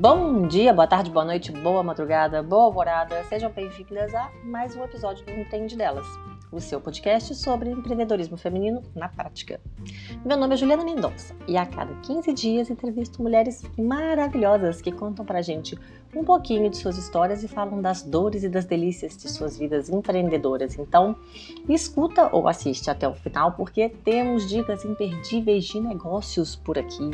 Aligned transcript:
Bom 0.00 0.48
dia, 0.48 0.72
boa 0.72 0.86
tarde, 0.86 1.10
boa 1.10 1.26
noite, 1.26 1.52
boa 1.52 1.82
madrugada, 1.82 2.42
boa 2.42 2.64
alvorada. 2.64 3.22
Sejam 3.24 3.52
bem-vindas 3.52 4.14
a 4.14 4.30
mais 4.42 4.74
um 4.74 4.82
episódio 4.82 5.26
do 5.26 5.30
Empreende 5.30 5.76
Delas, 5.76 6.06
o 6.52 6.60
seu 6.60 6.80
podcast 6.80 7.34
sobre 7.34 7.70
empreendedorismo 7.70 8.36
feminino 8.36 8.82
na 8.94 9.08
prática. 9.08 9.60
Meu 10.24 10.36
nome 10.36 10.54
é 10.54 10.56
Juliana 10.56 10.84
Mendonça 10.84 11.34
e 11.46 11.56
a 11.56 11.64
cada 11.64 11.94
15 12.02 12.32
dias 12.32 12.70
entrevisto 12.70 13.22
mulheres 13.22 13.62
maravilhosas 13.78 14.80
que 14.80 14.90
contam 14.90 15.24
pra 15.24 15.42
gente 15.42 15.78
um 16.14 16.24
pouquinho 16.24 16.68
de 16.68 16.76
suas 16.76 16.98
histórias 16.98 17.44
e 17.44 17.48
falam 17.48 17.80
das 17.80 18.02
dores 18.02 18.42
e 18.42 18.48
das 18.48 18.64
delícias 18.64 19.16
de 19.16 19.30
suas 19.30 19.56
vidas 19.56 19.88
empreendedoras. 19.88 20.76
Então, 20.78 21.16
escuta 21.68 22.28
ou 22.32 22.48
assiste 22.48 22.90
até 22.90 23.08
o 23.08 23.14
final 23.14 23.52
porque 23.52 23.88
temos 23.88 24.48
dicas 24.48 24.84
imperdíveis 24.84 25.64
de 25.64 25.80
negócios 25.80 26.56
por 26.56 26.78
aqui. 26.78 27.10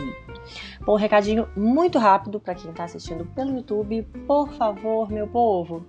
Bom, 0.81 0.95
um 0.95 0.97
recadinho 0.97 1.49
muito 1.55 1.99
rápido 1.99 2.41
para 2.41 2.55
quem 2.55 2.71
está 2.71 2.85
assistindo 2.85 3.27
pelo 3.35 3.55
YouTube. 3.57 4.03
Por 4.27 4.53
favor, 4.55 5.11
meu 5.11 5.27
povo, 5.27 5.85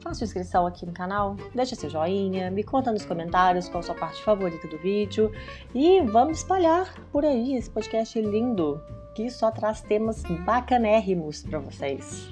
faça 0.00 0.24
inscrição 0.24 0.66
aqui 0.66 0.86
no 0.86 0.92
canal, 0.92 1.36
deixa 1.54 1.74
seu 1.74 1.90
joinha, 1.90 2.50
me 2.50 2.62
conta 2.62 2.92
nos 2.92 3.04
comentários 3.04 3.68
qual 3.68 3.80
a 3.80 3.82
sua 3.82 3.94
parte 3.94 4.22
favorita 4.22 4.66
do 4.68 4.78
vídeo 4.78 5.30
e 5.74 6.00
vamos 6.02 6.38
espalhar 6.38 6.94
por 7.12 7.24
aí 7.24 7.56
esse 7.56 7.70
podcast 7.70 8.20
lindo 8.20 8.80
que 9.14 9.30
só 9.30 9.50
traz 9.50 9.80
temas 9.80 10.22
bacanérrimos 10.44 11.42
para 11.42 11.58
vocês. 11.58 12.30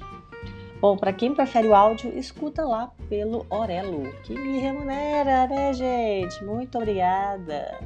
Bom, 0.79 0.95
para 0.95 1.11
quem 1.11 1.33
prefere 1.33 1.67
o 1.67 1.73
áudio, 1.73 2.15
escuta 2.17 2.63
lá 2.63 2.91
pelo 3.09 3.45
Orelo, 3.49 4.11
que 4.23 4.37
me 4.37 4.59
remunera, 4.59 5.47
né, 5.47 5.73
gente? 5.73 6.43
Muito 6.45 6.77
obrigada. 6.77 7.79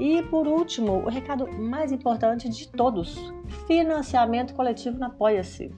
E 0.00 0.22
por 0.22 0.46
último, 0.46 1.04
o 1.04 1.08
recado 1.08 1.46
mais 1.52 1.92
importante 1.92 2.48
de 2.48 2.68
todos: 2.68 3.32
financiamento 3.66 4.54
coletivo 4.54 4.98
na 4.98 5.06
Apoia-se. 5.06 5.70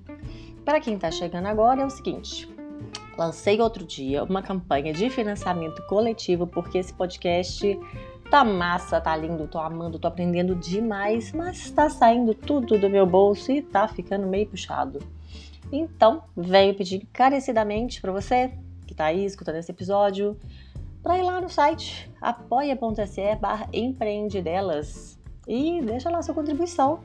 Para 0.65 0.81
quem 0.81 0.95
está 0.95 1.11
chegando 1.11 1.47
agora, 1.47 1.83
é 1.83 1.87
o 1.87 1.91
seguinte: 1.91 2.49
lancei 3.17 3.61
outro 3.61 3.85
dia 3.85 4.25
uma 4.25 4.43
campanha 4.43 4.93
de 4.93 5.09
financiamento 5.11 5.83
coletivo, 5.87 6.47
porque 6.47 6.79
esse 6.79 6.93
podcast 6.93 7.79
tá 8.31 8.45
massa, 8.45 9.01
tá 9.01 9.17
lindo, 9.17 9.47
tô 9.47 9.59
amando, 9.59 9.99
tô 9.99 10.09
aprendendo 10.09 10.55
demais, 10.55 11.33
mas 11.33 11.71
tá 11.71 11.89
saindo 11.89 12.35
tudo 12.35 12.79
do 12.79 12.91
meu 12.91 13.07
bolso 13.07 13.53
e 13.53 13.63
tá 13.63 13.87
ficando 13.87 14.27
meio 14.27 14.47
puxado. 14.47 15.01
Então, 15.73 16.23
venho 16.37 16.75
pedir 16.75 17.03
encarecidamente 17.03 18.01
para 18.01 18.13
você 18.13 18.53
que 18.87 18.93
está 18.93 19.07
aí 19.07 19.25
escutando 19.25 19.57
esse 19.57 19.71
episódio, 19.71 20.39
para 21.03 21.19
ir 21.19 21.23
lá 21.23 21.41
no 21.41 21.49
site 21.49 22.11
apoia.se 22.21 23.37
barra 23.37 23.69
empreendedelas 23.73 25.19
e 25.47 25.81
deixa 25.83 26.11
lá 26.11 26.23
sua 26.23 26.35
contribuição. 26.35 27.01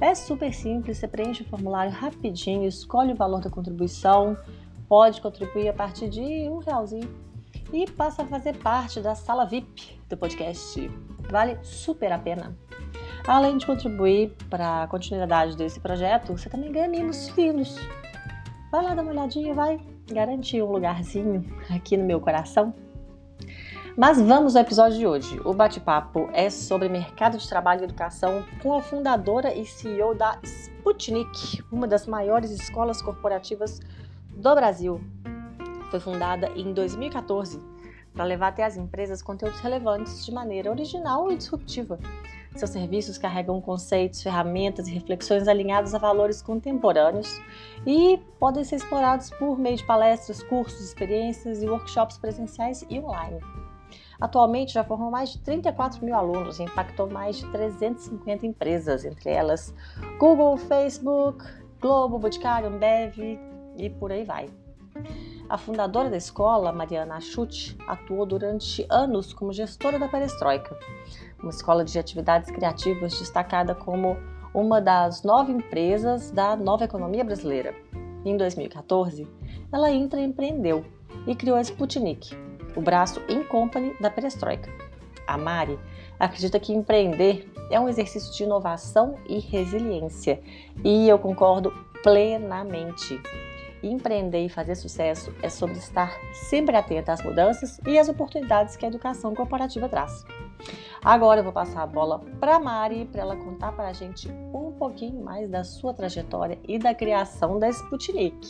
É 0.00 0.14
super 0.14 0.52
simples, 0.54 0.98
você 0.98 1.06
preenche 1.06 1.42
o 1.42 1.46
formulário 1.46 1.92
rapidinho, 1.92 2.66
escolhe 2.66 3.12
o 3.12 3.16
valor 3.16 3.40
da 3.40 3.50
contribuição, 3.50 4.36
pode 4.92 5.22
contribuir 5.22 5.70
a 5.70 5.72
partir 5.72 6.06
de 6.06 6.20
um 6.50 6.58
realzinho 6.58 7.08
e 7.72 7.90
passa 7.90 8.24
a 8.24 8.26
fazer 8.26 8.58
parte 8.58 9.00
da 9.00 9.14
sala 9.14 9.46
VIP 9.46 9.98
do 10.06 10.18
podcast. 10.18 10.86
Vale 11.30 11.58
super 11.62 12.12
a 12.12 12.18
pena. 12.18 12.54
Além 13.26 13.56
de 13.56 13.64
contribuir 13.64 14.36
para 14.50 14.82
a 14.82 14.86
continuidade 14.86 15.56
desse 15.56 15.80
projeto, 15.80 16.36
você 16.36 16.50
também 16.50 16.70
ganha 16.70 16.88
mimos 16.88 17.30
finos 17.30 17.74
Vai 18.70 18.84
lá 18.84 18.94
dar 18.94 19.00
uma 19.00 19.12
olhadinha, 19.12 19.54
vai 19.54 19.80
garantir 20.10 20.62
um 20.62 20.70
lugarzinho 20.70 21.42
aqui 21.74 21.96
no 21.96 22.04
meu 22.04 22.20
coração. 22.20 22.74
Mas 23.96 24.20
vamos 24.20 24.56
ao 24.56 24.62
episódio 24.62 24.98
de 24.98 25.06
hoje. 25.06 25.40
O 25.42 25.54
bate-papo 25.54 26.28
é 26.34 26.50
sobre 26.50 26.90
mercado 26.90 27.38
de 27.38 27.48
trabalho 27.48 27.80
e 27.80 27.84
educação 27.84 28.44
com 28.62 28.74
a 28.74 28.82
fundadora 28.82 29.54
e 29.54 29.64
CEO 29.64 30.14
da 30.14 30.38
Sputnik, 30.42 31.62
uma 31.72 31.86
das 31.86 32.06
maiores 32.06 32.50
escolas 32.50 33.00
corporativas 33.00 33.80
do 34.42 34.54
Brasil. 34.54 35.00
Foi 35.90 36.00
fundada 36.00 36.48
em 36.56 36.74
2014 36.74 37.58
para 38.12 38.24
levar 38.24 38.48
até 38.48 38.64
as 38.64 38.76
empresas 38.76 39.22
conteúdos 39.22 39.60
relevantes 39.60 40.24
de 40.26 40.32
maneira 40.32 40.70
original 40.70 41.32
e 41.32 41.36
disruptiva 41.36 41.98
seus 42.56 42.70
serviços 42.70 43.16
carregam 43.16 43.60
conceitos, 43.60 44.22
ferramentas 44.22 44.86
e 44.86 44.92
reflexões 44.92 45.48
alinhados 45.48 45.94
a 45.94 45.98
valores 45.98 46.42
contemporâneos 46.42 47.40
e 47.86 48.18
podem 48.38 48.62
ser 48.62 48.76
explorados 48.76 49.30
por 49.30 49.58
meio 49.58 49.76
de 49.76 49.86
palestras, 49.86 50.42
cursos, 50.42 50.80
experiências 50.80 51.62
e 51.62 51.68
workshops 51.68 52.18
presenciais 52.18 52.84
e 52.90 52.98
online. 52.98 53.40
Atualmente 54.20 54.74
já 54.74 54.84
formou 54.84 55.10
mais 55.10 55.30
de 55.30 55.38
34 55.40 56.04
mil 56.04 56.14
alunos 56.14 56.58
e 56.58 56.64
impactou 56.64 57.08
mais 57.10 57.36
de 57.36 57.50
350 57.50 58.46
empresas, 58.46 59.04
entre 59.04 59.30
elas 59.30 59.74
Google, 60.18 60.56
Facebook, 60.56 61.44
Globo, 61.80 62.18
Boticário, 62.18 62.68
Ambev 62.68 63.38
e 63.76 63.90
por 63.90 64.12
aí 64.12 64.24
vai. 64.24 64.48
A 65.48 65.58
fundadora 65.58 66.10
da 66.10 66.16
escola, 66.16 66.72
Mariana 66.72 67.16
Achute, 67.16 67.76
atuou 67.86 68.26
durante 68.26 68.86
anos 68.90 69.32
como 69.32 69.52
gestora 69.52 69.98
da 69.98 70.08
Perestroika, 70.08 70.78
uma 71.40 71.50
escola 71.50 71.84
de 71.84 71.98
atividades 71.98 72.50
criativas 72.50 73.18
destacada 73.18 73.74
como 73.74 74.16
uma 74.54 74.80
das 74.80 75.22
nove 75.22 75.52
empresas 75.52 76.30
da 76.30 76.56
nova 76.56 76.84
economia 76.84 77.24
brasileira. 77.24 77.74
Em 78.24 78.36
2014, 78.36 79.26
ela 79.72 79.90
empreendeu 79.90 80.84
e 81.26 81.34
criou 81.34 81.56
a 81.56 81.60
Sputnik, 81.60 82.36
o 82.76 82.80
braço 82.80 83.20
in 83.28 83.42
company 83.44 83.94
da 84.00 84.10
Perestroika. 84.10 84.70
A 85.26 85.36
Mari 85.38 85.78
acredita 86.18 86.60
que 86.60 86.72
empreender 86.72 87.50
é 87.70 87.80
um 87.80 87.88
exercício 87.88 88.32
de 88.32 88.44
inovação 88.44 89.16
e 89.26 89.38
resiliência, 89.38 90.40
e 90.84 91.08
eu 91.08 91.18
concordo 91.18 91.72
plenamente. 92.02 93.20
Empreender 93.82 94.46
e 94.46 94.48
fazer 94.48 94.76
sucesso 94.76 95.34
é 95.42 95.48
sobre 95.48 95.76
estar 95.76 96.16
sempre 96.32 96.76
atenta 96.76 97.12
às 97.12 97.22
mudanças 97.22 97.80
e 97.84 97.98
às 97.98 98.08
oportunidades 98.08 98.76
que 98.76 98.84
a 98.84 98.88
educação 98.88 99.34
corporativa 99.34 99.88
traz. 99.88 100.24
Agora 101.04 101.40
eu 101.40 101.44
vou 101.44 101.52
passar 101.52 101.82
a 101.82 101.86
bola 101.86 102.20
para 102.38 102.60
Mari 102.60 103.06
para 103.06 103.22
ela 103.22 103.36
contar 103.36 103.72
para 103.72 103.88
a 103.88 103.92
gente 103.92 104.28
um 104.54 104.70
pouquinho 104.78 105.24
mais 105.24 105.50
da 105.50 105.64
sua 105.64 105.92
trajetória 105.92 106.60
e 106.68 106.78
da 106.78 106.94
criação 106.94 107.58
da 107.58 107.68
Sputnik. 107.70 108.48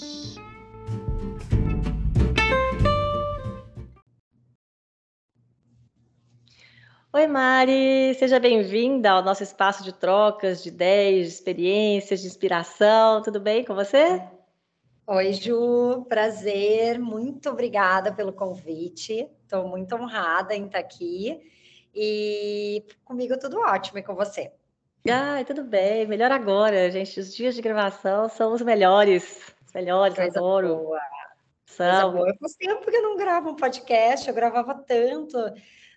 Oi, 7.14 7.26
Mari, 7.26 8.14
seja 8.18 8.38
bem-vinda 8.38 9.12
ao 9.12 9.22
nosso 9.22 9.42
espaço 9.42 9.82
de 9.82 9.92
trocas 9.94 10.62
de 10.62 10.68
ideias, 10.68 11.26
de 11.28 11.32
experiências, 11.32 12.20
de 12.20 12.26
inspiração. 12.26 13.22
Tudo 13.22 13.40
bem 13.40 13.64
com 13.64 13.74
você? 13.74 14.22
Oi, 15.04 15.32
Ju, 15.32 16.06
prazer, 16.08 16.96
muito 16.96 17.50
obrigada 17.50 18.12
pelo 18.12 18.32
convite. 18.32 19.28
Estou 19.42 19.66
muito 19.66 19.96
honrada 19.96 20.54
em 20.54 20.66
estar 20.66 20.78
aqui 20.78 21.40
e 21.92 22.84
comigo 23.04 23.36
tudo 23.36 23.58
ótimo 23.58 23.98
e 23.98 24.02
com 24.02 24.14
você. 24.14 24.52
Ai, 25.10 25.44
tudo 25.44 25.64
bem, 25.64 26.06
melhor 26.06 26.30
agora, 26.30 26.88
gente. 26.88 27.18
Os 27.18 27.34
dias 27.34 27.56
de 27.56 27.60
gravação 27.60 28.28
são 28.28 28.52
os 28.52 28.62
melhores. 28.62 29.52
Os 29.66 29.72
melhores, 29.72 30.14
Coisa 30.14 30.38
adoro. 30.38 30.76
Boa. 30.76 31.00
São. 31.66 32.12
Boa. 32.12 32.28
Eu 32.28 32.36
faz 32.36 32.54
tempo 32.54 32.88
que 32.88 32.96
eu 32.96 33.02
não 33.02 33.16
gravo 33.16 33.50
um 33.50 33.56
podcast, 33.56 34.28
eu 34.28 34.34
gravava 34.34 34.72
tanto 34.72 35.36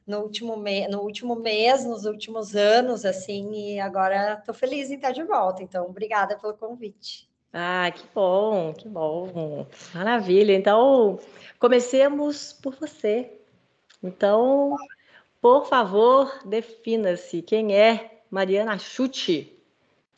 no 0.08 0.22
último, 0.22 0.58
me... 0.58 0.88
no 0.88 1.02
último 1.02 1.36
mês, 1.36 1.86
nos 1.86 2.06
últimos 2.06 2.56
anos, 2.56 3.06
assim, 3.06 3.76
e 3.76 3.80
agora 3.80 4.34
estou 4.40 4.54
feliz 4.54 4.90
em 4.90 4.96
estar 4.96 5.12
de 5.12 5.24
volta. 5.24 5.62
Então, 5.62 5.86
obrigada 5.86 6.36
pelo 6.40 6.56
convite. 6.56 7.30
Ah, 7.58 7.90
que 7.90 8.04
bom, 8.14 8.74
que 8.74 8.86
bom. 8.86 9.66
Maravilha. 9.94 10.52
Então, 10.52 11.18
comecemos 11.58 12.52
por 12.52 12.76
você. 12.76 13.32
Então, 14.04 14.76
por 15.42 15.66
favor, 15.66 16.38
defina-se. 16.44 17.42
Quem 17.42 17.74
é 17.74 18.20
Mariana 18.30 18.78
Chute? 18.78 19.58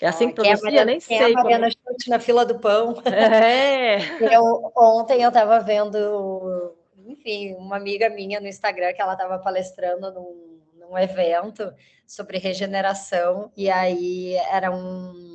É 0.01 0.07
assim 0.07 0.29
que 0.29 0.33
pronuncia? 0.33 0.81
É 0.81 0.85
Nem 0.85 0.99
sei. 0.99 1.17
É 1.17 1.25
a 1.25 1.29
Mariana 1.33 1.69
como... 1.69 1.93
Chute 1.93 2.09
na 2.09 2.17
fila 2.17 2.43
do 2.43 2.57
pão. 2.57 2.95
É. 3.05 3.97
eu, 4.33 4.71
ontem 4.75 5.21
eu 5.21 5.27
estava 5.27 5.59
vendo, 5.59 6.73
enfim, 7.05 7.53
uma 7.53 7.75
amiga 7.75 8.09
minha 8.09 8.39
no 8.39 8.47
Instagram 8.47 8.93
que 8.93 9.01
ela 9.01 9.13
estava 9.13 9.37
palestrando 9.37 10.11
num, 10.11 10.59
num 10.73 10.97
evento 10.97 11.71
sobre 12.07 12.39
regeneração 12.39 13.51
e 13.55 13.69
aí 13.69 14.33
era 14.51 14.71
um 14.71 15.26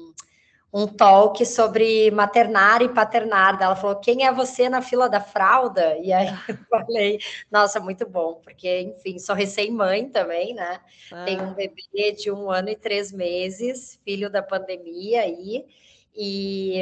um 0.72 0.86
talk 0.86 1.44
sobre 1.44 2.10
maternar 2.10 2.80
e 2.80 2.88
paternar. 2.88 3.60
Ela 3.60 3.76
falou: 3.76 3.96
quem 3.96 4.26
é 4.26 4.32
você 4.32 4.68
na 4.68 4.80
fila 4.80 5.08
da 5.08 5.20
fralda? 5.20 5.98
E 5.98 6.12
aí 6.12 6.28
eu 6.48 6.56
falei, 6.70 7.20
nossa, 7.50 7.78
muito 7.78 8.08
bom, 8.08 8.40
porque, 8.42 8.80
enfim, 8.80 9.18
sou 9.18 9.34
recém-mãe 9.34 10.08
também, 10.08 10.54
né? 10.54 10.80
Ah. 11.12 11.24
Tenho 11.24 11.44
um 11.44 11.54
bebê 11.54 12.12
de 12.12 12.30
um 12.30 12.50
ano 12.50 12.70
e 12.70 12.76
três 12.76 13.12
meses, 13.12 14.00
filho 14.04 14.30
da 14.30 14.42
pandemia 14.42 15.22
aí. 15.22 15.66
E, 16.14 16.78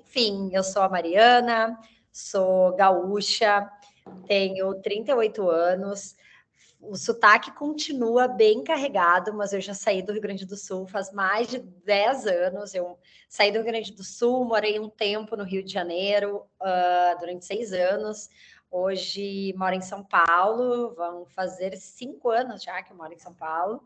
enfim, 0.00 0.50
eu 0.52 0.62
sou 0.62 0.82
a 0.82 0.88
Mariana, 0.88 1.78
sou 2.12 2.74
gaúcha, 2.76 3.70
tenho 4.26 4.74
38 4.82 5.48
anos, 5.48 6.16
o 6.80 6.96
sotaque 6.96 7.52
continua 7.52 8.26
bem 8.26 8.64
carregado, 8.64 9.34
mas 9.34 9.52
eu 9.52 9.60
já 9.60 9.74
saí 9.74 10.02
do 10.02 10.12
Rio 10.12 10.22
Grande 10.22 10.46
do 10.46 10.56
Sul 10.56 10.86
faz 10.86 11.12
mais 11.12 11.48
de 11.48 11.58
10 11.58 12.26
anos. 12.26 12.74
Eu 12.74 12.98
saí 13.28 13.52
do 13.52 13.56
Rio 13.56 13.66
Grande 13.66 13.92
do 13.92 14.02
Sul, 14.02 14.44
morei 14.44 14.80
um 14.80 14.88
tempo 14.88 15.36
no 15.36 15.44
Rio 15.44 15.62
de 15.62 15.72
Janeiro, 15.72 16.46
uh, 16.60 17.18
durante 17.18 17.44
seis 17.44 17.72
anos. 17.72 18.28
Hoje 18.70 19.52
moro 19.56 19.74
em 19.74 19.80
São 19.82 20.02
Paulo, 20.02 20.94
vão 20.94 21.26
fazer 21.26 21.76
cinco 21.76 22.30
anos 22.30 22.62
já 22.62 22.82
que 22.82 22.92
eu 22.92 22.96
moro 22.96 23.12
em 23.12 23.18
São 23.18 23.34
Paulo. 23.34 23.82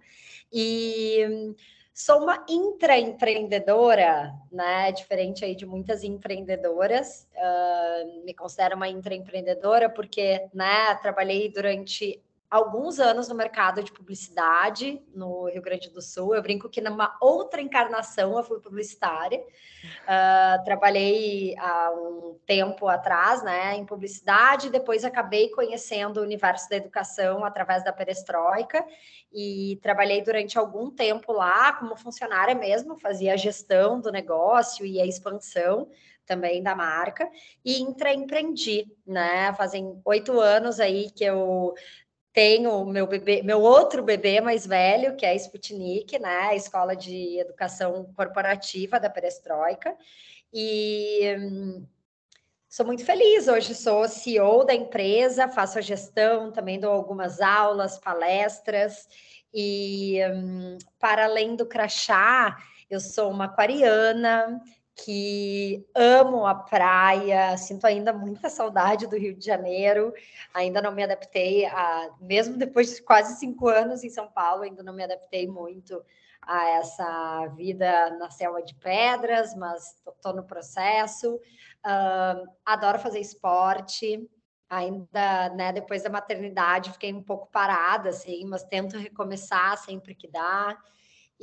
E 0.52 1.54
sou 1.92 2.22
uma 2.22 2.44
intraempreendedora, 2.48 4.32
né? 4.52 4.92
Diferente 4.92 5.44
aí 5.44 5.56
de 5.56 5.66
muitas 5.66 6.04
empreendedoras. 6.04 7.26
Uh, 7.34 8.24
me 8.24 8.34
considero 8.34 8.76
uma 8.76 8.88
intraempreendedora 8.88 9.90
porque, 9.90 10.48
né, 10.52 10.94
trabalhei 10.96 11.48
durante 11.50 12.22
alguns 12.50 13.00
anos 13.00 13.28
no 13.28 13.34
mercado 13.34 13.82
de 13.82 13.90
publicidade 13.92 15.02
no 15.14 15.48
Rio 15.48 15.62
Grande 15.62 15.90
do 15.90 16.00
Sul. 16.00 16.34
Eu 16.34 16.42
brinco 16.42 16.68
que 16.68 16.80
numa 16.80 17.16
outra 17.20 17.60
encarnação 17.60 18.36
eu 18.36 18.44
fui 18.44 18.60
publicitária. 18.60 19.40
Uh, 19.40 20.64
trabalhei 20.64 21.56
há 21.58 21.90
um 21.90 22.38
tempo 22.46 22.88
atrás, 22.88 23.42
né, 23.42 23.74
em 23.74 23.84
publicidade. 23.84 24.70
Depois 24.70 25.04
acabei 25.04 25.48
conhecendo 25.50 26.18
o 26.18 26.22
universo 26.22 26.68
da 26.70 26.76
educação 26.76 27.44
através 27.44 27.82
da 27.82 27.92
Perestroika 27.92 28.84
e 29.32 29.78
trabalhei 29.82 30.22
durante 30.22 30.58
algum 30.58 30.90
tempo 30.90 31.32
lá 31.32 31.72
como 31.72 31.96
funcionária 31.96 32.54
mesmo. 32.54 32.96
Fazia 32.96 33.34
a 33.34 33.36
gestão 33.36 34.00
do 34.00 34.12
negócio 34.12 34.86
e 34.86 35.00
a 35.00 35.06
expansão 35.06 35.88
também 36.26 36.62
da 36.62 36.74
marca 36.74 37.28
e 37.64 37.80
empreendi, 37.80 38.86
né? 39.06 39.52
Fazem 39.54 40.00
oito 40.04 40.40
anos 40.40 40.80
aí 40.80 41.10
que 41.10 41.24
eu 41.24 41.74
tenho 42.34 42.84
meu 42.84 43.06
bebê, 43.06 43.42
meu 43.44 43.62
outro 43.62 44.02
bebê 44.02 44.40
mais 44.40 44.66
velho, 44.66 45.14
que 45.14 45.24
é 45.24 45.30
a 45.30 45.34
Sputnik, 45.36 46.18
né, 46.18 46.48
a 46.48 46.56
Escola 46.56 46.96
de 46.96 47.38
Educação 47.38 48.12
Corporativa 48.16 48.98
da 48.98 49.08
Perestroika, 49.08 49.96
e 50.52 51.36
hum, 51.38 51.86
sou 52.68 52.84
muito 52.84 53.04
feliz. 53.04 53.46
Hoje 53.46 53.72
sou 53.72 54.08
CEO 54.08 54.64
da 54.64 54.74
empresa, 54.74 55.48
faço 55.48 55.78
a 55.78 55.80
gestão, 55.80 56.50
também 56.50 56.80
dou 56.80 56.90
algumas 56.90 57.40
aulas, 57.40 57.98
palestras, 57.98 59.08
e 59.52 60.18
hum, 60.34 60.76
para 60.98 61.26
além 61.26 61.54
do 61.54 61.64
crachá, 61.64 62.58
eu 62.90 62.98
sou 62.98 63.30
uma 63.30 63.44
aquariana, 63.44 64.60
que 64.96 65.84
amo 65.94 66.46
a 66.46 66.54
praia, 66.54 67.56
sinto 67.56 67.84
ainda 67.84 68.12
muita 68.12 68.48
saudade 68.48 69.06
do 69.06 69.16
Rio 69.16 69.34
de 69.34 69.44
Janeiro, 69.44 70.12
ainda 70.52 70.80
não 70.80 70.92
me 70.92 71.02
adaptei 71.02 71.66
a, 71.66 72.10
mesmo 72.20 72.56
depois 72.56 72.94
de 72.94 73.02
quase 73.02 73.38
cinco 73.38 73.68
anos 73.68 74.04
em 74.04 74.10
São 74.10 74.28
Paulo, 74.28 74.62
ainda 74.62 74.82
não 74.82 74.92
me 74.92 75.02
adaptei 75.02 75.48
muito 75.48 76.02
a 76.40 76.68
essa 76.70 77.46
vida 77.56 78.10
na 78.18 78.30
selva 78.30 78.62
de 78.62 78.74
pedras, 78.74 79.54
mas 79.54 79.96
estou 80.06 80.34
no 80.34 80.44
processo. 80.44 81.36
Uh, 81.36 82.46
adoro 82.64 82.98
fazer 82.98 83.18
esporte, 83.18 84.28
ainda, 84.68 85.50
né, 85.50 85.72
depois 85.72 86.02
da 86.02 86.10
maternidade 86.10 86.92
fiquei 86.92 87.12
um 87.12 87.22
pouco 87.22 87.48
parada, 87.50 88.10
assim, 88.10 88.44
mas 88.46 88.62
tento 88.64 88.98
recomeçar 88.98 89.76
sempre 89.78 90.14
que 90.14 90.28
dá. 90.28 90.76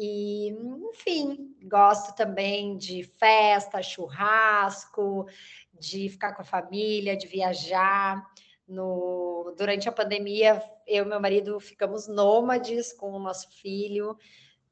E, 0.03 0.48
enfim, 0.89 1.56
gosto 1.62 2.15
também 2.15 2.75
de 2.75 3.03
festa, 3.03 3.83
churrasco, 3.83 5.27
de 5.71 6.09
ficar 6.09 6.33
com 6.33 6.42
a 6.42 6.45
família, 6.45 7.15
de 7.15 7.27
viajar. 7.27 8.27
No, 8.68 9.53
durante 9.56 9.88
a 9.88 9.92
pandemia, 9.92 10.59
eu 10.88 11.06
e 11.06 11.07
meu 11.07 11.19
marido 11.19 11.59
ficamos 11.59 12.07
nômades 12.07 12.92
com 12.92 13.12
o 13.12 13.19
nosso 13.19 13.48
filho. 13.51 14.18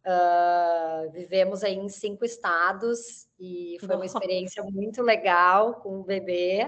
Uh, 0.04 1.12
vivemos 1.12 1.64
aí 1.64 1.76
em 1.76 1.90
cinco 1.90 2.26
estados 2.26 3.30
e 3.40 3.78
foi 3.86 3.96
uma 3.96 4.08
experiência 4.08 4.64
muito 4.64 5.04
legal 5.04 5.76
com 5.76 6.00
o 6.00 6.04
bebê. 6.04 6.66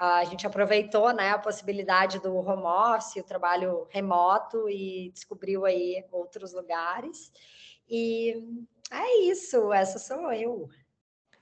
Uh, 0.00 0.20
a 0.20 0.24
gente 0.24 0.46
aproveitou 0.46 1.12
né, 1.12 1.30
a 1.30 1.38
possibilidade 1.38 2.20
do 2.20 2.36
home 2.36 2.62
office, 2.62 3.16
o 3.16 3.26
trabalho 3.26 3.88
remoto 3.90 4.70
e 4.70 5.10
descobriu 5.12 5.64
aí 5.64 6.04
outros 6.12 6.52
lugares. 6.52 7.32
E 7.88 8.34
é 8.90 9.20
isso, 9.22 9.72
essa 9.72 9.98
sou 9.98 10.32
eu. 10.32 10.68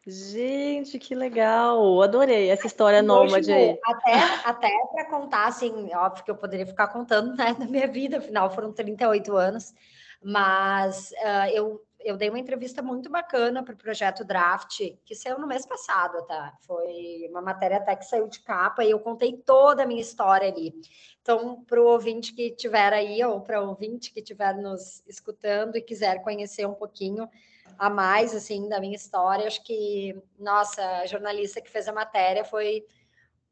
Gente, 0.06 1.00
que 1.00 1.16
legal! 1.16 2.00
Adorei 2.00 2.48
essa 2.48 2.68
história 2.68 3.02
nômade 3.02 3.52
aí. 3.52 3.76
Até, 3.84 4.14
até 4.44 4.70
para 4.92 5.04
contar, 5.06 5.46
assim, 5.46 5.92
óbvio 5.94 6.24
que 6.24 6.30
eu 6.30 6.36
poderia 6.36 6.64
ficar 6.64 6.86
contando 6.88 7.34
né, 7.34 7.54
da 7.58 7.66
minha 7.66 7.88
vida, 7.88 8.18
afinal 8.18 8.48
foram 8.50 8.72
38 8.72 9.36
anos, 9.36 9.74
mas 10.22 11.10
uh, 11.10 11.50
eu 11.52 11.85
eu 12.06 12.16
dei 12.16 12.28
uma 12.28 12.38
entrevista 12.38 12.80
muito 12.80 13.10
bacana 13.10 13.64
para 13.64 13.74
o 13.74 13.76
projeto 13.76 14.24
Draft, 14.24 14.78
que 15.04 15.12
saiu 15.12 15.40
no 15.40 15.46
mês 15.46 15.66
passado, 15.66 16.24
tá? 16.24 16.56
Foi 16.64 17.26
uma 17.28 17.42
matéria 17.42 17.78
até 17.78 17.96
que 17.96 18.04
saiu 18.04 18.28
de 18.28 18.38
capa 18.40 18.84
e 18.84 18.92
eu 18.92 19.00
contei 19.00 19.36
toda 19.38 19.82
a 19.82 19.86
minha 19.86 20.00
história 20.00 20.48
ali. 20.48 20.72
Então, 21.20 21.64
para 21.64 21.82
o 21.82 21.86
ouvinte 21.86 22.32
que 22.32 22.42
estiver 22.42 22.92
aí, 22.92 23.24
ou 23.24 23.40
para 23.40 23.60
o 23.60 23.70
ouvinte 23.70 24.12
que 24.12 24.20
estiver 24.20 24.54
nos 24.54 25.02
escutando 25.08 25.74
e 25.74 25.82
quiser 25.82 26.22
conhecer 26.22 26.64
um 26.64 26.74
pouquinho 26.74 27.28
a 27.76 27.90
mais, 27.90 28.32
assim, 28.32 28.68
da 28.68 28.78
minha 28.78 28.94
história, 28.94 29.48
acho 29.48 29.64
que, 29.64 30.16
nossa, 30.38 30.82
a 31.00 31.06
jornalista 31.06 31.60
que 31.60 31.68
fez 31.68 31.88
a 31.88 31.92
matéria 31.92 32.44
foi 32.44 32.86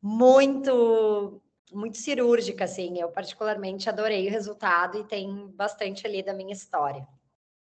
muito 0.01 1.43
muito 1.73 1.99
cirúrgica, 1.99 2.65
assim. 2.65 3.01
Eu 3.01 3.09
particularmente 3.09 3.89
adorei 3.89 4.29
o 4.29 4.31
resultado 4.31 4.97
e 4.97 5.05
tem 5.05 5.49
bastante 5.49 6.07
ali 6.07 6.23
da 6.23 6.33
minha 6.33 6.53
história. 6.53 7.05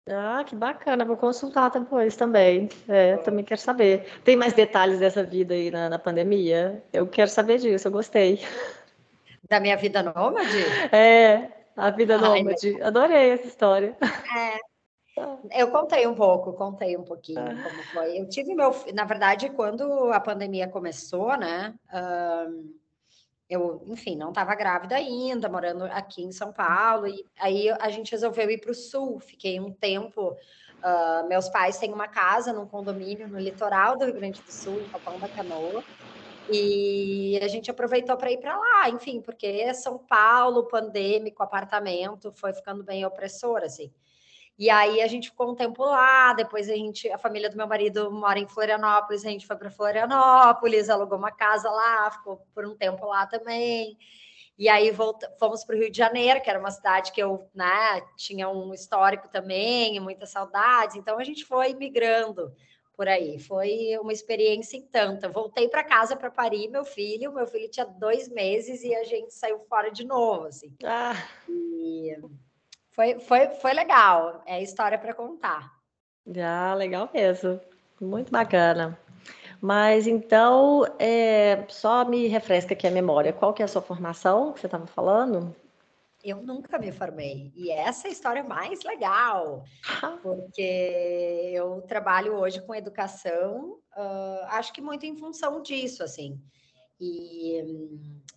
Ah, 0.07 0.43
que 0.45 0.55
bacana, 0.55 1.03
vou 1.03 1.17
consultar 1.17 1.71
depois 1.71 2.15
também. 2.15 2.69
É, 2.87 3.17
também 3.17 3.43
quero 3.43 3.59
saber. 3.59 4.07
Tem 4.23 4.35
mais 4.35 4.53
detalhes 4.53 4.99
dessa 4.99 5.23
vida 5.23 5.55
aí 5.55 5.71
na, 5.71 5.89
na 5.89 5.97
pandemia? 5.97 6.83
Eu 6.93 7.07
quero 7.07 7.29
saber 7.29 7.57
disso, 7.57 7.87
eu 7.87 7.91
gostei. 7.91 8.39
Da 9.49 9.59
minha 9.59 9.75
vida 9.77 10.03
nômade? 10.03 10.63
É, 10.91 11.51
a 11.75 11.89
vida 11.89 12.17
nômade. 12.17 12.81
Adorei 12.81 13.31
essa 13.31 13.47
história. 13.47 13.95
É, 14.35 15.61
eu 15.61 15.71
contei 15.71 16.05
um 16.05 16.13
pouco, 16.13 16.53
contei 16.53 16.97
um 16.97 17.03
pouquinho 17.03 17.39
ah. 17.39 17.69
como 17.69 17.83
foi. 17.93 18.19
Eu 18.19 18.27
tive 18.27 18.53
meu, 18.53 18.75
na 18.93 19.05
verdade, 19.05 19.49
quando 19.49 20.11
a 20.11 20.19
pandemia 20.19 20.67
começou, 20.67 21.37
né? 21.37 21.73
Um, 21.93 22.73
eu, 23.49 23.83
enfim, 23.87 24.15
não 24.15 24.29
estava 24.29 24.55
grávida 24.55 24.95
ainda, 24.95 25.47
morando 25.47 25.83
aqui 25.85 26.23
em 26.23 26.31
São 26.31 26.51
Paulo, 26.51 27.07
e 27.07 27.25
aí 27.39 27.69
a 27.69 27.89
gente 27.89 28.11
resolveu 28.11 28.49
ir 28.49 28.59
para 28.59 28.71
o 28.71 28.75
sul. 28.75 29.19
Fiquei 29.19 29.59
um 29.59 29.71
tempo. 29.71 30.35
Uh, 30.83 31.27
meus 31.27 31.49
pais 31.49 31.77
têm 31.77 31.93
uma 31.93 32.07
casa 32.07 32.53
num 32.53 32.67
condomínio 32.67 33.27
no 33.27 33.39
litoral 33.39 33.97
do 33.97 34.05
Rio 34.05 34.13
Grande 34.15 34.41
do 34.41 34.51
Sul, 34.51 34.81
em 34.81 34.89
Capão 34.89 35.19
da 35.19 35.27
Canoa, 35.27 35.83
e 36.51 37.39
a 37.41 37.47
gente 37.47 37.71
aproveitou 37.71 38.15
para 38.17 38.31
ir 38.31 38.37
para 38.37 38.55
lá, 38.55 38.89
enfim, 38.89 39.19
porque 39.19 39.73
São 39.73 39.97
Paulo, 39.97 40.67
pandêmico, 40.67 41.41
apartamento, 41.41 42.31
foi 42.33 42.53
ficando 42.53 42.83
bem 42.83 43.03
opressor, 43.03 43.63
assim. 43.63 43.91
E 44.57 44.69
aí 44.69 45.01
a 45.01 45.07
gente 45.07 45.29
ficou 45.29 45.51
um 45.51 45.55
tempo 45.55 45.83
lá, 45.83 46.33
depois 46.33 46.69
a 46.69 46.75
gente, 46.75 47.11
a 47.11 47.17
família 47.17 47.49
do 47.49 47.57
meu 47.57 47.67
marido 47.67 48.09
mora 48.09 48.39
em 48.39 48.47
Florianópolis, 48.47 49.25
a 49.25 49.29
gente 49.29 49.45
foi 49.45 49.57
para 49.57 49.69
Florianópolis, 49.69 50.89
alugou 50.89 51.17
uma 51.17 51.31
casa 51.31 51.69
lá, 51.69 52.09
ficou 52.09 52.37
por 52.53 52.65
um 52.65 52.75
tempo 52.75 53.05
lá 53.05 53.27
também. 53.27 53.97
E 54.57 54.69
aí 54.69 54.89
volta, 54.91 55.29
fomos 55.37 55.65
para 55.65 55.75
o 55.75 55.79
Rio 55.79 55.91
de 55.91 55.97
Janeiro, 55.97 56.41
que 56.41 56.49
era 56.49 56.57
uma 56.57 56.71
cidade 56.71 57.11
que 57.11 57.21
eu 57.21 57.49
né, 57.53 58.01
tinha 58.15 58.47
um 58.47 58.73
histórico 58.73 59.27
também, 59.27 59.99
muitas 59.99 60.29
saudades. 60.29 60.95
Então 60.95 61.19
a 61.19 61.23
gente 61.25 61.43
foi 61.43 61.73
migrando 61.73 62.55
por 62.95 63.09
aí. 63.09 63.37
Foi 63.37 63.97
uma 63.99 64.13
experiência 64.13 64.77
em 64.77 64.81
tanta. 64.83 65.27
Voltei 65.27 65.67
para 65.67 65.83
casa 65.83 66.15
para 66.15 66.31
parir 66.31 66.69
meu 66.69 66.85
filho. 66.85 67.33
Meu 67.33 67.45
filho 67.45 67.69
tinha 67.69 67.85
dois 67.85 68.29
meses 68.29 68.81
e 68.83 68.95
a 68.95 69.03
gente 69.03 69.33
saiu 69.33 69.59
fora 69.67 69.91
de 69.91 70.05
novo, 70.05 70.45
assim. 70.45 70.73
Ah. 70.83 71.27
E 71.49 72.17
foi, 72.95 73.19
foi, 73.19 73.49
foi 73.49 73.73
legal. 73.73 74.41
É 74.45 74.63
história 74.63 74.97
para 74.97 75.13
contar. 75.13 75.69
Ah, 76.41 76.73
legal 76.73 77.09
mesmo. 77.13 77.59
Muito 77.99 78.31
bacana. 78.31 78.97
Mas 79.61 80.07
então, 80.07 80.85
é, 80.97 81.65
só 81.67 82.05
me 82.05 82.27
refresca 82.27 82.73
aqui 82.73 82.87
a 82.87 82.91
memória. 82.91 83.33
Qual 83.33 83.53
que 83.53 83.61
é 83.61 83.65
a 83.65 83.67
sua 83.67 83.81
formação 83.81 84.53
que 84.53 84.61
você 84.61 84.67
estava 84.67 84.87
falando? 84.87 85.53
Eu 86.23 86.41
nunca 86.41 86.79
me 86.79 86.91
formei. 86.91 87.51
E 87.55 87.69
essa 87.69 88.07
é 88.07 88.09
a 88.09 88.13
história 88.13 88.43
mais 88.43 88.83
legal, 88.83 89.63
ah. 90.01 90.17
porque 90.23 91.51
eu 91.53 91.81
trabalho 91.83 92.33
hoje 92.33 92.61
com 92.61 92.73
educação, 92.73 93.77
uh, 93.95 94.45
acho 94.49 94.73
que 94.73 94.81
muito 94.81 95.05
em 95.05 95.15
função 95.15 95.61
disso, 95.61 96.03
assim. 96.03 96.41
E, 96.99 97.61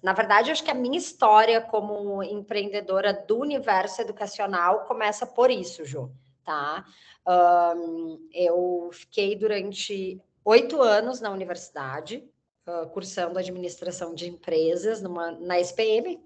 na 0.02 0.12
verdade, 0.12 0.50
acho 0.50 0.64
que 0.64 0.70
a 0.70 0.74
minha 0.74 0.98
história 0.98 1.60
como 1.60 2.22
empreendedora 2.22 3.12
do 3.12 3.38
universo 3.38 4.00
educacional 4.02 4.84
começa 4.84 5.26
por 5.26 5.50
isso, 5.50 5.84
Ju, 5.84 6.10
tá? 6.44 6.84
Um, 7.26 8.28
eu 8.32 8.90
fiquei 8.92 9.36
durante 9.36 10.20
oito 10.44 10.80
anos 10.80 11.20
na 11.20 11.30
universidade, 11.30 12.24
uh, 12.66 12.88
cursando 12.88 13.38
administração 13.38 14.14
de 14.14 14.28
empresas 14.28 15.02
numa, 15.02 15.32
na 15.32 15.60
SPM. 15.60 16.18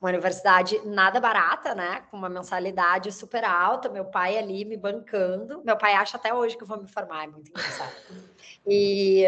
uma 0.00 0.10
universidade 0.10 0.80
nada 0.86 1.18
barata, 1.18 1.74
né? 1.74 2.04
Com 2.10 2.16
uma 2.16 2.28
mensalidade 2.28 3.10
super 3.10 3.42
alta, 3.42 3.88
meu 3.88 4.04
pai 4.04 4.38
ali 4.38 4.64
me 4.64 4.76
bancando. 4.76 5.62
Meu 5.64 5.76
pai 5.76 5.94
acha 5.94 6.16
até 6.16 6.32
hoje 6.32 6.56
que 6.56 6.62
eu 6.62 6.68
vou 6.68 6.80
me 6.80 6.88
formar, 6.88 7.24
é 7.24 7.26
muito 7.26 7.50
engraçado. 7.50 7.94
E, 8.66 9.24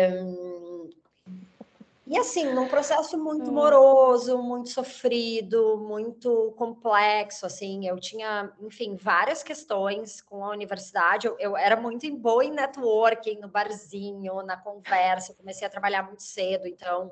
e 2.07 2.17
assim, 2.17 2.53
num 2.53 2.69
processo 2.69 3.19
muito 3.19 3.51
hum. 3.51 3.55
moroso, 3.55 4.39
muito 4.39 4.69
sofrido, 4.69 5.77
muito 5.77 6.55
complexo, 6.57 7.45
assim, 7.45 7.89
eu 7.89 7.99
tinha, 7.99 8.53
enfim, 8.61 8.95
várias 8.95 9.43
questões 9.43 10.21
com 10.21 10.45
a 10.45 10.51
universidade, 10.51 11.27
eu, 11.27 11.37
eu 11.41 11.57
era 11.57 11.75
muito 11.75 12.07
em 12.07 12.15
boa 12.15 12.45
em 12.45 12.53
networking, 12.53 13.41
no 13.41 13.49
barzinho, 13.49 14.41
na 14.43 14.57
conversa, 14.57 15.33
eu 15.33 15.37
comecei 15.37 15.67
a 15.67 15.71
trabalhar 15.71 16.05
muito 16.05 16.23
cedo, 16.23 16.69
então 16.69 17.11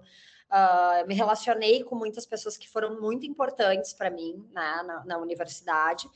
uh, 0.52 1.06
me 1.08 1.14
relacionei 1.14 1.82
com 1.82 1.96
muitas 1.96 2.24
pessoas 2.24 2.56
que 2.56 2.70
foram 2.70 3.00
muito 3.00 3.26
importantes 3.26 3.92
para 3.92 4.10
mim 4.10 4.48
né, 4.52 4.82
na, 4.86 5.04
na, 5.04 5.18
universidade, 5.18 6.08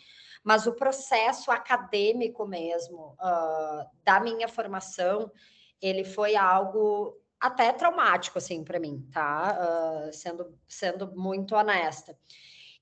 mas 0.45 0.69
o 0.69 0.73
processo 0.73 1.51
acadêmico 1.51 2.47
mesmo 2.47 3.17
uh, 3.21 3.85
da 4.05 4.21
minha 4.21 4.47
formação, 4.47 5.33
ele 5.83 6.05
foi 6.05 6.37
algo 6.37 7.21
até 7.41 7.73
traumático, 7.73 8.39
assim, 8.39 8.65
para 8.65 8.81
mim, 8.81 9.09
tá? 9.13 9.57
Uh, 10.09 10.13
sendo, 10.13 10.59
sendo 10.67 11.15
muito 11.17 11.55
honesta. 11.55 12.17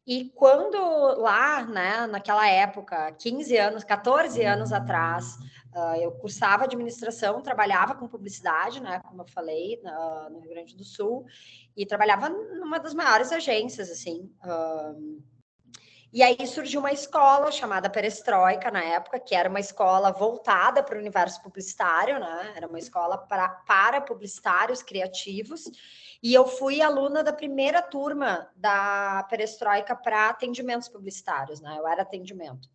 E 0.06 0.30
quando 0.30 0.78
lá, 1.20 1.64
né, 1.66 2.06
naquela 2.06 2.46
época, 2.48 3.12
15 3.12 3.56
anos, 3.56 3.84
14 3.84 4.42
anos 4.44 4.72
atrás, 4.72 5.36
uh, 5.74 5.96
eu 6.00 6.12
cursava 6.12 6.64
administração, 6.64 7.42
trabalhava 7.42 7.94
com 7.94 8.06
publicidade, 8.06 8.80
né, 8.80 9.00
como 9.00 9.22
eu 9.22 9.26
falei, 9.26 9.80
no 10.30 10.38
Rio 10.38 10.50
Grande 10.50 10.76
do 10.76 10.84
Sul, 10.84 11.26
e 11.76 11.84
trabalhava 11.84 12.28
numa 12.28 12.78
das 12.78 12.94
maiores 12.94 13.32
agências, 13.32 13.90
assim. 13.90 14.32
Uh, 14.44 15.20
e 16.12 16.22
aí 16.22 16.46
surgiu 16.46 16.80
uma 16.80 16.92
escola 16.92 17.50
chamada 17.50 17.90
Perestroika 17.90 18.70
na 18.70 18.82
época, 18.82 19.20
que 19.20 19.34
era 19.34 19.48
uma 19.48 19.60
escola 19.60 20.12
voltada 20.12 20.82
para 20.82 20.96
o 20.96 21.00
universo 21.00 21.42
publicitário, 21.42 22.18
né? 22.18 22.52
Era 22.56 22.66
uma 22.66 22.78
escola 22.78 23.18
pra, 23.18 23.48
para 23.48 24.00
publicitários 24.00 24.82
criativos. 24.82 25.64
E 26.22 26.32
eu 26.32 26.46
fui 26.46 26.80
aluna 26.80 27.22
da 27.22 27.32
primeira 27.32 27.82
turma 27.82 28.48
da 28.56 29.26
Perestroika 29.28 29.94
para 29.94 30.30
atendimentos 30.30 30.88
publicitários, 30.88 31.60
né? 31.60 31.76
Eu 31.78 31.86
era 31.86 32.02
atendimento. 32.02 32.68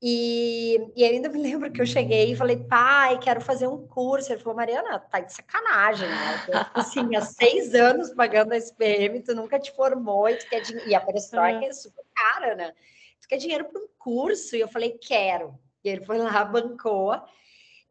E, 0.00 0.92
e 0.94 1.04
ainda 1.04 1.28
me 1.28 1.42
lembro 1.42 1.72
que 1.72 1.80
eu 1.80 1.86
cheguei 1.86 2.32
e 2.32 2.36
falei, 2.36 2.56
pai, 2.56 3.18
quero 3.18 3.40
fazer 3.40 3.66
um 3.66 3.86
curso. 3.86 4.32
Ele 4.32 4.40
falou, 4.40 4.56
Mariana, 4.56 4.98
tá 4.98 5.20
de 5.20 5.32
sacanagem, 5.32 6.08
né? 6.08 6.44
Eu, 6.48 6.60
assim, 6.74 7.16
há 7.16 7.22
seis 7.22 7.74
anos 7.74 8.14
pagando 8.14 8.52
a 8.52 8.56
SPM, 8.56 9.20
tu 9.22 9.34
nunca 9.34 9.58
te 9.58 9.72
formou 9.72 10.28
e 10.28 10.36
tu 10.36 10.48
quer 10.48 10.60
dinheiro. 10.60 10.88
E 10.88 10.94
a 10.94 11.00
perestroika 11.00 11.64
é. 11.64 11.68
é 11.68 11.72
super 11.72 12.05
cara, 12.16 12.54
né? 12.54 12.72
Tu 13.20 13.28
quer 13.28 13.36
dinheiro 13.36 13.66
para 13.66 13.80
um 13.80 13.88
curso? 13.98 14.56
E 14.56 14.60
eu 14.60 14.68
falei, 14.68 14.92
quero. 14.92 15.58
E 15.84 15.88
ele 15.88 16.04
foi 16.04 16.18
lá, 16.18 16.42
bancou. 16.44 17.20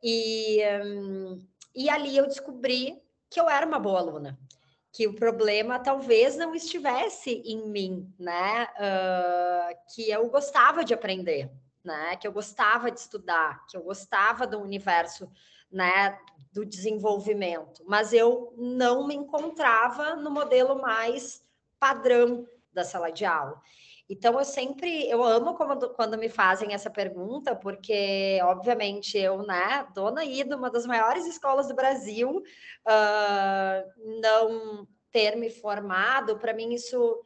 E, 0.03 0.59
um, 0.83 1.45
e 1.75 1.89
ali 1.89 2.17
eu 2.17 2.27
descobri 2.27 3.01
que 3.29 3.39
eu 3.39 3.49
era 3.49 3.65
uma 3.65 3.79
boa 3.79 3.99
aluna 3.99 4.37
que 4.95 5.07
o 5.07 5.13
problema 5.13 5.77
talvez 5.77 6.37
não 6.37 6.55
estivesse 6.55 7.41
em 7.45 7.67
mim, 7.67 8.09
né? 8.17 8.65
Uh, 8.77 9.93
que 9.93 10.09
eu 10.09 10.29
gostava 10.29 10.85
de 10.85 10.93
aprender, 10.93 11.51
né? 11.83 12.15
Que 12.15 12.25
eu 12.25 12.31
gostava 12.31 12.89
de 12.89 13.01
estudar, 13.01 13.65
que 13.67 13.75
eu 13.75 13.83
gostava 13.83 14.47
do 14.47 14.57
universo, 14.57 15.29
né? 15.69 16.17
Do 16.53 16.65
desenvolvimento, 16.65 17.83
mas 17.85 18.13
eu 18.13 18.53
não 18.57 19.05
me 19.05 19.13
encontrava 19.13 20.15
no 20.15 20.31
modelo 20.31 20.81
mais 20.81 21.43
padrão 21.77 22.47
da 22.71 22.85
sala 22.85 23.11
de 23.11 23.25
aula. 23.25 23.61
Então, 24.07 24.37
eu 24.37 24.45
sempre, 24.45 25.09
eu 25.09 25.23
amo 25.23 25.55
quando, 25.55 25.89
quando 25.89 26.17
me 26.17 26.29
fazem 26.29 26.73
essa 26.73 26.89
pergunta, 26.89 27.55
porque, 27.55 28.39
obviamente, 28.43 29.17
eu, 29.17 29.41
né, 29.43 29.87
dona 29.95 30.21
aí 30.21 30.43
de 30.43 30.53
uma 30.53 30.69
das 30.69 30.85
maiores 30.85 31.25
escolas 31.25 31.67
do 31.67 31.75
Brasil, 31.75 32.37
uh, 32.37 34.19
não 34.21 34.87
ter 35.11 35.35
me 35.35 35.49
formado, 35.49 36.37
para 36.37 36.53
mim, 36.53 36.73
isso 36.73 37.25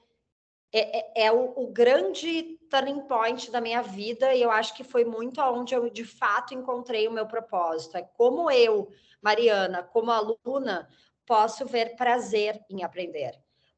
é, 0.72 1.00
é, 1.00 1.26
é 1.26 1.32
o, 1.32 1.54
o, 1.56 1.68
grande 1.68 2.60
turning 2.70 3.02
point 3.02 3.50
da 3.50 3.60
minha 3.60 3.82
vida 3.82 4.34
e 4.36 4.42
eu 4.42 4.52
acho 4.52 4.76
que 4.76 4.84
foi 4.84 5.04
muito 5.04 5.42
aonde 5.42 5.74
eu 5.74 5.90
de 5.90 6.06
fato 6.06 6.54
encontrei 6.54 7.08
o 7.08 7.12
meu 7.12 7.26
propósito. 7.26 7.98
É 7.98 8.04
como 8.04 8.52
eu, 8.52 8.90
Mariana, 9.22 9.82
como 9.82 10.12
aluna, 10.12 10.88
posso 11.26 11.66
ver 11.66 11.96
prazer 11.96 12.64
em 12.70 12.84
aprender. 12.84 13.34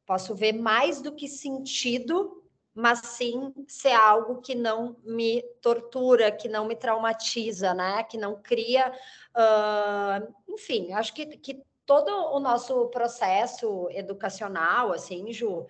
Posso 0.05 0.36
ver 0.36 0.51
mais 0.51 1.01
do 1.01 1.13
que 1.13 1.27
sentido, 1.27 2.40
mas 2.74 3.00
sim 3.00 3.54
ser 3.68 3.94
algo 3.94 4.42
que 4.42 4.56
não 4.56 4.96
me 5.04 5.42
tortura, 5.62 6.32
que 6.32 6.48
não 6.48 6.66
me 6.66 6.75
traumatiza, 6.75 7.74
né? 7.74 8.04
Que 8.04 8.18
não 8.18 8.42
cria, 8.42 8.92
uh, 9.36 10.34
enfim, 10.48 10.94
acho 10.94 11.13
que, 11.13 11.25
que 11.25 11.62
todo 11.86 12.10
o 12.10 12.40
nosso 12.40 12.88
processo 12.88 13.88
educacional, 13.92 14.94
assim, 14.94 15.32
Ju, 15.32 15.68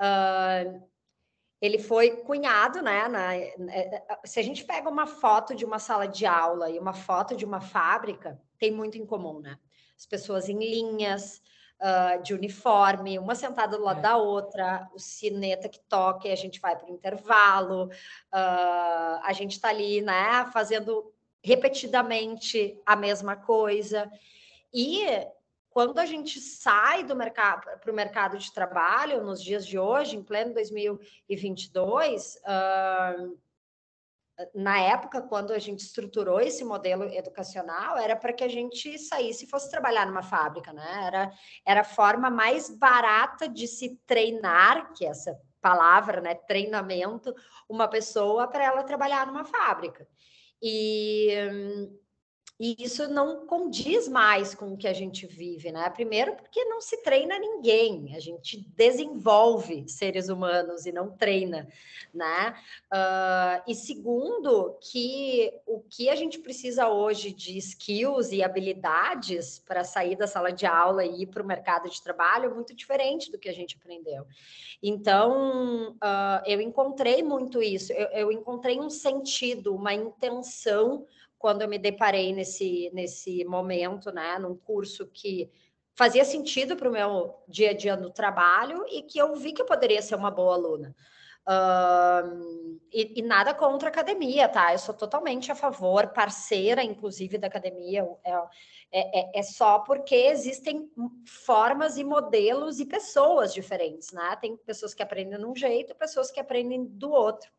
Uh, 0.00 0.88
ele 1.60 1.78
foi 1.78 2.22
cunhado, 2.22 2.80
né? 2.80 3.06
Na, 3.06 3.32
se 4.24 4.40
a 4.40 4.42
gente 4.42 4.64
pega 4.64 4.88
uma 4.88 5.06
foto 5.06 5.54
de 5.54 5.64
uma 5.64 5.78
sala 5.78 6.08
de 6.08 6.24
aula 6.24 6.70
e 6.70 6.78
uma 6.78 6.94
foto 6.94 7.36
de 7.36 7.44
uma 7.44 7.60
fábrica, 7.60 8.40
tem 8.58 8.70
muito 8.70 8.96
em 8.96 9.04
comum, 9.04 9.40
né? 9.40 9.58
As 9.94 10.06
pessoas 10.06 10.48
em 10.48 10.58
linhas, 10.58 11.42
uh, 11.80 12.22
de 12.22 12.34
uniforme, 12.34 13.18
uma 13.18 13.34
sentada 13.34 13.76
do 13.76 13.84
lado 13.84 13.98
é. 13.98 14.02
da 14.02 14.16
outra, 14.16 14.88
o 14.94 14.98
cineta 14.98 15.68
que 15.68 15.80
toca 15.88 16.28
e 16.28 16.32
a 16.32 16.36
gente 16.36 16.60
vai 16.60 16.76
para 16.76 16.86
o 16.86 16.94
intervalo, 16.94 17.86
uh, 17.86 19.20
a 19.22 19.32
gente 19.32 19.52
está 19.52 19.68
ali, 19.68 20.00
né? 20.00 20.48
Fazendo 20.52 21.12
repetidamente 21.42 22.78
a 22.84 22.94
mesma 22.94 23.34
coisa. 23.36 24.10
E 24.72 25.04
quando 25.70 25.98
a 25.98 26.04
gente 26.04 26.40
sai 26.40 27.04
do 27.04 27.16
mercado 27.16 27.64
para 27.80 27.90
o 27.90 27.94
mercado 27.94 28.36
de 28.36 28.52
trabalho 28.52 29.24
nos 29.24 29.42
dias 29.42 29.66
de 29.66 29.78
hoje, 29.78 30.16
em 30.16 30.22
pleno 30.22 30.52
2022, 30.52 32.36
uh, 32.36 33.38
na 34.54 34.78
época, 34.78 35.22
quando 35.22 35.52
a 35.52 35.58
gente 35.58 35.80
estruturou 35.80 36.40
esse 36.40 36.64
modelo 36.64 37.04
educacional, 37.04 37.98
era 37.98 38.16
para 38.16 38.32
que 38.32 38.44
a 38.44 38.48
gente 38.48 38.98
saísse 38.98 39.44
e 39.44 39.48
fosse 39.48 39.70
trabalhar 39.70 40.06
numa 40.06 40.22
fábrica, 40.22 40.72
né? 40.72 41.04
Era, 41.06 41.32
era 41.66 41.80
a 41.80 41.84
forma 41.84 42.30
mais 42.30 42.70
barata 42.70 43.48
de 43.48 43.66
se 43.66 44.00
treinar, 44.06 44.92
que 44.92 45.04
é 45.04 45.08
essa 45.08 45.38
palavra, 45.60 46.20
né? 46.20 46.34
Treinamento, 46.34 47.34
uma 47.68 47.88
pessoa 47.88 48.48
para 48.48 48.64
ela 48.64 48.82
trabalhar 48.82 49.26
numa 49.26 49.44
fábrica. 49.44 50.06
E. 50.62 51.28
E 52.60 52.76
isso 52.78 53.08
não 53.08 53.46
condiz 53.46 54.06
mais 54.06 54.54
com 54.54 54.74
o 54.74 54.76
que 54.76 54.86
a 54.86 54.92
gente 54.92 55.26
vive, 55.26 55.72
né? 55.72 55.88
Primeiro, 55.88 56.36
porque 56.36 56.62
não 56.66 56.78
se 56.78 57.02
treina 57.02 57.38
ninguém, 57.38 58.14
a 58.14 58.20
gente 58.20 58.60
desenvolve 58.76 59.88
seres 59.88 60.28
humanos 60.28 60.84
e 60.84 60.92
não 60.92 61.10
treina, 61.10 61.66
né? 62.12 62.54
Uh, 62.92 63.62
e 63.66 63.74
segundo, 63.74 64.76
que 64.78 65.50
o 65.66 65.80
que 65.80 66.10
a 66.10 66.14
gente 66.14 66.38
precisa 66.38 66.86
hoje 66.86 67.32
de 67.32 67.56
skills 67.56 68.30
e 68.30 68.42
habilidades 68.42 69.58
para 69.60 69.82
sair 69.82 70.14
da 70.14 70.26
sala 70.26 70.52
de 70.52 70.66
aula 70.66 71.02
e 71.02 71.22
ir 71.22 71.28
para 71.28 71.42
o 71.42 71.46
mercado 71.46 71.88
de 71.88 72.02
trabalho 72.02 72.50
é 72.50 72.54
muito 72.54 72.74
diferente 72.74 73.32
do 73.32 73.38
que 73.38 73.48
a 73.48 73.54
gente 73.54 73.78
aprendeu. 73.80 74.26
Então, 74.82 75.92
uh, 75.92 76.42
eu 76.44 76.60
encontrei 76.60 77.22
muito 77.22 77.62
isso, 77.62 77.90
eu, 77.94 78.08
eu 78.08 78.30
encontrei 78.30 78.78
um 78.78 78.90
sentido, 78.90 79.74
uma 79.74 79.94
intenção 79.94 81.06
quando 81.40 81.62
eu 81.62 81.68
me 81.68 81.78
deparei 81.78 82.34
nesse, 82.34 82.90
nesse 82.92 83.44
momento, 83.46 84.12
né, 84.12 84.38
num 84.38 84.54
curso 84.54 85.06
que 85.06 85.50
fazia 85.96 86.22
sentido 86.22 86.76
para 86.76 86.88
o 86.88 86.92
meu 86.92 87.42
dia 87.48 87.70
a 87.70 87.72
dia 87.72 87.96
no 87.96 88.10
trabalho 88.10 88.84
e 88.90 89.02
que 89.02 89.18
eu 89.18 89.34
vi 89.34 89.54
que 89.54 89.62
eu 89.62 89.66
poderia 89.66 90.02
ser 90.02 90.14
uma 90.16 90.30
boa 90.30 90.54
aluna. 90.54 90.94
E, 92.92 93.20
e, 93.20 93.22
nada 93.22 93.54
contra 93.54 93.88
a 93.88 93.90
academia, 93.90 94.48
tá? 94.48 94.72
Eu 94.72 94.78
sou 94.78 94.94
totalmente 94.94 95.50
a 95.50 95.54
favor, 95.54 96.08
parceira, 96.08 96.84
inclusive, 96.84 97.38
da 97.38 97.46
academia. 97.46 98.06
É, 98.22 98.32
é, 98.92 99.20
é, 99.20 99.38
é 99.40 99.42
só 99.42 99.78
porque 99.78 100.14
existem 100.14 100.90
formas 101.24 101.96
e 101.96 102.04
modelos 102.04 102.80
e 102.80 102.84
pessoas 102.84 103.54
diferentes, 103.54 104.12
né? 104.12 104.36
Tem 104.40 104.56
pessoas 104.58 104.92
que 104.92 105.02
aprendem 105.02 105.38
de 105.38 105.46
um 105.46 105.56
jeito, 105.56 105.94
pessoas 105.94 106.30
que 106.30 106.38
aprendem 106.38 106.84
do 106.84 107.10
outro. 107.10 107.50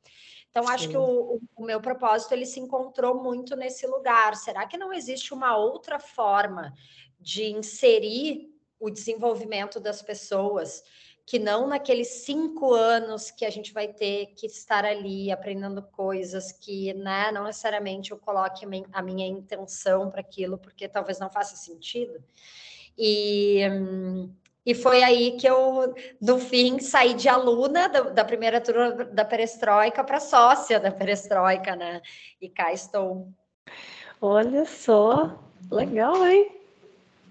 Então, 0.51 0.63
Sim. 0.65 0.73
acho 0.73 0.89
que 0.89 0.97
o, 0.97 1.41
o, 1.55 1.65
meu 1.65 1.79
propósito 1.79 2.33
ele 2.33 2.45
se 2.45 2.59
encontrou 2.59 3.23
muito 3.23 3.55
nesse 3.55 3.87
lugar. 3.87 4.35
Será 4.35 4.67
que 4.67 4.77
não 4.77 4.91
existe 4.93 5.33
uma 5.33 5.55
outra 5.55 5.97
forma 5.97 6.73
de 7.19 7.45
inserir 7.45 8.53
o 8.79 8.89
desenvolvimento 8.89 9.79
das 9.79 10.01
pessoas 10.01 10.83
que 11.25 11.39
não 11.39 11.67
naqueles 11.67 12.07
cinco 12.25 12.73
anos 12.73 13.31
que 13.31 13.45
a 13.45 13.49
gente 13.49 13.71
vai 13.71 13.87
ter 13.87 14.33
que 14.35 14.47
estar 14.47 14.83
ali 14.83 15.31
aprendendo 15.31 15.81
coisas 15.81 16.51
que 16.51 16.93
né, 16.95 17.31
não 17.31 17.45
necessariamente 17.45 18.11
eu 18.11 18.17
coloque 18.17 18.65
a 18.91 19.01
minha 19.01 19.27
intenção 19.27 20.11
para 20.11 20.19
aquilo, 20.19 20.57
porque 20.57 20.89
talvez 20.89 21.19
não 21.19 21.29
faça 21.29 21.55
sentido. 21.55 22.21
E, 22.97 23.61
E 24.65 24.75
foi 24.75 25.01
aí 25.01 25.31
que 25.37 25.47
eu, 25.47 25.93
no 26.21 26.37
fim, 26.37 26.79
saí 26.79 27.15
de 27.15 27.27
aluna 27.27 27.89
da, 27.89 28.01
da 28.01 28.25
primeira 28.25 28.61
turma 28.61 28.91
da 29.05 29.25
Perestroika 29.25 30.03
para 30.03 30.19
sócia 30.19 30.79
da 30.79 30.91
Perestroika, 30.91 31.75
né? 31.75 32.01
E 32.39 32.47
cá 32.47 32.71
estou. 32.71 33.27
Olha 34.21 34.65
só, 34.65 35.39
legal, 35.71 36.25
hein? 36.27 36.51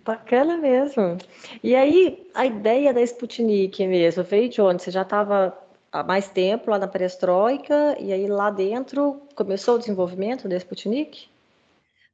Bacana 0.04 0.56
mesmo. 0.56 1.18
E 1.62 1.76
aí, 1.76 2.28
a 2.34 2.44
ideia 2.44 2.92
da 2.92 3.00
Sputnik 3.02 3.86
mesmo 3.86 4.24
veio 4.24 4.48
de 4.48 4.60
onde? 4.60 4.82
Você 4.82 4.90
já 4.90 5.02
estava 5.02 5.56
há 5.92 6.02
mais 6.02 6.28
tempo 6.28 6.70
lá 6.70 6.78
na 6.78 6.88
Perestroika, 6.88 7.96
e 8.00 8.12
aí 8.12 8.26
lá 8.26 8.50
dentro 8.50 9.22
começou 9.36 9.76
o 9.76 9.78
desenvolvimento 9.78 10.48
da 10.48 10.56
Sputnik? 10.56 11.28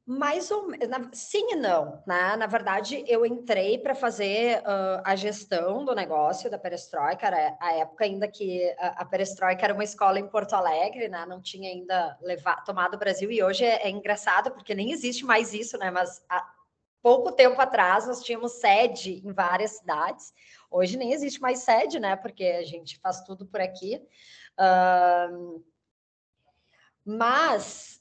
Mais 0.09 0.53
ou 0.53 0.69
menos, 0.69 1.19
sim 1.19 1.51
e 1.51 1.57
não, 1.57 2.01
né? 2.07 2.37
Na 2.37 2.47
verdade, 2.47 3.05
eu 3.09 3.27
entrei 3.27 3.77
para 3.77 3.93
fazer 3.93 4.61
uh, 4.61 5.03
a 5.05 5.17
gestão 5.17 5.85
do 5.85 5.97
negócio 5.97 6.49
da 6.49 6.57
Perestroika, 6.57 7.27
era 7.27 7.57
a 7.61 7.73
época 7.73 8.05
ainda 8.05 8.29
que 8.29 8.73
a, 8.79 9.03
a 9.03 9.05
Perestroika 9.05 9.65
era 9.65 9.75
uma 9.75 9.83
escola 9.83 10.21
em 10.21 10.29
Porto 10.29 10.55
Alegre, 10.55 11.09
né? 11.09 11.27
Não 11.27 11.43
tinha 11.43 11.69
ainda 11.69 12.17
levado, 12.23 12.65
tomado 12.65 12.95
o 12.95 12.99
Brasil, 12.99 13.33
e 13.33 13.43
hoje 13.43 13.65
é, 13.65 13.83
é 13.83 13.91
engraçado, 13.91 14.53
porque 14.53 14.77
nem 14.77 14.93
existe 14.93 15.25
mais 15.25 15.53
isso, 15.53 15.77
né? 15.77 15.91
Mas 15.91 16.25
há 16.29 16.55
pouco 17.03 17.33
tempo 17.33 17.61
atrás 17.61 18.07
nós 18.07 18.23
tínhamos 18.23 18.53
sede 18.53 19.21
em 19.27 19.33
várias 19.33 19.73
cidades, 19.73 20.33
hoje 20.71 20.97
nem 20.97 21.15
existe 21.15 21.41
mais 21.41 21.61
sede, 21.65 21.99
né? 21.99 22.15
Porque 22.15 22.45
a 22.45 22.65
gente 22.65 22.97
faz 23.01 23.23
tudo 23.23 23.45
por 23.45 23.61
aqui. 23.61 24.01
Uh, 24.57 25.65
mas 27.05 27.96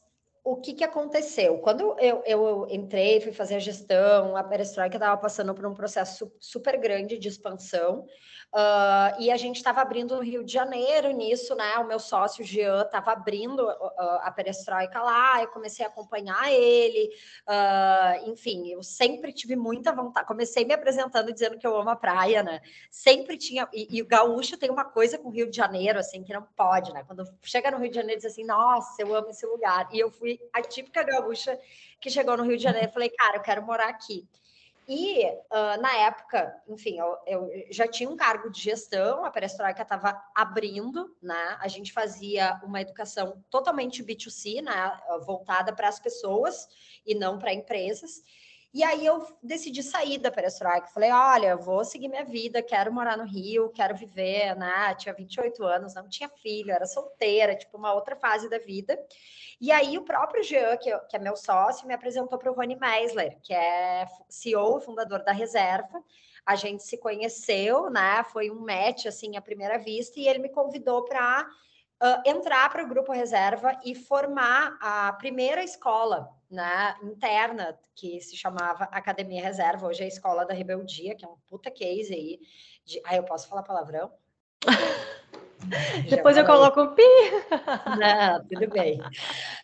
o 0.45 0.57
que, 0.57 0.73
que 0.75 0.83
aconteceu? 0.83 1.57
Quando 1.57 1.99
eu, 1.99 2.21
eu 2.23 2.67
entrei, 2.69 3.19
fui 3.19 3.33
fazer 3.33 3.55
a 3.55 3.59
gestão, 3.59 4.37
a 4.37 4.43
Perestroika 4.43 4.95
estava 4.95 5.17
passando 5.17 5.55
por 5.55 5.65
um 5.65 5.73
processo 5.73 6.31
super 6.39 6.77
grande 6.79 7.17
de 7.17 7.27
expansão, 7.27 8.05
Uh, 8.55 9.19
e 9.19 9.31
a 9.31 9.35
gente 9.35 9.57
estava 9.57 9.81
abrindo 9.81 10.15
no 10.15 10.21
Rio 10.21 10.41
de 10.41 10.53
Janeiro 10.53 11.11
nisso, 11.11 11.53
né? 11.55 11.77
O 11.77 11.85
meu 11.85 11.99
sócio 11.99 12.41
Jean 12.41 12.83
estava 12.83 13.11
abrindo 13.11 13.67
uh, 13.67 13.91
a 14.21 14.31
perestroika 14.31 15.01
lá, 15.01 15.41
eu 15.41 15.49
comecei 15.49 15.85
a 15.85 15.89
acompanhar 15.89 16.49
ele. 16.49 17.09
Uh, 17.45 18.29
enfim, 18.29 18.69
eu 18.69 18.81
sempre 18.81 19.33
tive 19.33 19.57
muita 19.57 19.91
vontade. 19.91 20.25
Comecei 20.25 20.63
me 20.63 20.73
apresentando 20.73 21.33
dizendo 21.33 21.57
que 21.57 21.67
eu 21.67 21.75
amo 21.75 21.89
a 21.89 21.97
praia, 21.97 22.43
né? 22.43 22.61
Sempre 22.89 23.37
tinha. 23.37 23.67
E, 23.73 23.97
e, 23.97 24.01
o 24.01 24.07
gaúcho 24.07 24.57
tem 24.57 24.69
uma 24.69 24.85
coisa 24.85 25.17
com 25.17 25.27
o 25.27 25.31
Rio 25.33 25.49
de 25.49 25.57
Janeiro, 25.57 25.99
assim, 25.99 26.23
que 26.23 26.31
não 26.31 26.43
pode, 26.55 26.93
né? 26.93 27.03
Quando 27.05 27.25
chega 27.41 27.69
no 27.69 27.77
Rio 27.77 27.89
de 27.89 27.95
Janeiro, 27.95 28.21
diz 28.21 28.31
assim: 28.31 28.45
nossa, 28.45 29.01
eu 29.01 29.13
amo 29.13 29.31
esse 29.31 29.45
lugar. 29.45 29.89
E 29.91 29.99
eu 29.99 30.09
fui 30.09 30.34
a 30.53 30.61
típica 30.61 31.03
gaúcha 31.03 31.59
que 31.99 32.09
chegou 32.09 32.37
no 32.37 32.43
Rio 32.43 32.57
de 32.57 32.63
Janeiro 32.63 32.89
e 32.89 32.93
falei, 32.93 33.09
cara, 33.09 33.37
eu 33.37 33.41
quero 33.41 33.63
morar 33.63 33.89
aqui. 33.89 34.27
E 34.87 35.25
uh, 35.25 35.81
na 35.81 35.95
época, 35.97 36.55
enfim, 36.67 36.99
eu, 36.99 37.17
eu, 37.25 37.49
já 37.71 37.87
tinha 37.87 38.07
um 38.07 38.15
cargo 38.15 38.51
de 38.51 38.61
gestão, 38.61 39.25
a 39.25 39.31
Perestroika 39.31 39.81
estava 39.81 40.21
abrindo, 40.35 41.15
né? 41.21 41.57
A 41.59 41.67
gente 41.67 41.91
fazia 41.91 42.59
uma 42.63 42.81
educação 42.81 43.43
totalmente 43.49 44.03
B2C, 44.03 44.61
né? 44.61 44.99
Voltada 45.25 45.73
para 45.73 45.87
as 45.87 45.99
pessoas 45.99 46.67
e 47.03 47.15
não 47.15 47.39
para 47.39 47.51
empresas. 47.51 48.21
E 48.75 48.83
aí 48.83 49.05
eu 49.05 49.25
decidi 49.41 49.81
sair 49.81 50.17
da 50.17 50.29
Perestroika. 50.29 50.87
Falei, 50.87 51.09
olha, 51.09 51.55
vou 51.55 51.85
seguir 51.85 52.09
minha 52.09 52.25
vida, 52.25 52.61
quero 52.61 52.91
morar 52.91 53.15
no 53.15 53.23
Rio, 53.23 53.69
quero 53.69 53.95
viver, 53.95 54.53
né? 54.57 54.93
Tinha 54.95 55.15
28 55.15 55.63
anos, 55.63 55.95
não 55.95 56.09
tinha 56.09 56.27
filho, 56.27 56.71
era 56.71 56.85
solteira, 56.85 57.55
tipo 57.55 57.77
uma 57.77 57.93
outra 57.93 58.17
fase 58.17 58.49
da 58.49 58.57
vida. 58.57 58.99
E 59.61 59.71
aí 59.71 59.97
o 59.97 60.03
próprio 60.03 60.43
Jean, 60.43 60.75
que, 60.75 60.91
que 61.07 61.15
é 61.15 61.19
meu 61.19 61.37
sócio, 61.37 61.87
me 61.87 61.93
apresentou 61.93 62.37
para 62.37 62.51
o 62.51 62.53
Rony 62.53 62.75
Meisler, 62.75 63.39
que 63.41 63.53
é 63.53 64.05
CEO, 64.27 64.81
fundador 64.81 65.23
da 65.23 65.31
Reserva. 65.31 66.03
A 66.45 66.57
gente 66.57 66.83
se 66.83 66.97
conheceu, 66.97 67.89
né? 67.89 68.25
Foi 68.25 68.51
um 68.51 68.59
match 68.59 69.05
assim 69.05 69.37
à 69.37 69.41
primeira 69.41 69.77
vista, 69.77 70.19
e 70.19 70.27
ele 70.27 70.39
me 70.39 70.49
convidou 70.49 71.05
para 71.05 71.47
uh, 72.03 72.29
entrar 72.29 72.69
para 72.69 72.83
o 72.83 72.89
grupo 72.89 73.13
reserva 73.13 73.79
e 73.85 73.95
formar 73.95 74.77
a 74.81 75.13
primeira 75.13 75.63
escola 75.63 76.34
né, 76.49 76.95
interna, 77.03 77.77
que 77.95 78.19
se 78.21 78.35
chamava 78.35 78.85
Academia 78.85 79.41
Reserva, 79.41 79.87
hoje 79.87 80.01
é 80.01 80.05
a 80.05 80.07
Escola 80.07 80.45
da 80.45 80.53
Rebeldia, 80.53 81.15
que 81.15 81.25
é 81.25 81.27
um 81.27 81.37
puta 81.47 81.71
case 81.71 82.13
aí. 82.13 82.39
De... 82.85 83.01
Ah, 83.05 83.15
eu 83.15 83.23
posso 83.23 83.47
falar 83.47 83.63
palavrão? 83.63 84.11
Depois 86.09 86.37
eu 86.37 86.45
coloco 86.45 86.81
o 86.81 86.95
pi. 86.95 87.03
Não, 87.99 88.45
tudo 88.47 88.69
bem. 88.69 88.99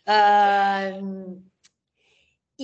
Uh, 0.08 1.42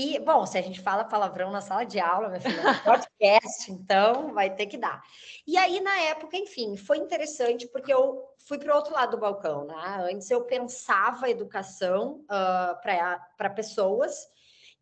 e, 0.01 0.21
bom, 0.21 0.47
se 0.47 0.57
a 0.57 0.63
gente 0.63 0.81
fala 0.81 1.03
palavrão 1.03 1.51
na 1.51 1.61
sala 1.61 1.83
de 1.83 1.99
aula, 1.99 2.29
meu 2.29 2.41
filho, 2.41 2.61
é 2.61 2.75
podcast, 2.85 3.67
então 3.73 4.33
vai 4.33 4.55
ter 4.55 4.67
que 4.67 4.79
dar. 4.79 5.03
E 5.45 5.59
aí, 5.59 5.81
na 5.81 5.99
época, 6.03 6.37
enfim, 6.37 6.77
foi 6.77 6.99
interessante 6.99 7.67
porque 7.67 7.93
eu 7.93 8.23
fui 8.47 8.59
para 8.59 8.73
o 8.73 8.77
outro 8.77 8.95
lado 8.95 9.11
do 9.11 9.19
balcão, 9.19 9.65
né? 9.65 10.09
Antes 10.13 10.31
eu 10.31 10.45
pensava 10.45 11.29
educação 11.29 12.25
uh, 12.27 12.81
para 12.81 13.51
pessoas, 13.51 14.29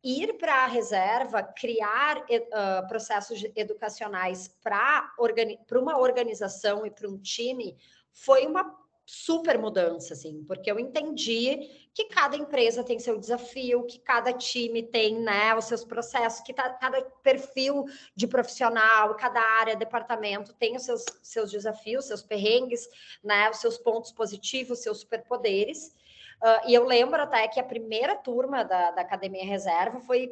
ir 0.05 0.35
para 0.35 0.65
a 0.65 0.67
reserva, 0.67 1.43
criar 1.43 2.19
uh, 2.19 2.87
processos 2.87 3.43
educacionais 3.57 4.49
para 4.63 5.15
organi 5.19 5.59
uma 5.73 5.97
organização 5.97 6.85
e 6.85 6.91
para 6.91 7.09
um 7.09 7.17
time 7.17 7.75
foi 8.13 8.47
uma 8.47 8.65
super 9.07 9.57
mudança, 9.57 10.15
assim, 10.15 10.43
porque 10.45 10.69
eu 10.69 10.81
entendi 10.81 11.89
que 11.95 12.07
cada 12.07 12.37
empresa 12.37 12.83
tem 12.83 12.99
seu 12.99 13.17
desafio, 13.17 13.87
que 13.87 14.01
cada 14.01 14.33
time 14.33 14.83
tem, 14.83 15.21
né, 15.21 15.55
os 15.55 15.67
seus 15.67 15.85
processos, 15.85 16.41
que 16.41 16.53
tá, 16.53 16.69
cada 16.71 17.01
perfil 17.23 17.85
de 18.17 18.27
profissional, 18.27 19.15
cada 19.15 19.41
área, 19.41 19.77
departamento 19.77 20.53
tem 20.55 20.75
os 20.75 20.83
seus, 20.83 21.05
seus 21.23 21.53
desafios, 21.53 22.07
seus 22.07 22.23
perrengues, 22.23 22.89
né, 23.23 23.49
os 23.49 23.59
seus 23.59 23.79
pontos 23.79 24.11
positivos, 24.11 24.81
seus 24.81 24.99
superpoderes. 24.99 25.95
Uh, 26.43 26.69
e 26.69 26.75
eu 26.75 26.85
lembro 26.85 27.21
até 27.21 27.49
que 27.49 27.59
a 27.59 27.65
primeira 27.65 28.15
turma 28.15 28.63
da, 28.63 28.91
da 28.91 29.03
Academia 29.03 29.45
Reserva 29.45 30.01
foi 30.01 30.31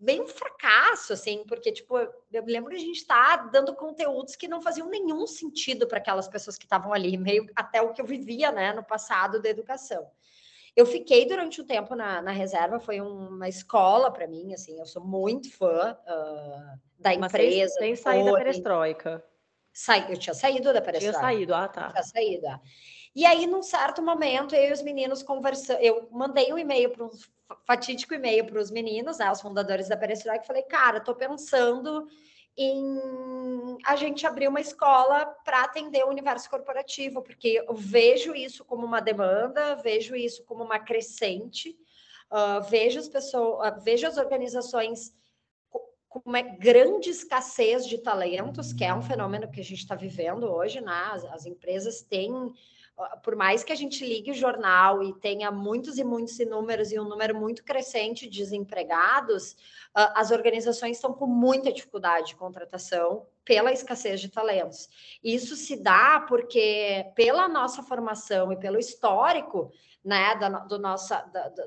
bem 0.00 0.22
um 0.22 0.26
fracasso, 0.26 1.12
assim, 1.12 1.44
porque, 1.46 1.70
tipo, 1.70 1.96
eu 2.32 2.42
me 2.42 2.52
lembro 2.52 2.70
de 2.70 2.76
a 2.76 2.80
gente 2.80 2.96
estar 2.96 3.36
tá 3.38 3.44
dando 3.44 3.74
conteúdos 3.74 4.34
que 4.34 4.48
não 4.48 4.62
faziam 4.62 4.88
nenhum 4.88 5.26
sentido 5.26 5.86
para 5.86 5.98
aquelas 5.98 6.26
pessoas 6.26 6.56
que 6.56 6.64
estavam 6.64 6.92
ali, 6.92 7.16
meio 7.18 7.46
até 7.54 7.82
o 7.82 7.92
que 7.92 8.00
eu 8.00 8.06
vivia, 8.06 8.50
né, 8.50 8.72
no 8.72 8.82
passado 8.82 9.40
da 9.40 9.48
educação. 9.48 10.10
Eu 10.74 10.86
fiquei 10.86 11.26
durante 11.26 11.60
um 11.60 11.66
tempo 11.66 11.94
na, 11.94 12.22
na 12.22 12.30
reserva, 12.30 12.80
foi 12.80 13.00
uma 13.00 13.48
escola 13.48 14.10
para 14.10 14.26
mim, 14.26 14.54
assim, 14.54 14.78
eu 14.78 14.86
sou 14.86 15.04
muito 15.04 15.52
fã 15.52 15.92
uh, 15.92 16.80
da 16.98 17.16
Mas 17.18 17.32
empresa. 17.32 17.74
Sem 17.74 17.94
sair 17.94 18.24
da 18.24 18.32
perestroika. 18.32 19.24
Eu 20.08 20.18
tinha 20.18 20.34
saído 20.34 20.72
da 20.72 20.80
perestroika. 20.80 21.18
Tinha 21.18 21.28
saído, 21.28 21.54
ah, 21.54 21.68
tá. 21.68 21.90
Tinha 21.90 22.02
saído, 22.02 22.46
ah. 22.46 22.60
E 23.14 23.26
aí, 23.26 23.46
num 23.46 23.62
certo 23.62 24.00
momento, 24.00 24.54
eu 24.54 24.70
e 24.70 24.72
os 24.72 24.82
meninos 24.82 25.22
conversando, 25.22 25.80
eu 25.80 26.08
mandei 26.12 26.52
um 26.52 26.58
e-mail 26.58 26.90
para 26.90 27.04
um 27.04 27.10
fatídico 27.66 28.14
e-mail 28.14 28.46
para 28.46 28.60
os 28.60 28.70
meninos, 28.70 29.18
né, 29.18 29.30
os 29.30 29.40
fundadores 29.40 29.88
da 29.88 29.96
Perestroika, 29.96 30.44
e 30.44 30.46
falei, 30.46 30.62
cara, 30.62 30.98
estou 30.98 31.14
pensando 31.14 32.06
em 32.56 33.78
a 33.86 33.96
gente 33.96 34.26
abrir 34.26 34.48
uma 34.48 34.60
escola 34.60 35.24
para 35.44 35.62
atender 35.62 36.04
o 36.04 36.08
universo 36.08 36.48
corporativo, 36.48 37.22
porque 37.22 37.64
eu 37.66 37.74
vejo 37.74 38.34
isso 38.34 38.64
como 38.64 38.84
uma 38.84 39.00
demanda, 39.00 39.74
vejo 39.76 40.14
isso 40.14 40.44
como 40.44 40.62
uma 40.62 40.78
crescente, 40.78 41.76
uh, 42.30 42.62
vejo 42.68 42.98
as 42.98 43.08
pessoas, 43.08 43.72
uh, 43.72 43.80
vejo 43.80 44.06
as 44.06 44.18
organizações 44.18 45.12
com 46.08 46.20
uma 46.24 46.42
grande 46.42 47.08
escassez 47.08 47.86
de 47.86 47.98
talentos, 47.98 48.72
que 48.72 48.84
é 48.84 48.92
um 48.92 49.00
fenômeno 49.00 49.50
que 49.50 49.60
a 49.60 49.64
gente 49.64 49.78
está 49.78 49.94
vivendo 49.94 50.44
hoje, 50.44 50.80
né? 50.80 51.08
As, 51.12 51.24
as 51.26 51.46
empresas 51.46 52.02
têm 52.02 52.52
por 53.22 53.36
mais 53.36 53.64
que 53.64 53.72
a 53.72 53.76
gente 53.76 54.04
ligue 54.04 54.30
o 54.30 54.34
jornal 54.34 55.02
e 55.02 55.12
tenha 55.14 55.50
muitos 55.50 55.98
e 55.98 56.04
muitos 56.04 56.38
números 56.40 56.92
e 56.92 56.98
um 56.98 57.08
número 57.08 57.38
muito 57.38 57.64
crescente 57.64 58.28
de 58.28 58.38
desempregados, 58.38 59.56
as 59.94 60.30
organizações 60.30 60.96
estão 60.96 61.12
com 61.12 61.26
muita 61.26 61.72
dificuldade 61.72 62.28
de 62.28 62.36
contratação 62.36 63.26
pela 63.44 63.72
escassez 63.72 64.20
de 64.20 64.28
talentos. 64.28 64.88
Isso 65.22 65.56
se 65.56 65.76
dá 65.76 66.24
porque, 66.28 67.06
pela 67.14 67.48
nossa 67.48 67.82
formação 67.82 68.52
e 68.52 68.56
pelo 68.56 68.78
histórico 68.78 69.70
né, 70.04 70.34
do, 70.68 70.78
nossa, 70.78 71.20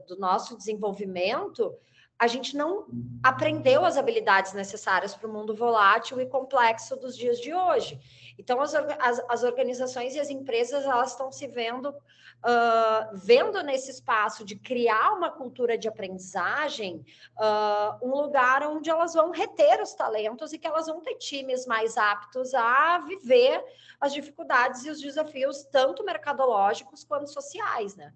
do 0.08 0.18
nosso 0.18 0.58
desenvolvimento, 0.58 1.76
a 2.18 2.28
gente 2.28 2.56
não 2.56 2.86
aprendeu 3.22 3.84
as 3.84 3.98
habilidades 3.98 4.54
necessárias 4.54 5.14
para 5.14 5.28
o 5.28 5.34
mundo 5.34 5.56
volátil 5.56 6.22
e 6.22 6.26
complexo 6.26 6.96
dos 6.96 7.18
dias 7.18 7.40
de 7.40 7.54
hoje. 7.54 8.00
Então, 8.38 8.60
as, 8.62 8.74
as, 8.74 9.22
as 9.30 9.44
organizações 9.44 10.16
e 10.16 10.20
as 10.20 10.30
empresas 10.30 10.86
elas 10.86 11.12
estão 11.12 11.32
se 11.32 11.48
vendo, 11.48 11.90
uh, 11.90 13.10
vendo 13.14 13.62
nesse 13.64 13.92
espaço 13.92 14.44
de 14.44 14.56
criar 14.56 15.14
uma 15.14 15.30
cultura 15.30 15.78
de 15.78 15.88
aprendizagem, 15.88 17.06
uh, 17.38 18.06
um 18.08 18.16
lugar 18.16 18.64
onde 18.64 18.90
elas 18.90 19.14
vão 19.14 19.32
reter 19.32 19.82
os 19.82 19.94
talentos 19.94 20.52
e 20.52 20.58
que 20.58 20.68
elas 20.68 20.88
vão 20.88 21.02
ter 21.02 21.16
times 21.16 21.66
mais 21.66 21.98
aptos 21.98 22.54
a 22.54 23.00
viver 23.00 23.64
as 24.00 24.14
dificuldades 24.14 24.84
e 24.86 24.90
os 24.90 25.00
desafios, 25.00 25.64
tanto 25.66 26.04
mercadológicos 26.04 27.04
quanto 27.04 27.28
sociais, 27.28 27.96
né? 27.96 28.14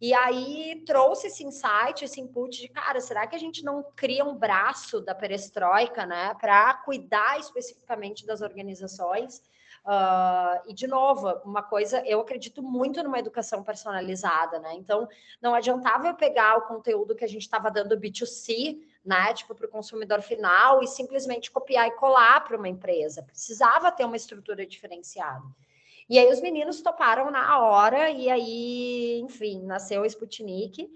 E 0.00 0.12
aí 0.12 0.82
trouxe 0.84 1.28
esse 1.28 1.44
insight, 1.44 2.04
esse 2.04 2.20
input 2.20 2.60
de, 2.60 2.66
cara, 2.66 3.00
será 3.00 3.24
que 3.24 3.36
a 3.36 3.38
gente 3.38 3.62
não 3.62 3.84
cria 3.94 4.24
um 4.24 4.34
braço 4.34 5.00
da 5.00 5.14
perestroika, 5.14 6.04
né, 6.04 6.34
para 6.40 6.74
cuidar 6.74 7.38
especificamente 7.38 8.26
das 8.26 8.40
organizações? 8.42 9.40
Uh, 9.84 10.62
e, 10.70 10.72
de 10.72 10.86
novo, 10.86 11.28
uma 11.44 11.62
coisa, 11.62 12.02
eu 12.06 12.20
acredito 12.20 12.62
muito 12.62 13.02
numa 13.02 13.18
educação 13.18 13.64
personalizada, 13.64 14.60
né? 14.60 14.74
Então, 14.74 15.08
não 15.40 15.54
adiantava 15.54 16.06
eu 16.06 16.14
pegar 16.14 16.56
o 16.56 16.62
conteúdo 16.62 17.16
que 17.16 17.24
a 17.24 17.28
gente 17.28 17.42
estava 17.42 17.70
dando 17.70 17.98
B2C, 17.98 18.78
né? 19.04 19.34
Tipo, 19.34 19.54
para 19.54 19.66
o 19.66 19.70
consumidor 19.70 20.22
final 20.22 20.82
e 20.82 20.86
simplesmente 20.86 21.50
copiar 21.50 21.88
e 21.88 21.92
colar 21.92 22.44
para 22.44 22.56
uma 22.56 22.68
empresa. 22.68 23.24
Precisava 23.24 23.90
ter 23.90 24.04
uma 24.04 24.16
estrutura 24.16 24.64
diferenciada. 24.64 25.44
E 26.08 26.18
aí 26.18 26.30
os 26.30 26.40
meninos 26.40 26.80
toparam 26.80 27.30
na 27.30 27.58
hora, 27.60 28.10
e 28.10 28.30
aí, 28.30 29.20
enfim, 29.20 29.62
nasceu 29.62 30.02
o 30.02 30.06
Sputnik. 30.06 30.88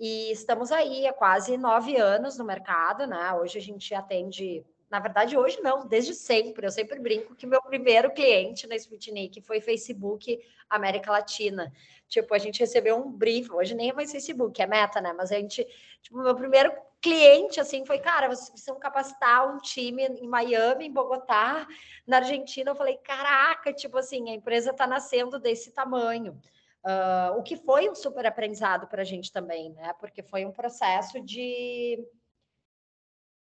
E 0.00 0.32
estamos 0.32 0.72
aí 0.72 1.06
há 1.06 1.12
quase 1.12 1.56
nove 1.56 1.96
anos 1.96 2.36
no 2.36 2.44
mercado, 2.44 3.06
né? 3.06 3.32
Hoje 3.34 3.58
a 3.58 3.62
gente 3.62 3.94
atende 3.94 4.64
na 4.92 5.00
verdade, 5.00 5.38
hoje 5.38 5.58
não, 5.62 5.86
desde 5.86 6.14
sempre. 6.14 6.66
Eu 6.66 6.70
sempre 6.70 7.00
brinco 7.00 7.34
que 7.34 7.46
meu 7.46 7.62
primeiro 7.62 8.12
cliente 8.12 8.66
na 8.66 8.76
Sputnik 8.76 9.40
foi 9.40 9.58
Facebook 9.58 10.38
América 10.68 11.10
Latina. 11.10 11.72
Tipo, 12.06 12.34
a 12.34 12.38
gente 12.38 12.60
recebeu 12.60 12.98
um 12.98 13.10
brief, 13.10 13.50
hoje 13.50 13.74
nem 13.74 13.88
é 13.88 13.92
mais 13.94 14.12
Facebook, 14.12 14.60
é 14.60 14.66
meta, 14.66 15.00
né? 15.00 15.14
Mas 15.14 15.32
a 15.32 15.36
gente, 15.36 15.66
tipo, 16.02 16.18
meu 16.18 16.34
primeiro 16.34 16.70
cliente, 17.00 17.58
assim, 17.58 17.86
foi, 17.86 18.00
cara, 18.00 18.28
vocês 18.28 18.50
precisam 18.50 18.78
capacitar 18.78 19.50
um 19.50 19.56
time 19.60 20.04
em 20.04 20.28
Miami, 20.28 20.88
em 20.88 20.92
Bogotá, 20.92 21.66
na 22.06 22.18
Argentina. 22.18 22.70
Eu 22.70 22.76
falei, 22.76 22.98
caraca, 22.98 23.72
tipo 23.72 23.96
assim, 23.96 24.28
a 24.28 24.34
empresa 24.34 24.72
está 24.72 24.86
nascendo 24.86 25.40
desse 25.40 25.72
tamanho. 25.72 26.38
Uh, 26.84 27.38
o 27.38 27.42
que 27.42 27.56
foi 27.56 27.88
um 27.88 27.94
super 27.94 28.26
aprendizado 28.26 28.86
para 28.88 29.00
a 29.00 29.06
gente 29.06 29.32
também, 29.32 29.70
né? 29.70 29.94
Porque 29.98 30.22
foi 30.22 30.44
um 30.44 30.52
processo 30.52 31.18
de 31.18 31.98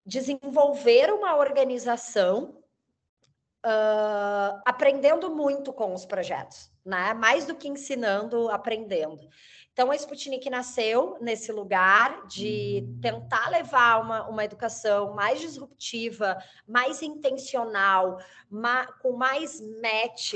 desenvolver 0.05 1.13
uma 1.13 1.37
organização 1.37 2.63
uh, 3.65 4.61
aprendendo 4.67 5.35
muito 5.35 5.73
com 5.73 5.95
os 5.95 6.05
projetos, 6.05 6.71
né? 6.85 7.15
Mais 7.15 7.47
do 7.47 7.55
que 7.55 7.69
ensinando, 7.69 8.49
aprendendo. 8.51 9.29
Então, 9.73 9.91
a 9.91 9.97
Sputnik 9.97 10.49
nasceu 10.49 11.19
nesse 11.21 11.51
lugar 11.51 12.27
de 12.29 12.87
tentar 13.03 13.49
levar 13.51 14.01
uma, 14.01 14.29
uma 14.29 14.45
educação 14.45 15.15
mais 15.15 15.41
disruptiva, 15.41 16.39
mais 16.67 17.03
intencional, 17.03 18.19
ma, 18.49 18.87
com 19.03 19.17
mais 19.17 19.61
match 19.61 20.35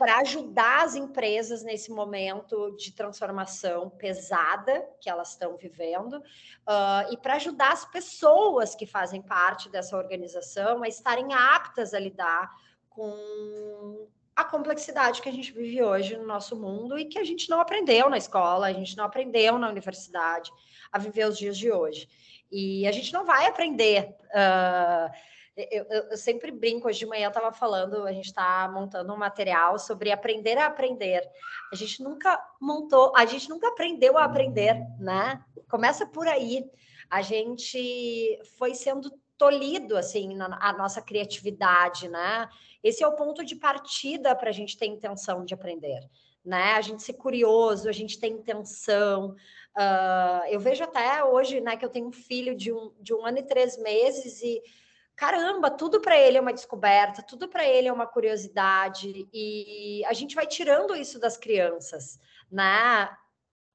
para 0.00 0.16
ajudar 0.20 0.84
as 0.84 0.94
empresas 0.94 1.62
nesse 1.62 1.90
momento 1.90 2.74
de 2.74 2.90
transformação 2.90 3.90
pesada 3.90 4.82
que 4.98 5.10
elas 5.10 5.32
estão 5.32 5.58
vivendo 5.58 6.14
uh, 6.14 7.12
e 7.12 7.18
para 7.18 7.34
ajudar 7.34 7.72
as 7.72 7.84
pessoas 7.84 8.74
que 8.74 8.86
fazem 8.86 9.20
parte 9.20 9.68
dessa 9.68 9.98
organização 9.98 10.82
a 10.82 10.88
estarem 10.88 11.34
aptas 11.34 11.92
a 11.92 11.98
lidar 11.98 12.50
com 12.88 14.08
a 14.34 14.42
complexidade 14.42 15.20
que 15.20 15.28
a 15.28 15.32
gente 15.32 15.52
vive 15.52 15.82
hoje 15.82 16.16
no 16.16 16.26
nosso 16.26 16.56
mundo 16.56 16.98
e 16.98 17.04
que 17.04 17.18
a 17.18 17.24
gente 17.24 17.50
não 17.50 17.60
aprendeu 17.60 18.08
na 18.08 18.16
escola, 18.16 18.68
a 18.68 18.72
gente 18.72 18.96
não 18.96 19.04
aprendeu 19.04 19.58
na 19.58 19.68
universidade 19.68 20.50
a 20.90 20.98
viver 20.98 21.28
os 21.28 21.36
dias 21.36 21.58
de 21.58 21.70
hoje. 21.70 22.08
E 22.50 22.86
a 22.86 22.92
gente 22.92 23.12
não 23.12 23.26
vai 23.26 23.44
aprender. 23.44 24.16
Uh, 24.30 25.12
eu, 25.56 25.84
eu, 25.90 26.02
eu, 26.10 26.16
sempre 26.16 26.50
brinco, 26.50 26.88
hoje 26.88 27.00
de 27.00 27.06
manhã 27.06 27.26
eu 27.26 27.30
estava 27.30 27.52
falando, 27.52 28.06
a 28.06 28.12
gente 28.12 28.26
está 28.26 28.68
montando 28.72 29.12
um 29.12 29.16
material 29.16 29.78
sobre 29.78 30.12
aprender 30.12 30.56
a 30.56 30.66
aprender. 30.66 31.22
A 31.72 31.76
gente 31.76 32.02
nunca 32.02 32.40
montou, 32.60 33.12
a 33.16 33.26
gente 33.26 33.48
nunca 33.48 33.68
aprendeu 33.68 34.16
a 34.16 34.24
aprender, 34.24 34.74
né? 34.98 35.42
Começa 35.68 36.06
por 36.06 36.26
aí. 36.28 36.64
A 37.10 37.22
gente 37.22 38.38
foi 38.56 38.74
sendo 38.74 39.10
tolhido, 39.36 39.96
assim, 39.96 40.36
na 40.36 40.58
a 40.60 40.72
nossa 40.72 41.02
criatividade, 41.02 42.08
né? 42.08 42.48
Esse 42.82 43.02
é 43.02 43.08
o 43.08 43.16
ponto 43.16 43.44
de 43.44 43.56
partida 43.56 44.34
para 44.34 44.50
a 44.50 44.52
gente 44.52 44.78
ter 44.78 44.86
intenção 44.86 45.44
de 45.44 45.52
aprender, 45.52 46.08
né? 46.44 46.74
A 46.74 46.80
gente 46.80 47.02
ser 47.02 47.14
curioso, 47.14 47.88
a 47.88 47.92
gente 47.92 48.18
ter 48.18 48.28
intenção. 48.28 49.34
Uh, 49.76 50.46
eu 50.48 50.60
vejo 50.60 50.84
até 50.84 51.24
hoje, 51.24 51.60
né, 51.60 51.76
que 51.76 51.84
eu 51.84 51.90
tenho 51.90 52.08
um 52.08 52.12
filho 52.12 52.54
de 52.54 52.72
um, 52.72 52.92
de 53.00 53.14
um 53.14 53.24
ano 53.24 53.38
e 53.38 53.42
três 53.42 53.78
meses 53.78 54.42
e 54.42 54.60
caramba, 55.20 55.70
tudo 55.70 56.00
para 56.00 56.18
ele 56.18 56.38
é 56.38 56.40
uma 56.40 56.50
descoberta, 56.50 57.22
tudo 57.22 57.46
para 57.46 57.68
ele 57.68 57.86
é 57.86 57.92
uma 57.92 58.06
curiosidade, 58.06 59.28
e 59.30 60.02
a 60.06 60.14
gente 60.14 60.34
vai 60.34 60.46
tirando 60.46 60.96
isso 60.96 61.20
das 61.20 61.36
crianças, 61.36 62.18
né? 62.50 63.14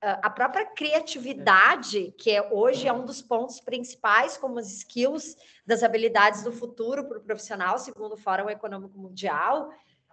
A 0.01 0.29
própria 0.31 0.65
criatividade, 0.65 2.11
que 2.17 2.31
é, 2.31 2.51
hoje 2.51 2.87
é 2.87 2.93
um 2.93 3.05
dos 3.05 3.21
pontos 3.21 3.59
principais 3.59 4.37
como 4.37 4.57
as 4.57 4.71
skills 4.71 5.35
das 5.63 5.83
habilidades 5.83 6.41
do 6.41 6.51
futuro 6.51 7.07
para 7.07 7.19
o 7.19 7.23
profissional, 7.23 7.77
segundo 7.77 8.13
o 8.13 8.17
Fórum 8.17 8.49
Econômico 8.49 8.97
Mundial, 8.97 9.69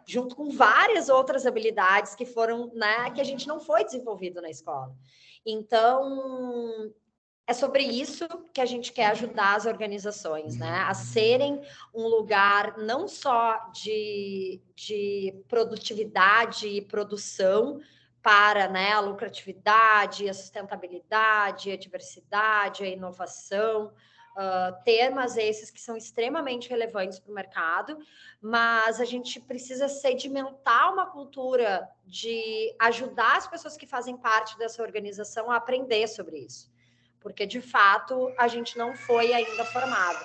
junto 0.06 0.36
com 0.36 0.50
várias 0.50 1.08
outras 1.08 1.46
habilidades 1.46 2.14
que 2.14 2.26
foram, 2.26 2.70
né, 2.74 3.10
que 3.10 3.22
a 3.22 3.24
gente 3.24 3.48
não 3.48 3.58
foi 3.58 3.84
desenvolvido 3.84 4.42
na 4.42 4.50
escola. 4.50 4.94
Então, 5.46 6.92
é 7.52 7.54
sobre 7.54 7.82
isso 7.82 8.26
que 8.52 8.62
a 8.62 8.66
gente 8.66 8.92
quer 8.92 9.06
ajudar 9.08 9.56
as 9.56 9.66
organizações, 9.66 10.56
né? 10.56 10.84
A 10.88 10.94
serem 10.94 11.60
um 11.94 12.06
lugar 12.06 12.78
não 12.78 13.06
só 13.06 13.70
de, 13.74 14.60
de 14.74 15.44
produtividade 15.48 16.66
e 16.66 16.80
produção 16.80 17.78
para 18.22 18.68
né, 18.68 18.92
a 18.92 19.00
lucratividade, 19.00 20.28
a 20.28 20.34
sustentabilidade, 20.34 21.70
a 21.70 21.76
diversidade, 21.76 22.84
a 22.84 22.88
inovação, 22.88 23.92
uh, 24.36 24.82
temas 24.82 25.36
esses 25.36 25.70
que 25.70 25.80
são 25.80 25.94
extremamente 25.94 26.70
relevantes 26.70 27.18
para 27.18 27.32
o 27.32 27.34
mercado, 27.34 27.98
mas 28.40 28.98
a 28.98 29.04
gente 29.04 29.40
precisa 29.40 29.88
sedimentar 29.88 30.90
uma 30.90 31.06
cultura 31.10 31.86
de 32.06 32.74
ajudar 32.78 33.36
as 33.36 33.46
pessoas 33.46 33.76
que 33.76 33.86
fazem 33.86 34.16
parte 34.16 34.56
dessa 34.56 34.82
organização 34.82 35.50
a 35.50 35.56
aprender 35.56 36.06
sobre 36.06 36.38
isso 36.38 36.71
porque 37.22 37.46
de 37.46 37.60
fato 37.60 38.32
a 38.38 38.48
gente 38.48 38.76
não 38.76 38.94
foi 38.94 39.32
ainda 39.32 39.64
formado. 39.64 40.24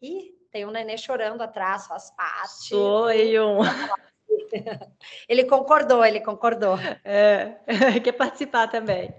E 0.00 0.32
tem 0.50 0.66
um 0.66 0.70
nenê 0.70 0.98
chorando 0.98 1.40
atrás, 1.42 1.86
faz 1.86 2.10
parte. 2.10 2.70
Foi 2.70 3.40
um. 3.40 3.58
Ele 5.28 5.44
concordou, 5.44 6.04
ele 6.04 6.20
concordou. 6.20 6.78
É, 7.04 7.56
quer 8.02 8.12
participar 8.12 8.68
também. 8.68 9.14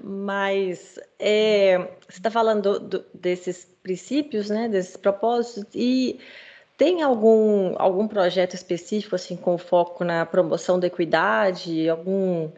Mas 0.00 0.98
é, 1.18 1.78
você 2.08 2.18
está 2.18 2.30
falando 2.30 2.78
do, 2.78 3.04
desses 3.12 3.64
princípios, 3.82 4.50
né, 4.50 4.68
desses 4.68 4.96
propósitos, 4.96 5.74
e 5.74 6.20
tem 6.76 7.02
algum, 7.02 7.74
algum 7.78 8.06
projeto 8.06 8.54
específico, 8.54 9.14
assim, 9.14 9.36
com 9.36 9.58
foco 9.58 10.04
na 10.04 10.24
promoção 10.24 10.78
da 10.78 10.86
equidade, 10.86 11.88
algum 11.88 12.50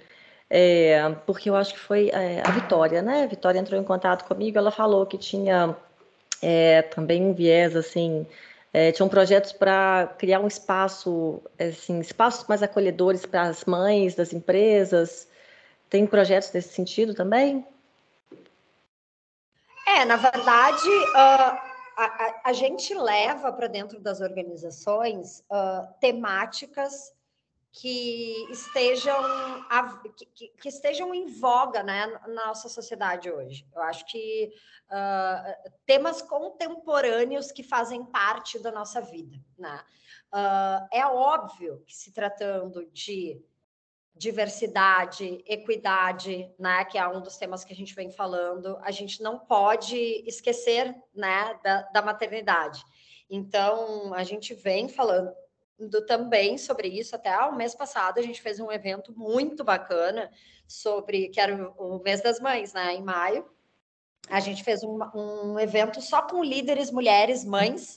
é, 0.52 1.08
porque 1.24 1.48
eu 1.48 1.54
acho 1.54 1.74
que 1.74 1.78
foi 1.78 2.10
é, 2.10 2.42
a 2.44 2.50
Vitória, 2.50 3.00
né? 3.00 3.22
A 3.22 3.26
Vitória 3.26 3.60
entrou 3.60 3.80
em 3.80 3.84
contato 3.84 4.24
comigo, 4.24 4.58
ela 4.58 4.72
falou 4.72 5.06
que 5.06 5.16
tinha 5.16 5.76
é, 6.42 6.82
também 6.82 7.22
um 7.22 7.32
viés, 7.32 7.76
assim, 7.76 8.26
é, 8.72 8.90
tinham 8.90 9.08
projetos 9.08 9.52
para 9.52 10.12
criar 10.18 10.40
um 10.40 10.48
espaço, 10.48 11.40
assim, 11.56 12.00
espaços 12.00 12.48
mais 12.48 12.64
acolhedores 12.64 13.24
para 13.24 13.42
as 13.42 13.64
mães 13.64 14.16
das 14.16 14.32
empresas. 14.32 15.28
Tem 15.88 16.04
projetos 16.04 16.52
nesse 16.52 16.74
sentido 16.74 17.14
também? 17.14 17.64
É, 19.86 20.04
na 20.04 20.16
verdade, 20.16 20.88
uh, 20.88 21.58
a, 21.96 22.04
a, 22.04 22.40
a, 22.46 22.52
gente 22.52 22.94
leva 22.94 23.52
para 23.52 23.66
dentro 23.66 24.00
das 24.00 24.20
organizações 24.20 25.44
uh, 25.50 25.86
temáticas 26.00 27.12
que 27.72 28.46
estejam, 28.50 29.16
que, 30.34 30.48
que, 30.48 30.68
estejam 30.68 31.14
em 31.14 31.26
voga 31.26 31.82
né, 31.82 32.06
na 32.26 32.46
nossa 32.46 32.68
sociedade 32.68 33.30
hoje. 33.30 33.66
Eu 33.72 33.82
acho 33.82 34.04
que 34.06 34.52
uh, 34.90 35.70
temas 35.86 36.20
contemporâneos 36.20 37.52
que 37.52 37.62
fazem 37.62 38.04
parte 38.04 38.58
da 38.58 38.72
nossa 38.72 39.00
vida. 39.00 39.36
Né? 39.56 39.80
Uh, 40.32 40.88
é 40.92 41.06
óbvio 41.06 41.82
que 41.86 41.94
se 41.94 42.12
tratando 42.12 42.86
de 42.92 43.40
diversidade, 44.16 45.42
equidade, 45.46 46.52
né, 46.58 46.84
que 46.84 46.98
é 46.98 47.08
um 47.08 47.22
dos 47.22 47.38
temas 47.38 47.64
que 47.64 47.72
a 47.72 47.76
gente 47.76 47.94
vem 47.94 48.10
falando, 48.10 48.76
a 48.82 48.90
gente 48.90 49.22
não 49.22 49.38
pode 49.38 49.96
esquecer 50.26 50.94
né, 51.14 51.58
da, 51.62 51.82
da 51.82 52.02
maternidade. 52.02 52.84
Então, 53.30 54.12
a 54.12 54.24
gente 54.24 54.52
vem 54.52 54.88
falando 54.88 55.32
também 56.06 56.58
sobre 56.58 56.88
isso. 56.88 57.14
Até 57.14 57.36
o 57.46 57.54
mês 57.54 57.74
passado 57.74 58.18
a 58.18 58.22
gente 58.22 58.42
fez 58.42 58.60
um 58.60 58.70
evento 58.70 59.12
muito 59.16 59.64
bacana 59.64 60.30
sobre 60.66 61.28
que 61.28 61.40
era 61.40 61.54
o, 61.78 62.00
mês 62.02 62.20
das 62.20 62.40
mães, 62.40 62.72
né? 62.72 62.94
Em 62.94 63.02
maio. 63.02 63.48
A 64.28 64.40
gente 64.40 64.62
fez 64.62 64.82
um, 64.82 64.98
um 65.14 65.58
evento 65.58 66.00
só 66.00 66.22
com 66.22 66.44
líderes 66.44 66.90
mulheres, 66.90 67.44
mães, 67.44 67.96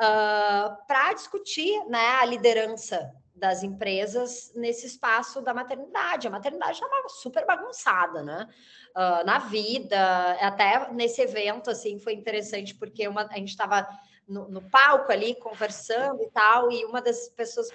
uh, 0.00 0.02
ah, 0.02 0.78
para 0.86 1.12
discutir 1.12 1.84
né, 1.86 2.04
a 2.20 2.24
liderança 2.24 3.14
das 3.34 3.62
empresas 3.62 4.52
nesse 4.54 4.86
espaço 4.86 5.40
da 5.40 5.54
maternidade. 5.54 6.26
A 6.26 6.30
maternidade 6.30 6.72
estava 6.72 7.08
super 7.08 7.46
bagunçada, 7.46 8.22
né? 8.22 8.48
Uh, 8.90 9.24
na 9.24 9.38
vida, 9.38 10.32
até 10.40 10.92
nesse 10.92 11.22
evento, 11.22 11.70
assim, 11.70 11.98
foi 11.98 12.14
interessante, 12.14 12.74
porque 12.74 13.06
uma, 13.06 13.22
a 13.22 13.36
gente 13.36 13.48
estava 13.48 13.88
no, 14.30 14.48
no, 14.48 14.62
palco 14.62 15.10
ali 15.10 15.34
conversando 15.34 16.22
e 16.22 16.30
tal, 16.30 16.70
e 16.70 16.84
uma 16.84 17.02
das 17.02 17.28
pessoas 17.28 17.68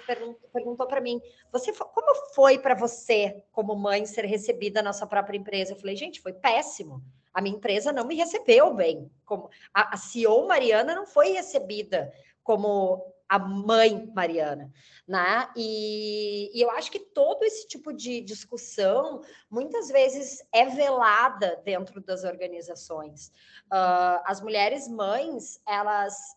perguntou, 0.52 0.86
para 0.86 1.00
mim: 1.00 1.20
você 1.52 1.72
como 1.72 2.14
foi 2.34 2.58
para 2.58 2.74
você, 2.74 3.44
como 3.52 3.76
mãe, 3.76 4.06
ser 4.06 4.24
recebida 4.24 4.82
na 4.82 4.92
sua 4.92 5.06
própria 5.06 5.36
empresa? 5.36 5.72
Eu 5.72 5.76
falei, 5.76 5.94
gente, 5.94 6.20
foi 6.20 6.32
péssimo. 6.32 7.02
A 7.32 7.42
minha 7.42 7.56
empresa 7.56 7.92
não 7.92 8.06
me 8.06 8.14
recebeu 8.14 8.72
bem. 8.72 9.10
Como 9.24 9.50
a, 9.72 9.94
a 9.94 9.96
CEO 9.98 10.48
Mariana 10.48 10.94
não 10.94 11.06
foi 11.06 11.32
recebida 11.32 12.10
como 12.42 13.14
a 13.28 13.38
mãe 13.38 14.10
Mariana, 14.14 14.72
né? 15.06 15.48
E, 15.56 16.50
e, 16.54 16.62
eu 16.62 16.70
acho 16.70 16.90
que 16.90 17.00
todo 17.00 17.42
esse 17.44 17.66
tipo 17.66 17.92
de 17.92 18.20
discussão 18.20 19.20
muitas 19.50 19.88
vezes 19.88 20.46
é 20.52 20.66
velada 20.66 21.60
dentro 21.64 22.00
das 22.00 22.24
organizações. 22.24 23.32
Uh, 23.66 24.22
as 24.24 24.40
mulheres 24.40 24.88
mães, 24.88 25.60
elas 25.66 26.36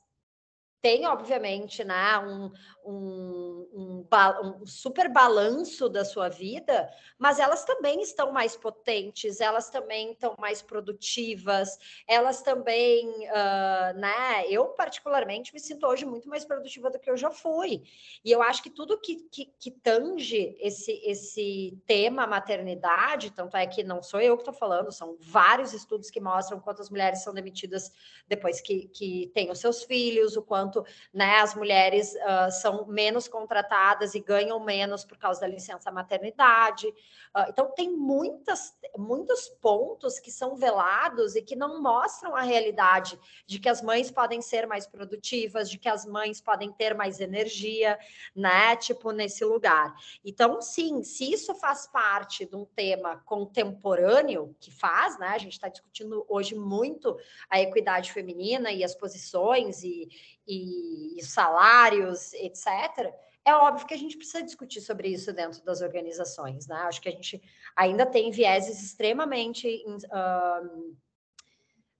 tem, 0.81 1.05
obviamente, 1.07 1.83
né, 1.83 2.17
um, 2.19 2.51
um, 2.85 3.67
um, 3.73 4.07
um, 4.43 4.65
super 4.65 5.09
balanço 5.09 5.89
da 5.89 6.03
sua 6.03 6.29
vida, 6.29 6.89
mas 7.17 7.39
elas 7.39 7.63
também 7.63 8.01
estão 8.01 8.31
mais 8.31 8.55
potentes, 8.55 9.39
elas 9.39 9.69
também 9.69 10.11
estão 10.11 10.35
mais 10.39 10.61
produtivas, 10.61 11.77
elas 12.07 12.41
também, 12.41 13.07
uh, 13.07 13.97
né? 13.97 14.45
Eu, 14.49 14.65
particularmente, 14.69 15.53
me 15.53 15.59
sinto 15.59 15.85
hoje 15.85 16.05
muito 16.05 16.29
mais 16.29 16.45
produtiva 16.45 16.89
do 16.89 16.99
que 16.99 17.09
eu 17.09 17.17
já 17.17 17.29
fui. 17.29 17.83
E 18.23 18.31
eu 18.31 18.41
acho 18.41 18.63
que 18.63 18.69
tudo 18.69 18.99
que, 18.99 19.27
que, 19.31 19.53
que 19.59 19.71
tange 19.71 20.55
esse, 20.59 20.91
esse 21.05 21.77
tema 21.85 22.25
maternidade, 22.25 23.31
tanto 23.31 23.55
é 23.55 23.65
que 23.67 23.83
não 23.83 24.01
sou 24.01 24.19
eu 24.19 24.35
que 24.35 24.41
estou 24.41 24.53
falando, 24.53 24.91
são 24.91 25.17
vários 25.19 25.73
estudos 25.73 26.09
que 26.09 26.19
mostram 26.19 26.59
quantas 26.59 26.89
mulheres 26.89 27.23
são 27.23 27.33
demitidas 27.33 27.91
depois 28.27 28.61
que, 28.61 28.87
que 28.87 29.31
têm 29.33 29.51
os 29.51 29.59
seus 29.59 29.83
filhos, 29.83 30.35
o 30.35 30.41
quanto 30.41 30.83
né, 31.13 31.37
as 31.39 31.55
mulheres 31.55 32.13
uh, 32.15 32.51
são 32.51 32.78
menos 32.85 33.27
contratadas 33.27 34.15
e 34.15 34.19
ganham 34.19 34.59
menos 34.59 35.03
por 35.03 35.17
causa 35.17 35.41
da 35.41 35.47
licença 35.47 35.91
maternidade. 35.91 36.87
Uh, 36.87 37.49
então, 37.49 37.71
tem 37.71 37.95
muitas, 37.95 38.75
muitos 38.97 39.49
pontos 39.61 40.19
que 40.19 40.31
são 40.31 40.55
velados 40.55 41.35
e 41.35 41.41
que 41.41 41.55
não 41.55 41.81
mostram 41.81 42.35
a 42.35 42.41
realidade 42.41 43.19
de 43.45 43.59
que 43.59 43.69
as 43.69 43.81
mães 43.81 44.11
podem 44.11 44.41
ser 44.41 44.67
mais 44.67 44.87
produtivas, 44.87 45.69
de 45.69 45.77
que 45.77 45.89
as 45.89 46.05
mães 46.05 46.41
podem 46.41 46.71
ter 46.71 46.93
mais 46.95 47.19
energia, 47.19 47.97
né? 48.35 48.75
Tipo, 48.75 49.11
nesse 49.11 49.43
lugar. 49.45 49.93
Então, 50.23 50.61
sim, 50.61 51.03
se 51.03 51.31
isso 51.31 51.53
faz 51.55 51.87
parte 51.87 52.45
de 52.45 52.55
um 52.55 52.65
tema 52.65 53.17
contemporâneo, 53.25 54.55
que 54.59 54.71
faz, 54.71 55.17
né? 55.19 55.27
A 55.27 55.37
gente 55.37 55.53
está 55.53 55.69
discutindo 55.69 56.25
hoje 56.27 56.55
muito 56.55 57.17
a 57.49 57.59
equidade 57.59 58.11
feminina 58.11 58.71
e 58.71 58.83
as 58.83 58.95
posições 58.95 59.83
e, 59.83 60.07
e, 60.47 61.17
salários, 61.23 62.33
etc., 62.33 63.13
é 63.45 63.53
óbvio 63.55 63.87
que 63.87 63.93
a 63.93 63.97
gente 63.97 64.17
precisa 64.17 64.43
discutir 64.43 64.81
sobre 64.81 65.07
isso 65.07 65.33
dentro 65.33 65.63
das 65.63 65.81
organizações, 65.81 66.67
né? 66.67 66.75
Acho 66.83 67.01
que 67.01 67.09
a 67.09 67.11
gente 67.11 67.41
ainda 67.75 68.05
tem 68.05 68.31
vieses 68.31 68.83
extremamente. 68.83 69.83
Uh, 69.87 70.95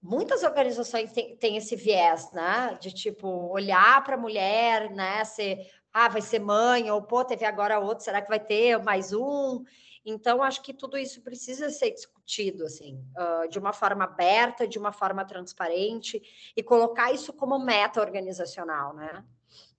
muitas 0.02 0.44
organizações 0.44 1.12
têm, 1.12 1.36
têm 1.38 1.58
esse 1.58 1.76
viés, 1.76 2.32
né? 2.34 2.78
De 2.80 2.94
tipo, 2.94 3.28
olhar 3.50 4.04
para 4.04 4.16
a 4.16 4.20
mulher, 4.20 4.92
né? 4.92 5.24
Ser, 5.24 5.66
ah, 5.92 6.08
vai 6.08 6.22
ser 6.22 6.40
mãe, 6.40 6.92
ou 6.92 7.02
pô, 7.02 7.24
teve 7.26 7.46
agora 7.46 7.80
outro, 7.80 8.04
será 8.04 8.22
que 8.22 8.30
vai 8.30 8.40
ter 8.40 8.78
mais 8.84 9.12
um? 9.12 9.64
Então, 10.10 10.42
acho 10.42 10.62
que 10.62 10.74
tudo 10.74 10.98
isso 10.98 11.22
precisa 11.22 11.70
ser 11.70 11.92
discutido, 11.92 12.66
assim, 12.66 13.00
uh, 13.18 13.48
de 13.48 13.60
uma 13.60 13.72
forma 13.72 14.04
aberta, 14.04 14.68
de 14.68 14.80
uma 14.80 14.92
forma 14.92 15.24
transparente, 15.24 16.22
e 16.56 16.64
colocar 16.64 17.12
isso 17.12 17.32
como 17.32 17.60
meta 17.60 18.02
organizacional, 18.02 18.94
né? 18.94 19.24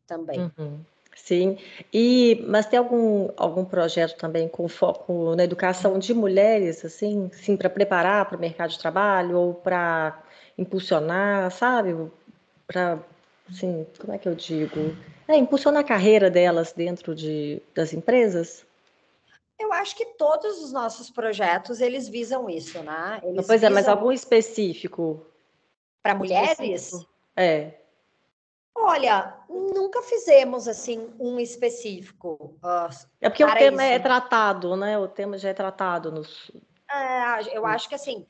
Também. 0.07 0.51
Uhum. 0.59 0.81
Sim, 1.17 1.59
e 1.93 2.43
mas 2.47 2.67
tem 2.67 2.79
algum, 2.79 3.29
algum 3.37 3.65
projeto 3.65 4.17
também 4.17 4.49
com 4.49 4.69
foco 4.69 5.35
na 5.35 5.45
educação 5.45 5.99
de 5.99 6.15
mulheres, 6.15 6.85
assim, 6.85 7.29
sim, 7.33 7.57
para 7.57 7.69
preparar 7.69 8.27
para 8.27 8.39
o 8.39 8.41
mercado 8.41 8.71
de 8.71 8.79
trabalho 8.79 9.37
ou 9.37 9.55
para 9.55 10.23
impulsionar, 10.57 11.51
sabe? 11.51 11.95
Para, 12.67 12.99
assim, 13.51 13.87
como 13.99 14.13
é 14.13 14.19
que 14.19 14.29
eu 14.29 14.35
digo? 14.35 14.97
É, 15.29 15.37
impulsionar 15.37 15.83
a 15.83 15.87
carreira 15.87 16.31
delas 16.31 16.73
dentro 16.73 17.15
de, 17.15 17.61
das 17.75 17.93
empresas? 17.93 18.65
Eu 19.61 19.75
acho 19.75 19.95
que 19.95 20.07
todos 20.07 20.63
os 20.65 20.73
nossos 20.73 21.11
projetos 21.11 21.83
eles 21.83 22.09
visam 22.09 22.49
isso, 22.49 22.83
né? 22.83 23.21
Eles 23.23 23.47
pois 23.47 23.63
é, 23.63 23.69
mas 23.69 23.87
algum 23.87 24.11
específico 24.11 25.27
para 26.03 26.15
mulheres? 26.15 26.93
É. 27.37 27.75
Olha, 28.75 29.37
nunca 29.51 30.01
fizemos 30.01 30.67
assim 30.67 31.15
um 31.21 31.39
específico. 31.39 32.59
Uh, 32.65 32.89
é 33.21 33.29
porque 33.29 33.45
o 33.45 33.55
tema 33.55 33.85
isso. 33.85 33.93
é 33.93 33.99
tratado, 33.99 34.75
né? 34.77 34.99
O 34.99 35.07
tema 35.07 35.37
já 35.37 35.51
é 35.51 35.55
tratado 35.55 36.11
nos. 36.11 36.51
É, 36.91 37.57
eu 37.57 37.67
acho 37.67 37.87
que 37.87 37.95
assim, 37.95 38.27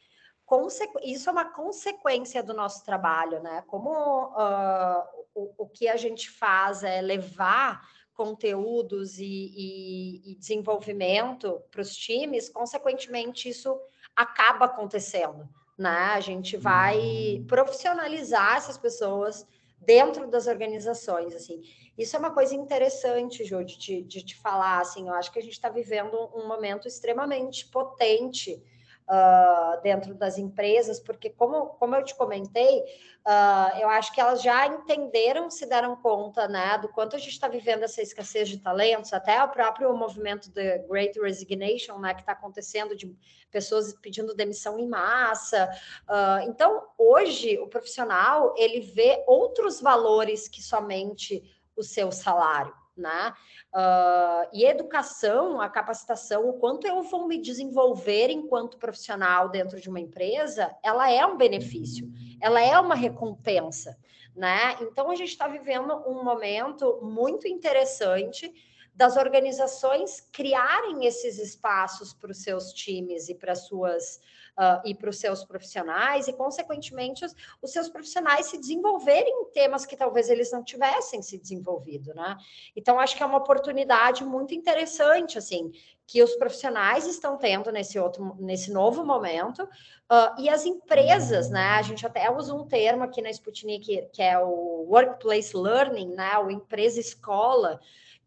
isso 1.04 1.28
é 1.28 1.32
uma 1.32 1.44
consequência 1.44 2.42
do 2.42 2.52
nosso 2.52 2.84
trabalho, 2.84 3.40
né? 3.40 3.62
Como 3.68 3.90
uh, 3.90 5.04
o, 5.32 5.54
o 5.58 5.68
que 5.68 5.88
a 5.88 5.96
gente 5.96 6.28
faz 6.28 6.82
é 6.82 7.00
levar 7.00 7.88
conteúdos 8.20 9.18
e, 9.18 9.24
e, 9.24 10.32
e 10.32 10.34
desenvolvimento 10.34 11.58
para 11.70 11.80
os 11.80 11.96
times, 11.96 12.50
consequentemente, 12.50 13.48
isso 13.48 13.80
acaba 14.14 14.66
acontecendo. 14.66 15.48
Né? 15.78 15.88
A 15.88 16.20
gente 16.20 16.54
vai 16.54 17.42
profissionalizar 17.48 18.58
essas 18.58 18.76
pessoas 18.76 19.46
dentro 19.78 20.26
das 20.26 20.46
organizações, 20.46 21.34
assim. 21.34 21.62
Isso 21.96 22.14
é 22.14 22.18
uma 22.18 22.30
coisa 22.30 22.54
interessante, 22.54 23.42
Jô, 23.42 23.62
de 23.62 23.78
te, 23.78 24.02
de 24.02 24.20
te 24.22 24.36
falar, 24.36 24.80
assim, 24.80 25.08
eu 25.08 25.14
acho 25.14 25.32
que 25.32 25.38
a 25.38 25.42
gente 25.42 25.54
está 25.54 25.70
vivendo 25.70 26.14
um 26.34 26.46
momento 26.46 26.86
extremamente 26.86 27.68
potente 27.68 28.62
uh, 29.10 29.82
dentro 29.82 30.14
das 30.14 30.38
empresas, 30.38 31.00
porque 31.00 31.30
como, 31.30 31.66
como 31.70 31.96
eu 31.96 32.04
te 32.04 32.14
comentei, 32.14 32.78
uh, 32.78 33.78
eu 33.80 33.88
acho 33.88 34.14
que 34.14 34.20
elas 34.20 34.40
já 34.40 34.66
entenderam, 34.68 35.50
se 35.50 35.66
deram 35.66 35.96
conta, 35.96 36.46
né, 36.46 36.78
do 36.78 36.88
quanto 36.88 37.16
a 37.16 37.18
gente 37.18 37.32
está 37.32 37.48
vivendo 37.48 37.82
essa 37.82 38.00
escassez 38.00 38.48
de 38.48 38.58
talentos, 38.58 39.12
até 39.12 39.42
o 39.42 39.48
próprio 39.48 39.94
movimento 39.96 40.50
da 40.52 40.78
Great 40.88 41.18
Resignation, 41.20 41.98
né, 41.98 42.14
que 42.14 42.20
está 42.20 42.32
acontecendo 42.32 42.94
de 42.94 43.12
pessoas 43.50 43.92
pedindo 44.00 44.34
demissão 44.34 44.78
em 44.78 44.86
massa. 44.86 45.68
Uh, 46.08 46.48
então, 46.48 46.86
hoje, 46.96 47.58
o 47.58 47.66
profissional, 47.66 48.54
ele 48.56 48.80
vê 48.80 49.24
outros 49.26 49.80
valores 49.80 50.46
que 50.46 50.62
somente 50.62 51.42
o 51.76 51.82
seu 51.82 52.12
salário 52.12 52.79
né? 52.96 53.32
Uh, 53.74 54.48
e 54.52 54.64
educação, 54.64 55.60
a 55.60 55.68
capacitação, 55.68 56.48
o 56.48 56.54
quanto 56.54 56.86
eu 56.86 57.02
vou 57.02 57.26
me 57.26 57.40
desenvolver 57.40 58.30
enquanto 58.30 58.78
profissional 58.78 59.48
dentro 59.48 59.80
de 59.80 59.88
uma 59.88 60.00
empresa, 60.00 60.74
ela 60.82 61.10
é 61.10 61.24
um 61.24 61.36
benefício, 61.36 62.10
ela 62.40 62.60
é 62.60 62.78
uma 62.78 62.94
recompensa, 62.94 63.96
né? 64.34 64.76
Então 64.80 65.10
a 65.10 65.14
gente 65.14 65.30
está 65.30 65.48
vivendo 65.48 65.92
um 66.06 66.22
momento 66.22 67.00
muito 67.02 67.48
interessante 67.48 68.52
das 68.94 69.16
organizações 69.16 70.20
criarem 70.32 71.06
esses 71.06 71.38
espaços 71.38 72.12
para 72.12 72.30
os 72.30 72.42
seus 72.42 72.72
times 72.72 73.28
e 73.28 73.34
para 73.34 73.54
suas 73.54 74.20
uh, 74.58 74.80
e 74.84 74.94
para 74.94 75.10
os 75.10 75.18
seus 75.18 75.44
profissionais, 75.44 76.28
e, 76.28 76.32
consequentemente, 76.32 77.24
os, 77.24 77.34
os, 77.62 77.72
seus 77.72 77.88
profissionais 77.88 78.46
se 78.46 78.58
desenvolverem 78.58 79.42
em 79.42 79.50
temas 79.52 79.86
que 79.86 79.96
talvez 79.96 80.28
eles 80.28 80.50
não 80.52 80.62
tivessem 80.62 81.22
se 81.22 81.38
desenvolvido, 81.38 82.14
né? 82.14 82.36
Então, 82.74 82.98
acho 82.98 83.16
que 83.16 83.22
é 83.22 83.26
uma 83.26 83.38
oportunidade 83.38 84.24
muito 84.24 84.54
interessante, 84.54 85.38
assim, 85.38 85.72
que 86.06 86.22
os 86.22 86.34
profissionais 86.34 87.06
estão 87.06 87.36
tendo 87.36 87.70
nesse 87.70 87.98
outro, 87.98 88.36
nesse 88.40 88.72
novo 88.72 89.04
momento, 89.04 89.62
uh, 89.62 90.40
e 90.40 90.48
as 90.48 90.66
empresas, 90.66 91.48
né? 91.48 91.68
A 91.78 91.82
gente 91.82 92.04
até 92.04 92.30
usa 92.30 92.52
um 92.52 92.66
termo 92.66 93.04
aqui 93.04 93.22
na 93.22 93.30
Sputnik, 93.30 94.08
que 94.12 94.20
é 94.20 94.36
o 94.38 94.86
Workplace 94.88 95.56
Learning, 95.56 96.14
né? 96.14 96.36
O 96.38 96.50
empresa 96.50 96.98
escola, 96.98 97.80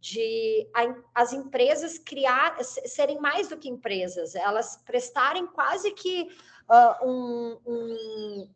de 0.03 0.67
as 1.15 1.31
empresas 1.31 1.97
criar 1.97 2.61
serem 2.61 3.21
mais 3.21 3.47
do 3.47 3.57
que 3.57 3.69
empresas, 3.69 4.35
elas 4.35 4.75
prestarem 4.85 5.47
quase 5.47 5.91
que 5.93 6.27
uh, 6.69 7.07
um, 7.07 7.57
um, 7.65 8.49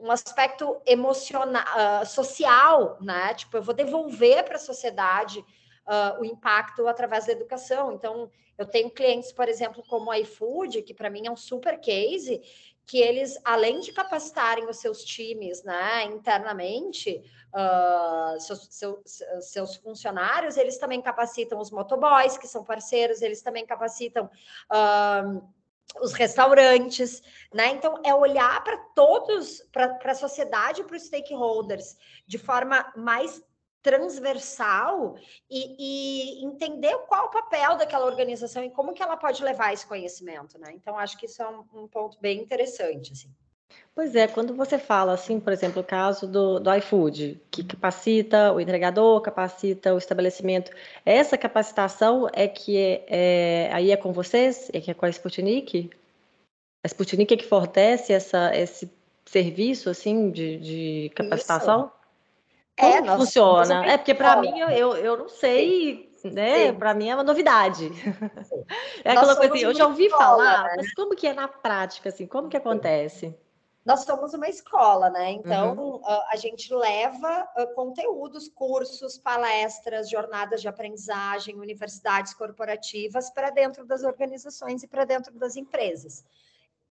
um, 0.00 0.10
aspecto 0.10 0.78
emocional, 0.84 1.64
uh, 1.64 2.04
social, 2.04 2.98
né? 3.00 3.32
Tipo, 3.32 3.56
eu 3.56 3.62
vou 3.62 3.74
devolver 3.74 4.44
para 4.44 4.56
a 4.56 4.58
sociedade 4.58 5.38
uh, 5.38 6.20
o 6.20 6.26
impacto 6.26 6.86
através 6.86 7.24
da 7.24 7.32
educação. 7.32 7.92
Então, 7.92 8.30
eu 8.58 8.66
tenho 8.66 8.90
clientes, 8.90 9.32
por 9.32 9.48
exemplo, 9.48 9.82
como 9.88 10.10
a 10.10 10.18
iFood, 10.18 10.82
que 10.82 10.92
para 10.92 11.08
mim 11.08 11.26
é 11.26 11.30
um 11.30 11.36
super 11.36 11.80
case, 11.80 12.42
que 12.86 12.98
eles, 12.98 13.36
além 13.44 13.80
de 13.80 13.92
capacitarem 13.92 14.68
os 14.68 14.76
seus 14.76 15.04
times 15.04 15.64
né, 15.64 16.04
internamente, 16.04 17.20
uh, 17.52 18.40
seus, 18.40 18.68
seus, 18.70 19.22
seus, 19.40 19.76
funcionários, 19.76 20.56
eles 20.56 20.78
também 20.78 21.02
capacitam 21.02 21.58
os 21.58 21.72
motoboys, 21.72 22.38
que 22.38 22.46
são 22.46 22.62
parceiros, 22.64 23.22
eles 23.22 23.42
também 23.42 23.66
capacitam. 23.66 24.30
Uh, 24.70 25.56
os 26.00 26.12
restaurantes, 26.12 27.22
né? 27.54 27.68
Então, 27.68 28.02
é 28.04 28.14
olhar 28.14 28.62
para 28.62 28.76
todos, 28.94 29.62
para 29.72 29.96
a 30.04 30.14
sociedade, 30.14 30.82
para 30.82 30.96
os 30.96 31.04
stakeholders, 31.04 31.96
de 32.26 32.36
forma 32.38 32.92
mais 32.96 33.42
transversal 33.86 35.14
e, 35.48 36.40
e, 36.40 36.44
entender 36.44 36.98
qual 37.06 37.26
o 37.26 37.30
papel 37.30 37.76
daquela 37.76 38.04
organização 38.04 38.64
e 38.64 38.70
como 38.70 38.92
que 38.92 39.00
ela 39.00 39.16
pode 39.16 39.44
levar 39.44 39.72
esse 39.72 39.86
conhecimento, 39.86 40.58
né? 40.58 40.72
Então, 40.74 40.98
acho 40.98 41.16
que 41.16 41.26
isso 41.26 41.40
é 41.40 41.48
um, 41.48 41.64
um 41.72 41.86
ponto 41.86 42.18
bem 42.20 42.40
interessante, 42.40 43.12
assim. 43.12 43.30
Pois 43.94 44.16
é, 44.16 44.26
quando 44.26 44.56
você 44.56 44.76
fala 44.76 45.12
assim, 45.12 45.38
por 45.38 45.52
exemplo, 45.52 45.82
o 45.82 45.84
caso 45.84 46.26
do, 46.26 46.58
do 46.58 46.74
iFood, 46.74 47.40
que 47.48 47.62
capacita 47.62 48.52
o 48.52 48.60
entregador, 48.60 49.20
capacita 49.20 49.94
o 49.94 49.98
estabelecimento, 49.98 50.72
essa 51.04 51.38
capacitação 51.38 52.28
é 52.32 52.48
que 52.48 52.76
é, 52.76 53.04
é, 53.06 53.70
aí 53.72 53.92
é 53.92 53.96
com 53.96 54.12
vocês? 54.12 54.68
É 54.72 54.80
que 54.80 54.90
é 54.90 54.94
com 54.94 55.06
a 55.06 55.10
Sputnik? 55.10 55.90
A 56.84 56.88
Sputnik 56.88 57.34
é 57.34 57.36
que 57.36 57.46
fornece 57.46 58.12
essa, 58.12 58.50
esse 58.56 58.90
serviço 59.24 59.88
assim 59.88 60.32
de, 60.32 60.58
de 60.58 61.12
capacitação? 61.14 61.86
Isso. 61.86 61.95
Como 62.78 63.10
é, 63.10 63.16
funciona? 63.16 63.86
É 63.86 63.96
porque 63.96 64.14
para 64.14 64.36
mim 64.36 64.58
eu, 64.58 64.94
eu, 64.96 65.16
não 65.16 65.28
sei, 65.28 66.12
Sim. 66.16 66.30
né? 66.30 66.72
Para 66.72 66.92
mim 66.94 67.08
é 67.08 67.14
uma 67.14 67.24
novidade. 67.24 67.90
Sim. 68.44 68.64
É 69.04 69.12
aquela 69.12 69.36
coisa 69.36 69.54
assim, 69.54 69.64
eu 69.64 69.74
já 69.74 69.86
ouvi 69.86 70.06
escola, 70.06 70.24
falar, 70.24 70.64
né? 70.64 70.74
mas 70.76 70.94
como 70.94 71.14
que 71.14 71.26
é 71.26 71.32
na 71.32 71.48
prática 71.48 72.10
assim? 72.10 72.26
Como 72.26 72.48
que 72.48 72.56
acontece? 72.56 73.34
Nós 73.84 74.00
somos 74.00 74.34
uma 74.34 74.48
escola, 74.48 75.08
né? 75.10 75.30
Então 75.30 75.74
uhum. 75.76 76.00
a, 76.04 76.36
gente 76.36 76.74
leva 76.74 77.48
uh, 77.56 77.72
conteúdos, 77.74 78.48
cursos, 78.48 79.16
palestras, 79.16 80.10
jornadas 80.10 80.60
de 80.60 80.66
aprendizagem, 80.66 81.54
universidades 81.54 82.34
corporativas 82.34 83.30
para 83.30 83.50
dentro 83.50 83.86
das 83.86 84.02
organizações 84.02 84.82
e 84.82 84.88
para 84.88 85.04
dentro 85.04 85.32
das 85.38 85.54
empresas 85.54 86.24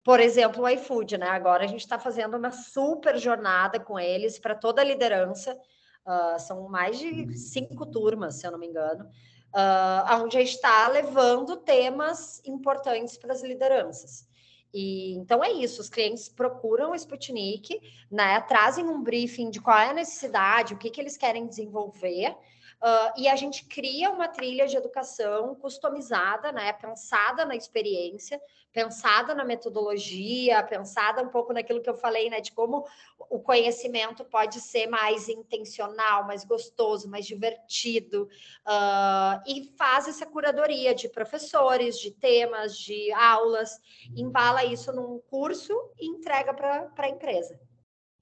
por 0.04 0.18
exemplo, 0.20 0.64
o 0.64 0.68
iFood, 0.68 1.18
né? 1.18 1.28
Agora 1.28 1.64
a 1.64 1.66
gente 1.66 1.80
está 1.80 1.98
fazendo 1.98 2.36
uma 2.36 2.50
super 2.50 3.18
jornada 3.18 3.78
com 3.78 3.98
eles 3.98 4.38
para 4.38 4.54
toda 4.54 4.80
a 4.80 4.84
liderança. 4.84 5.56
Uh, 6.04 6.38
são 6.40 6.68
mais 6.68 6.98
de 6.98 7.36
cinco 7.38 7.86
turmas, 7.86 8.34
se 8.34 8.46
eu 8.46 8.50
não 8.50 8.58
me 8.58 8.66
engano, 8.66 9.04
uh, 9.04 10.22
onde 10.22 10.36
a 10.36 10.40
gente 10.40 10.54
está 10.54 10.88
levando 10.88 11.56
temas 11.58 12.42
importantes 12.44 13.16
para 13.16 13.32
as 13.32 13.42
lideranças. 13.42 14.26
E, 14.74 15.14
então 15.14 15.44
é 15.44 15.52
isso, 15.52 15.80
os 15.80 15.88
clientes 15.88 16.28
procuram 16.28 16.90
o 16.90 16.94
Sputnik, 16.94 17.78
né, 18.10 18.40
trazem 18.40 18.84
um 18.86 19.02
briefing 19.02 19.50
de 19.50 19.60
qual 19.60 19.78
é 19.78 19.90
a 19.90 19.94
necessidade, 19.94 20.74
o 20.74 20.78
que, 20.78 20.90
que 20.90 21.00
eles 21.00 21.16
querem 21.16 21.46
desenvolver, 21.46 22.34
Uh, 22.82 23.12
e 23.16 23.28
a 23.28 23.36
gente 23.36 23.64
cria 23.66 24.10
uma 24.10 24.26
trilha 24.26 24.66
de 24.66 24.76
educação 24.76 25.54
customizada, 25.54 26.50
né, 26.50 26.72
pensada 26.72 27.44
na 27.44 27.54
experiência, 27.54 28.40
pensada 28.72 29.36
na 29.36 29.44
metodologia, 29.44 30.60
pensada 30.64 31.22
um 31.22 31.28
pouco 31.28 31.52
naquilo 31.52 31.80
que 31.80 31.88
eu 31.88 31.94
falei, 31.94 32.28
né, 32.28 32.40
de 32.40 32.50
como 32.50 32.84
o 33.30 33.38
conhecimento 33.38 34.24
pode 34.24 34.60
ser 34.60 34.88
mais 34.88 35.28
intencional, 35.28 36.26
mais 36.26 36.44
gostoso, 36.44 37.08
mais 37.08 37.24
divertido, 37.24 38.28
uh, 38.66 39.40
e 39.46 39.72
faz 39.78 40.08
essa 40.08 40.26
curadoria 40.26 40.92
de 40.92 41.08
professores, 41.08 41.96
de 42.00 42.10
temas, 42.10 42.76
de 42.76 43.12
aulas, 43.12 43.80
embala 44.16 44.64
isso 44.64 44.92
num 44.92 45.20
curso 45.30 45.72
e 46.00 46.08
entrega 46.08 46.52
para 46.52 46.90
a 46.96 47.08
empresa. 47.08 47.60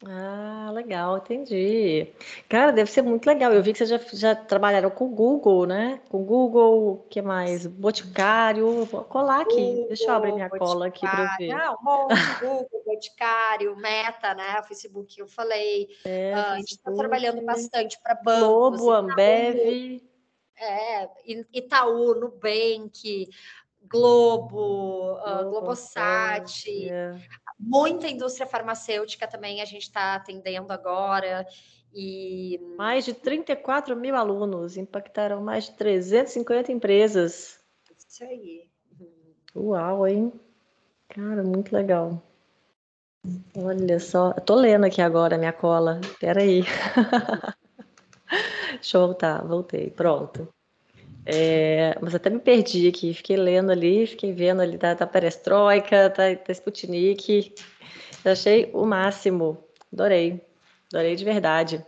Ah, 0.07 0.71
legal, 0.73 1.19
entendi. 1.19 2.11
Cara, 2.49 2.73
deve 2.73 2.91
ser 2.91 3.03
muito 3.03 3.27
legal. 3.27 3.53
Eu 3.53 3.63
vi 3.63 3.73
que 3.73 3.79
vocês 3.85 3.91
já, 3.91 3.99
já 4.15 4.35
trabalharam 4.35 4.89
com 4.91 5.05
o 5.05 5.15
Google, 5.15 5.67
né? 5.67 6.01
Com 6.09 6.23
o 6.23 6.25
Google, 6.25 6.89
o 6.89 6.97
que 7.11 7.21
mais? 7.21 7.67
Boticário. 7.67 8.87
Vou 8.87 9.05
colar 9.05 9.43
aqui. 9.43 9.85
Deixa 9.89 10.05
eu 10.05 10.15
abrir 10.15 10.33
minha 10.33 10.49
cola 10.49 10.87
aqui 10.87 11.01
para 11.01 11.37
ver. 11.37 11.49
Não, 11.49 11.75
um 11.75 11.85
monte, 11.85 12.15
Google, 12.41 12.83
Boticário, 12.87 13.77
Meta, 13.77 14.33
né? 14.33 14.61
O 14.61 14.65
Facebook 14.65 15.21
eu 15.21 15.27
falei. 15.27 15.89
É, 16.07 16.33
Ah, 16.33 16.53
a 16.53 16.57
gente 16.57 16.73
está 16.77 16.91
trabalhando 16.93 17.43
bastante 17.45 18.01
para 18.03 18.15
bancos, 18.15 18.81
Globo, 18.81 18.93
Ambev. 18.93 20.03
é, 20.57 21.09
Itaú, 21.53 22.15
Nubank, 22.15 23.29
Globo, 23.83 25.19
ah, 25.25 25.43
Globosat, 25.43 26.65
é 26.89 27.19
muita 27.61 28.09
indústria 28.09 28.47
farmacêutica 28.47 29.29
também 29.29 29.61
a 29.61 29.65
gente 29.65 29.83
está 29.83 30.15
atendendo 30.15 30.73
agora. 30.73 31.47
E... 31.93 32.59
Mais 32.77 33.05
de 33.05 33.13
34 33.13 33.97
mil 33.97 34.17
alunos, 34.17 34.77
impactaram 34.77 35.43
mais 35.43 35.67
de 35.67 35.73
350 35.73 36.73
empresas. 36.73 37.61
Isso 38.09 38.25
aí. 38.25 38.71
Uau, 39.55 40.07
hein? 40.07 40.33
Cara, 41.09 41.43
muito 41.43 41.75
legal. 41.75 42.23
Olha 43.57 44.01
só, 44.01 44.33
eu 44.37 44.41
tô 44.41 44.55
lendo 44.55 44.87
aqui 44.87 45.03
agora 45.03 45.35
a 45.35 45.39
minha 45.39 45.53
cola. 45.53 46.01
Espera 46.03 46.41
aí. 46.41 46.63
Deixa 48.75 48.97
eu 48.97 49.07
voltar, 49.07 49.45
voltei, 49.45 49.91
pronto. 49.91 50.49
É, 51.27 51.97
mas 52.01 52.15
até 52.15 52.31
me 52.31 52.39
perdi 52.39 52.89
aqui, 52.89 53.13
fiquei 53.13 53.37
lendo 53.37 53.71
ali, 53.71 54.07
fiquei 54.07 54.33
vendo 54.33 54.63
ali, 54.63 54.79
tá, 54.79 54.95
tá 54.95 55.07
Perestroika, 55.07 56.11
tá, 56.11 56.35
tá 56.35 56.53
Sputnik, 56.53 57.55
eu 58.25 58.33
achei 58.33 58.71
o 58.73 58.87
máximo, 58.87 59.63
adorei, 59.93 60.41
adorei 60.93 61.15
de 61.15 61.25
verdade. 61.25 61.85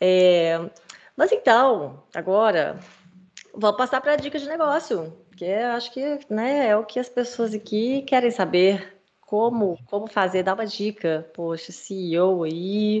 É, 0.00 0.58
mas 1.16 1.32
então, 1.32 2.04
agora, 2.14 2.78
vou 3.52 3.76
passar 3.76 4.00
para 4.00 4.12
a 4.12 4.16
dica 4.16 4.38
de 4.38 4.48
negócio, 4.48 5.12
que 5.36 5.44
eu 5.44 5.68
acho 5.68 5.92
que 5.92 6.20
né, 6.30 6.68
é 6.68 6.76
o 6.76 6.84
que 6.84 7.00
as 7.00 7.08
pessoas 7.08 7.52
aqui 7.52 8.02
querem 8.02 8.30
saber, 8.30 8.96
como, 9.20 9.78
como 9.86 10.06
fazer, 10.06 10.42
dar 10.42 10.54
uma 10.54 10.66
dica, 10.66 11.28
poxa, 11.34 11.72
CEO 11.72 12.44
aí, 12.44 13.00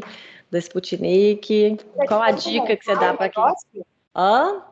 da 0.50 0.58
Sputnik, 0.58 1.78
qual 2.06 2.22
a 2.22 2.32
dica 2.32 2.76
que 2.76 2.84
você 2.84 2.96
dá 2.96 3.14
para 3.14 3.28
quem... 3.28 3.44
Hã? 4.14 4.69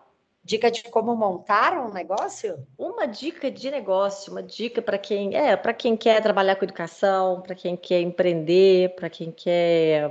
Dica 0.48 0.70
de 0.70 0.82
como 0.84 1.14
montar 1.14 1.74
um 1.76 1.92
negócio? 1.92 2.66
Uma 2.78 3.06
dica 3.06 3.50
de 3.50 3.70
negócio, 3.70 4.32
uma 4.32 4.42
dica 4.42 4.80
para 4.80 4.96
quem 4.96 5.36
é, 5.36 5.54
para 5.54 5.74
quem 5.74 5.94
quer 5.94 6.22
trabalhar 6.22 6.56
com 6.56 6.64
educação, 6.64 7.42
para 7.42 7.54
quem 7.54 7.76
quer 7.76 8.00
empreender, 8.00 8.94
para 8.94 9.10
quem 9.10 9.30
quer 9.30 10.10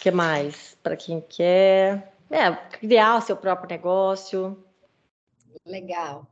que 0.00 0.10
mais? 0.10 0.76
Para 0.82 0.96
quem 0.96 1.20
quer 1.20 2.12
é, 2.28 2.50
criar 2.50 3.18
o 3.18 3.20
seu 3.20 3.36
próprio 3.36 3.68
negócio. 3.68 4.60
Legal. 5.64 6.26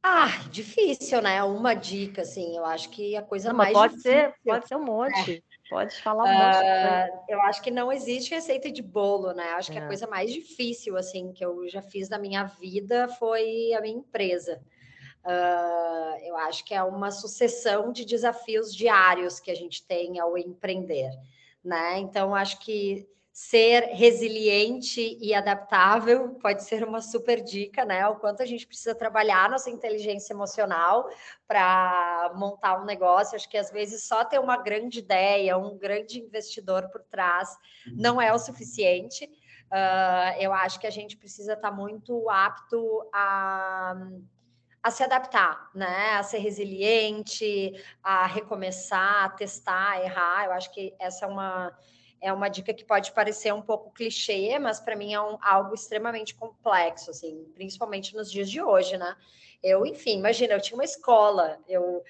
Ah, 0.00 0.28
difícil, 0.52 1.20
né? 1.20 1.42
Uma 1.42 1.74
dica, 1.74 2.22
assim, 2.22 2.56
eu 2.56 2.64
acho 2.64 2.88
que 2.90 3.16
a 3.16 3.22
coisa 3.22 3.48
Não, 3.48 3.56
mais 3.56 3.72
pode 3.72 3.96
difícil... 3.96 4.12
ser, 4.12 4.34
pode 4.44 4.68
ser 4.68 4.76
um 4.76 4.84
monte. 4.84 5.42
É. 5.50 5.53
Pode 5.68 5.94
falar 6.02 6.62
uh, 6.62 7.24
Eu 7.28 7.40
acho 7.42 7.62
que 7.62 7.70
não 7.70 7.90
existe 7.90 8.34
receita 8.34 8.70
de 8.70 8.82
bolo, 8.82 9.32
né? 9.32 9.44
Acho 9.52 9.70
é. 9.70 9.74
que 9.74 9.80
a 9.80 9.84
é. 9.84 9.86
coisa 9.86 10.06
mais 10.06 10.32
difícil, 10.32 10.96
assim, 10.96 11.32
que 11.32 11.44
eu 11.44 11.68
já 11.68 11.80
fiz 11.80 12.08
na 12.08 12.18
minha 12.18 12.44
vida 12.44 13.08
foi 13.08 13.72
a 13.72 13.80
minha 13.80 13.96
empresa. 13.96 14.60
Uh, 15.24 16.18
eu 16.22 16.36
acho 16.36 16.64
que 16.66 16.74
é 16.74 16.82
uma 16.82 17.10
sucessão 17.10 17.90
de 17.92 18.04
desafios 18.04 18.74
diários 18.74 19.40
que 19.40 19.50
a 19.50 19.54
gente 19.54 19.86
tem 19.86 20.18
ao 20.20 20.36
empreender, 20.36 21.10
né? 21.64 21.98
Então, 21.98 22.34
acho 22.34 22.60
que 22.60 23.08
ser 23.34 23.86
resiliente 23.94 25.18
e 25.20 25.34
adaptável 25.34 26.36
pode 26.40 26.62
ser 26.62 26.84
uma 26.84 27.00
super 27.00 27.42
dica, 27.42 27.84
né? 27.84 28.06
O 28.06 28.14
quanto 28.14 28.44
a 28.44 28.46
gente 28.46 28.64
precisa 28.64 28.94
trabalhar 28.94 29.50
nossa 29.50 29.68
inteligência 29.68 30.32
emocional 30.32 31.10
para 31.44 32.30
montar 32.36 32.80
um 32.80 32.84
negócio. 32.84 33.34
Acho 33.34 33.50
que 33.50 33.58
às 33.58 33.72
vezes 33.72 34.04
só 34.04 34.24
ter 34.24 34.38
uma 34.38 34.56
grande 34.62 35.00
ideia, 35.00 35.58
um 35.58 35.76
grande 35.76 36.20
investidor 36.20 36.88
por 36.90 37.02
trás 37.02 37.48
não 37.96 38.22
é 38.22 38.32
o 38.32 38.38
suficiente. 38.38 39.24
Uh, 39.24 40.38
eu 40.38 40.52
acho 40.52 40.78
que 40.78 40.86
a 40.86 40.90
gente 40.90 41.16
precisa 41.16 41.54
estar 41.54 41.70
tá 41.70 41.76
muito 41.76 42.30
apto 42.30 43.04
a 43.12 43.96
a 44.80 44.90
se 44.90 45.02
adaptar, 45.02 45.70
né? 45.74 46.12
A 46.12 46.22
ser 46.22 46.38
resiliente, 46.38 47.72
a 48.02 48.26
recomeçar, 48.26 49.24
a 49.24 49.28
testar, 49.30 49.92
a 49.92 50.04
errar. 50.04 50.44
Eu 50.44 50.52
acho 50.52 50.70
que 50.72 50.94
essa 51.00 51.24
é 51.24 51.28
uma 51.28 51.74
é 52.24 52.32
uma 52.32 52.48
dica 52.48 52.72
que 52.72 52.86
pode 52.86 53.12
parecer 53.12 53.52
um 53.52 53.60
pouco 53.60 53.92
clichê, 53.92 54.58
mas 54.58 54.80
para 54.80 54.96
mim 54.96 55.12
é 55.12 55.20
um, 55.20 55.36
algo 55.42 55.74
extremamente 55.74 56.34
complexo, 56.34 57.10
assim, 57.10 57.44
principalmente 57.54 58.16
nos 58.16 58.32
dias 58.32 58.50
de 58.50 58.62
hoje, 58.62 58.96
né? 58.96 59.14
Eu, 59.62 59.84
enfim, 59.84 60.18
imagina, 60.20 60.54
eu 60.54 60.60
tinha 60.60 60.74
uma 60.74 60.84
escola, 60.84 61.58
eu 61.68 62.02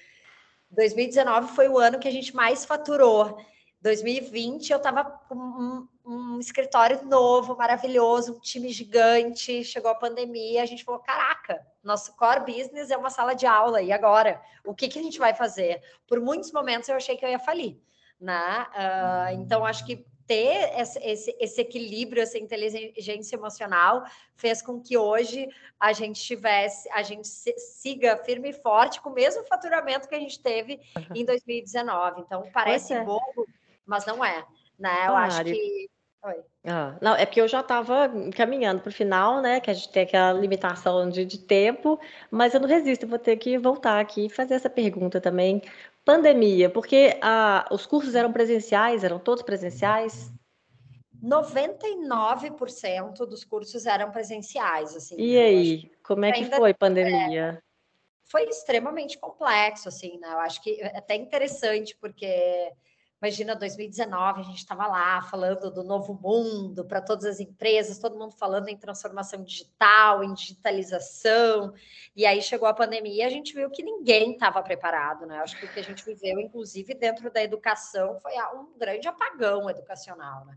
2019 0.71 1.53
foi 1.53 1.67
o 1.67 1.77
ano 1.77 1.99
que 1.99 2.07
a 2.07 2.11
gente 2.11 2.33
mais 2.33 2.63
faturou. 2.63 3.37
2020 3.81 4.71
eu 4.71 4.77
estava 4.77 5.03
com 5.03 5.35
um, 5.35 5.87
um, 6.05 6.39
escritório 6.39 7.03
novo, 7.03 7.57
maravilhoso, 7.57 8.35
um 8.35 8.39
time 8.39 8.69
gigante, 8.69 9.65
chegou 9.65 9.91
a 9.91 9.95
pandemia, 9.95 10.63
a 10.63 10.65
gente 10.65 10.85
falou, 10.85 11.01
caraca, 11.01 11.61
nosso 11.83 12.15
core 12.15 12.53
business 12.53 12.89
é 12.89 12.95
uma 12.95 13.09
sala 13.09 13.33
de 13.35 13.45
aula, 13.45 13.81
e 13.81 13.91
agora? 13.91 14.41
O 14.63 14.73
que, 14.73 14.87
que 14.87 14.97
a 14.97 15.03
gente 15.03 15.19
vai 15.19 15.35
fazer? 15.35 15.83
Por 16.07 16.21
muitos 16.21 16.53
momentos 16.53 16.87
eu 16.87 16.95
achei 16.95 17.17
que 17.17 17.25
eu 17.25 17.29
ia 17.29 17.37
falir. 17.37 17.77
Né? 18.19 18.67
Uh, 18.73 19.41
então, 19.41 19.65
acho 19.65 19.85
que 19.85 20.05
ter 20.27 20.79
esse, 20.79 21.35
esse, 21.39 21.61
equilíbrio, 21.61 22.21
essa 22.21 22.37
inteligência 22.37 23.35
emocional, 23.35 24.03
fez 24.35 24.61
com 24.61 24.81
que 24.81 24.97
hoje 24.97 25.47
a 25.79 25.93
gente 25.93 26.21
tivesse, 26.21 26.89
a 26.91 27.03
gente 27.03 27.27
siga 27.27 28.17
firme 28.17 28.49
e 28.49 28.53
forte 28.53 28.99
com 29.01 29.09
o 29.09 29.13
mesmo 29.13 29.43
faturamento 29.45 30.07
que 30.07 30.15
a 30.15 30.19
gente 30.19 30.39
teve 30.39 30.79
em 31.13 31.23
2019. 31.23 32.21
Então, 32.21 32.49
parece 32.51 32.93
é. 32.93 33.03
bobo, 33.03 33.45
mas 33.85 34.05
não 34.05 34.23
é. 34.23 34.43
Né? 34.79 35.07
Eu 35.07 35.15
acho 35.15 35.43
que. 35.43 35.89
Oi. 36.23 36.43
Ah, 36.65 36.97
não, 36.99 37.15
é 37.15 37.23
porque 37.23 37.39
eu 37.39 37.47
já 37.47 37.59
estava 37.59 38.09
caminhando 38.35 38.81
para 38.81 38.89
o 38.89 38.93
final, 38.93 39.43
né? 39.43 39.59
Que 39.59 39.69
a 39.69 39.73
gente 39.75 39.89
tem 39.89 40.01
aquela 40.01 40.33
limitação 40.33 41.07
de, 41.07 41.23
de 41.23 41.37
tempo, 41.37 41.99
mas 42.31 42.51
eu 42.51 42.59
não 42.59 42.67
resisto, 42.67 43.05
vou 43.05 43.19
ter 43.19 43.37
que 43.37 43.59
voltar 43.59 43.99
aqui 43.99 44.25
e 44.25 44.29
fazer 44.29 44.55
essa 44.55 44.67
pergunta 44.69 45.21
também 45.21 45.61
pandemia, 46.05 46.69
porque 46.69 47.19
os 47.71 47.85
cursos 47.85 48.15
eram 48.15 48.31
presenciais, 48.31 49.03
eram 49.03 49.19
todos 49.19 49.43
presenciais? 49.43 50.31
99% 51.21 53.25
dos 53.25 53.43
cursos 53.43 53.85
eram 53.87 54.11
presenciais, 54.11 54.95
assim. 54.95 55.15
E 55.17 55.37
aí, 55.37 55.91
como 56.03 56.23
é 56.23 56.31
que 56.31 56.45
foi 56.45 56.73
pandemia? 56.73 57.59
É, 57.59 57.61
foi 58.25 58.43
extremamente 58.43 59.17
complexo, 59.17 59.89
assim, 59.89 60.17
né? 60.19 60.31
Eu 60.31 60.39
acho 60.39 60.61
que 60.61 60.79
é 60.79 60.97
até 60.97 61.15
interessante, 61.15 61.97
porque 61.99 62.71
Imagina 63.25 63.55
2019, 63.55 64.41
a 64.41 64.43
gente 64.43 64.59
estava 64.59 64.85
lá 64.85 65.19
falando 65.23 65.71
do 65.71 65.83
novo 65.83 66.13
mundo 66.13 66.85
para 66.85 67.01
todas 67.01 67.25
as 67.25 67.39
empresas, 67.39 67.97
todo 67.97 68.19
mundo 68.19 68.35
falando 68.37 68.69
em 68.69 68.77
transformação 68.77 69.43
digital, 69.43 70.23
em 70.23 70.31
digitalização. 70.31 71.73
E 72.15 72.23
aí 72.23 72.39
chegou 72.39 72.67
a 72.67 72.73
pandemia 72.73 73.23
e 73.23 73.25
a 73.25 73.29
gente 73.29 73.51
viu 73.55 73.67
que 73.71 73.81
ninguém 73.81 74.33
estava 74.33 74.61
preparado, 74.61 75.25
né? 75.25 75.39
Acho 75.39 75.57
que 75.57 75.65
o 75.65 75.73
que 75.73 75.79
a 75.79 75.83
gente 75.83 76.05
viveu, 76.05 76.39
inclusive 76.39 76.93
dentro 76.93 77.31
da 77.31 77.41
educação, 77.41 78.19
foi 78.19 78.33
um 78.53 78.77
grande 78.77 79.07
apagão 79.07 79.67
educacional, 79.71 80.45
né? 80.45 80.55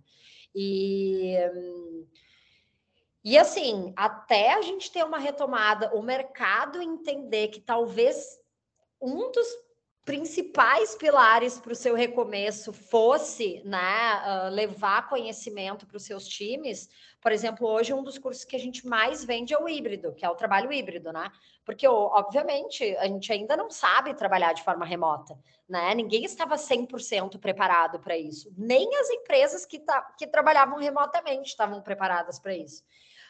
E. 0.54 1.36
E 3.24 3.38
assim, 3.38 3.94
até 3.96 4.52
a 4.52 4.60
gente 4.60 4.92
ter 4.92 5.04
uma 5.04 5.18
retomada, 5.18 5.94
o 5.94 6.02
mercado 6.02 6.82
entender 6.82 7.48
que 7.48 7.60
talvez 7.62 8.38
um 9.00 9.32
dos 9.32 9.48
principais 10.08 10.94
pilares 10.94 11.58
para 11.58 11.70
o 11.70 11.76
seu 11.76 11.94
recomeço 11.94 12.72
fosse 12.72 13.60
né, 13.62 14.22
uh, 14.24 14.48
levar 14.48 15.06
conhecimento 15.06 15.86
para 15.86 15.98
os 15.98 16.02
seus 16.02 16.26
times, 16.26 16.88
por 17.20 17.30
exemplo, 17.30 17.68
hoje 17.68 17.92
um 17.92 18.02
dos 18.02 18.16
cursos 18.16 18.42
que 18.42 18.56
a 18.56 18.58
gente 18.58 18.86
mais 18.86 19.22
vende 19.22 19.52
é 19.52 19.58
o 19.58 19.68
híbrido, 19.68 20.14
que 20.14 20.24
é 20.24 20.30
o 20.30 20.34
trabalho 20.34 20.72
híbrido, 20.72 21.12
né? 21.12 21.30
Porque, 21.62 21.86
obviamente, 21.86 22.96
a 22.96 23.06
gente 23.06 23.30
ainda 23.30 23.54
não 23.54 23.68
sabe 23.68 24.14
trabalhar 24.14 24.54
de 24.54 24.64
forma 24.64 24.86
remota, 24.86 25.38
né? 25.68 25.94
Ninguém 25.94 26.24
estava 26.24 26.54
100% 26.54 27.38
preparado 27.38 28.00
para 28.00 28.16
isso. 28.16 28.50
Nem 28.56 28.88
as 28.96 29.10
empresas 29.10 29.66
que, 29.66 29.78
que 30.16 30.26
trabalhavam 30.26 30.78
remotamente 30.78 31.50
estavam 31.50 31.82
preparadas 31.82 32.38
para 32.38 32.54
isso. 32.56 32.82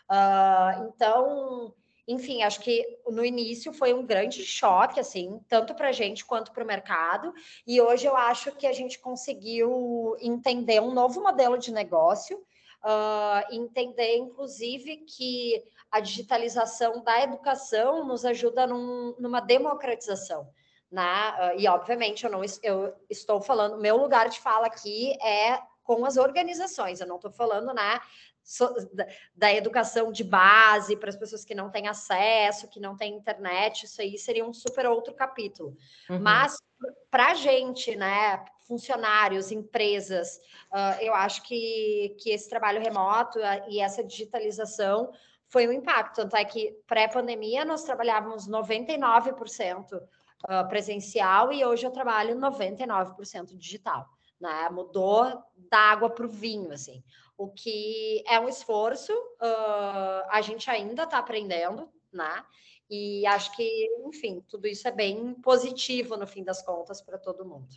Uh, 0.08 0.86
então, 0.94 1.74
enfim, 2.08 2.42
acho 2.42 2.60
que 2.60 2.98
no 3.06 3.22
início 3.22 3.70
foi 3.70 3.92
um 3.92 4.04
grande 4.04 4.42
choque, 4.42 4.98
assim, 4.98 5.38
tanto 5.46 5.74
para 5.74 5.90
a 5.90 5.92
gente 5.92 6.24
quanto 6.24 6.52
para 6.52 6.64
o 6.64 6.66
mercado. 6.66 7.34
E 7.66 7.78
hoje 7.82 8.06
eu 8.06 8.16
acho 8.16 8.50
que 8.52 8.66
a 8.66 8.72
gente 8.72 8.98
conseguiu 8.98 10.16
entender 10.18 10.80
um 10.80 10.94
novo 10.94 11.22
modelo 11.22 11.58
de 11.58 11.70
negócio, 11.70 12.38
uh, 12.38 13.54
entender, 13.54 14.16
inclusive, 14.16 15.04
que 15.04 15.62
a 15.90 16.00
digitalização 16.00 17.04
da 17.04 17.22
educação 17.22 18.06
nos 18.06 18.24
ajuda 18.24 18.66
num, 18.66 19.14
numa 19.18 19.40
democratização. 19.40 20.48
Né? 20.90 21.02
Uh, 21.04 21.60
e, 21.60 21.68
obviamente, 21.68 22.24
eu 22.24 22.30
não 22.30 22.40
eu 22.62 22.94
estou 23.10 23.38
falando, 23.42 23.76
meu 23.76 23.98
lugar 23.98 24.30
de 24.30 24.40
fala 24.40 24.66
aqui 24.66 25.12
é 25.22 25.60
com 25.88 26.04
as 26.04 26.18
organizações, 26.18 27.00
eu 27.00 27.06
não 27.06 27.16
estou 27.16 27.30
falando, 27.30 27.72
né? 27.72 27.98
Da 29.34 29.52
educação 29.52 30.10
de 30.10 30.24
base 30.24 30.96
para 30.96 31.10
as 31.10 31.16
pessoas 31.16 31.44
que 31.44 31.54
não 31.54 31.70
têm 31.70 31.86
acesso, 31.86 32.68
que 32.68 32.80
não 32.80 32.96
têm 32.96 33.14
internet, 33.14 33.84
isso 33.84 34.00
aí 34.00 34.16
seria 34.16 34.44
um 34.44 34.52
super 34.52 34.86
outro 34.86 35.14
capítulo. 35.14 35.76
Uhum. 36.08 36.18
Mas 36.20 36.56
para 37.10 37.32
a 37.32 37.34
gente, 37.34 37.94
né, 37.94 38.42
funcionários, 38.66 39.52
empresas, 39.52 40.40
uh, 40.72 41.00
eu 41.00 41.14
acho 41.14 41.42
que, 41.42 42.16
que 42.20 42.30
esse 42.30 42.48
trabalho 42.48 42.80
remoto 42.80 43.38
uh, 43.38 43.68
e 43.68 43.80
essa 43.80 44.02
digitalização 44.02 45.12
foi 45.48 45.68
um 45.68 45.72
impacto. 45.72 46.16
Tanto 46.16 46.36
é 46.36 46.44
que 46.44 46.72
pré-pandemia 46.86 47.64
nós 47.64 47.82
trabalhávamos 47.82 48.48
99% 48.48 49.94
uh, 49.94 50.68
presencial 50.68 51.52
e 51.52 51.64
hoje 51.64 51.86
eu 51.86 51.90
trabalho 51.90 52.36
99% 52.36 53.56
digital. 53.56 54.08
Né? 54.40 54.68
Mudou 54.70 55.42
da 55.70 55.78
água 55.78 56.08
para 56.08 56.24
o 56.24 56.30
vinho, 56.30 56.72
assim 56.72 57.02
o 57.38 57.48
que 57.48 58.24
é 58.26 58.38
um 58.40 58.48
esforço, 58.48 59.12
uh, 59.12 60.26
a 60.28 60.40
gente 60.42 60.68
ainda 60.68 61.04
está 61.04 61.18
aprendendo, 61.18 61.88
né? 62.12 62.44
E 62.90 63.24
acho 63.26 63.54
que, 63.54 63.88
enfim, 64.04 64.42
tudo 64.48 64.66
isso 64.66 64.88
é 64.88 64.90
bem 64.90 65.34
positivo 65.34 66.16
no 66.16 66.26
fim 66.26 66.42
das 66.42 66.60
contas 66.60 67.00
para 67.00 67.16
todo 67.16 67.44
mundo. 67.44 67.68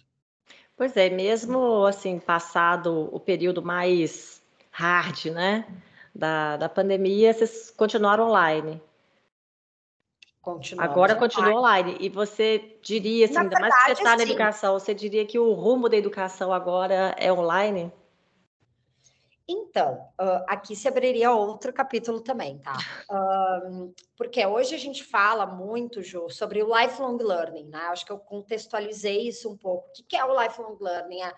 Pois 0.76 0.97
é, 0.97 1.09
mesmo 1.09 1.86
assim, 1.86 2.18
passado 2.18 3.09
o 3.14 3.20
período 3.20 3.62
mais 3.62 4.41
hard, 4.72 5.26
né? 5.26 5.68
Da, 6.14 6.57
da 6.57 6.68
pandemia, 6.68 7.32
vocês 7.32 7.70
continuaram 7.70 8.30
online. 8.30 8.82
Agora 10.80 11.16
continua 11.16 11.53
online. 11.53 11.97
E 11.99 12.09
você 12.09 12.78
diria, 12.82 13.26
assim, 13.26 13.36
na 13.36 13.41
ainda 13.41 13.59
verdade, 13.59 13.74
mais 13.74 13.84
que 13.84 13.95
você 13.95 14.01
está 14.01 14.18
na 14.18 14.24
educação, 14.24 14.74
você 14.74 14.93
diria 14.93 15.24
que 15.24 15.38
o 15.38 15.53
rumo 15.53 15.88
da 15.88 15.95
educação 15.95 16.51
agora 16.51 17.14
é 17.18 17.32
online? 17.32 17.91
Então, 19.48 20.08
uh, 20.20 20.46
aqui 20.48 20.76
se 20.76 20.88
abriria 20.88 21.32
outro 21.32 21.74
capítulo 21.74 22.22
também, 22.22 22.60
tá? 22.60 22.74
Uh, 23.12 23.94
porque 24.16 24.46
hoje 24.46 24.74
a 24.74 24.78
gente 24.78 25.04
fala 25.04 25.46
muito, 25.46 26.02
Ju, 26.02 26.30
sobre 26.30 26.64
o 26.64 26.80
lifelong 26.80 27.18
learning, 27.18 27.66
né? 27.66 27.80
Acho 27.88 28.06
que 28.06 28.12
eu 28.12 28.18
contextualizei 28.18 29.28
isso 29.28 29.50
um 29.52 29.58
pouco. 29.58 29.89
O 29.89 30.04
que 30.08 30.16
é 30.16 30.24
o 30.24 30.42
lifelong 30.42 30.78
learning? 30.80 31.22
É, 31.22 31.34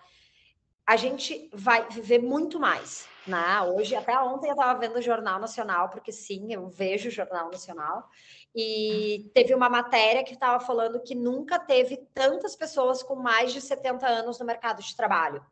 a 0.86 0.96
gente 0.96 1.48
vai 1.52 1.88
viver 1.88 2.20
muito 2.20 2.60
mais, 2.60 3.08
né? 3.26 3.60
Hoje, 3.62 3.96
até 3.96 4.16
ontem 4.18 4.48
eu 4.48 4.54
estava 4.54 4.78
vendo 4.78 4.96
o 4.98 5.02
Jornal 5.02 5.40
Nacional, 5.40 5.88
porque 5.88 6.12
sim, 6.12 6.52
eu 6.52 6.68
vejo 6.68 7.08
o 7.08 7.12
Jornal 7.12 7.50
Nacional, 7.50 8.08
e 8.54 9.30
teve 9.34 9.54
uma 9.54 9.68
matéria 9.68 10.22
que 10.22 10.34
estava 10.34 10.64
falando 10.64 11.02
que 11.02 11.14
nunca 11.14 11.58
teve 11.58 11.96
tantas 12.12 12.54
pessoas 12.54 13.02
com 13.02 13.16
mais 13.16 13.52
de 13.52 13.60
70 13.60 14.06
anos 14.06 14.38
no 14.38 14.46
mercado 14.46 14.82
de 14.82 14.94
trabalho. 14.94 15.44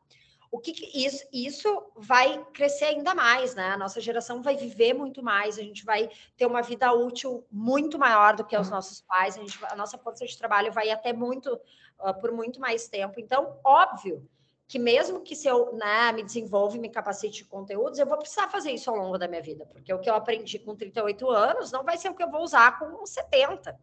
O 0.52 0.58
que, 0.58 0.72
isso, 0.94 1.26
isso 1.32 1.82
vai 1.96 2.44
crescer 2.52 2.84
ainda 2.84 3.14
mais, 3.14 3.54
né? 3.54 3.70
A 3.70 3.78
nossa 3.78 4.02
geração 4.02 4.42
vai 4.42 4.54
viver 4.54 4.92
muito 4.92 5.22
mais, 5.22 5.58
a 5.58 5.62
gente 5.62 5.82
vai 5.82 6.10
ter 6.36 6.44
uma 6.44 6.60
vida 6.60 6.92
útil 6.92 7.42
muito 7.50 7.98
maior 7.98 8.36
do 8.36 8.44
que 8.44 8.54
os 8.54 8.68
nossos 8.68 9.00
pais, 9.00 9.38
a, 9.38 9.40
gente, 9.40 9.58
a 9.64 9.74
nossa 9.74 9.96
força 9.96 10.26
de 10.26 10.36
trabalho 10.36 10.70
vai 10.70 10.90
até 10.90 11.10
muito 11.10 11.54
uh, 11.54 12.20
por 12.20 12.32
muito 12.32 12.60
mais 12.60 12.86
tempo. 12.86 13.18
Então, 13.18 13.58
óbvio 13.64 14.28
que 14.68 14.78
mesmo 14.78 15.22
que 15.22 15.34
se 15.34 15.48
eu 15.48 15.72
né, 15.74 16.12
me 16.12 16.22
desenvolva 16.22 16.76
e 16.76 16.80
me 16.80 16.90
capacite 16.90 17.38
de 17.38 17.44
conteúdos, 17.46 17.98
eu 17.98 18.06
vou 18.06 18.18
precisar 18.18 18.48
fazer 18.50 18.72
isso 18.72 18.90
ao 18.90 18.96
longo 18.96 19.16
da 19.16 19.26
minha 19.26 19.42
vida, 19.42 19.64
porque 19.64 19.92
o 19.92 20.00
que 20.00 20.10
eu 20.10 20.14
aprendi 20.14 20.58
com 20.58 20.76
38 20.76 21.30
anos 21.30 21.72
não 21.72 21.82
vai 21.82 21.96
ser 21.96 22.10
o 22.10 22.14
que 22.14 22.22
eu 22.22 22.30
vou 22.30 22.42
usar 22.42 22.78
com 22.78 23.06
70 23.06 23.74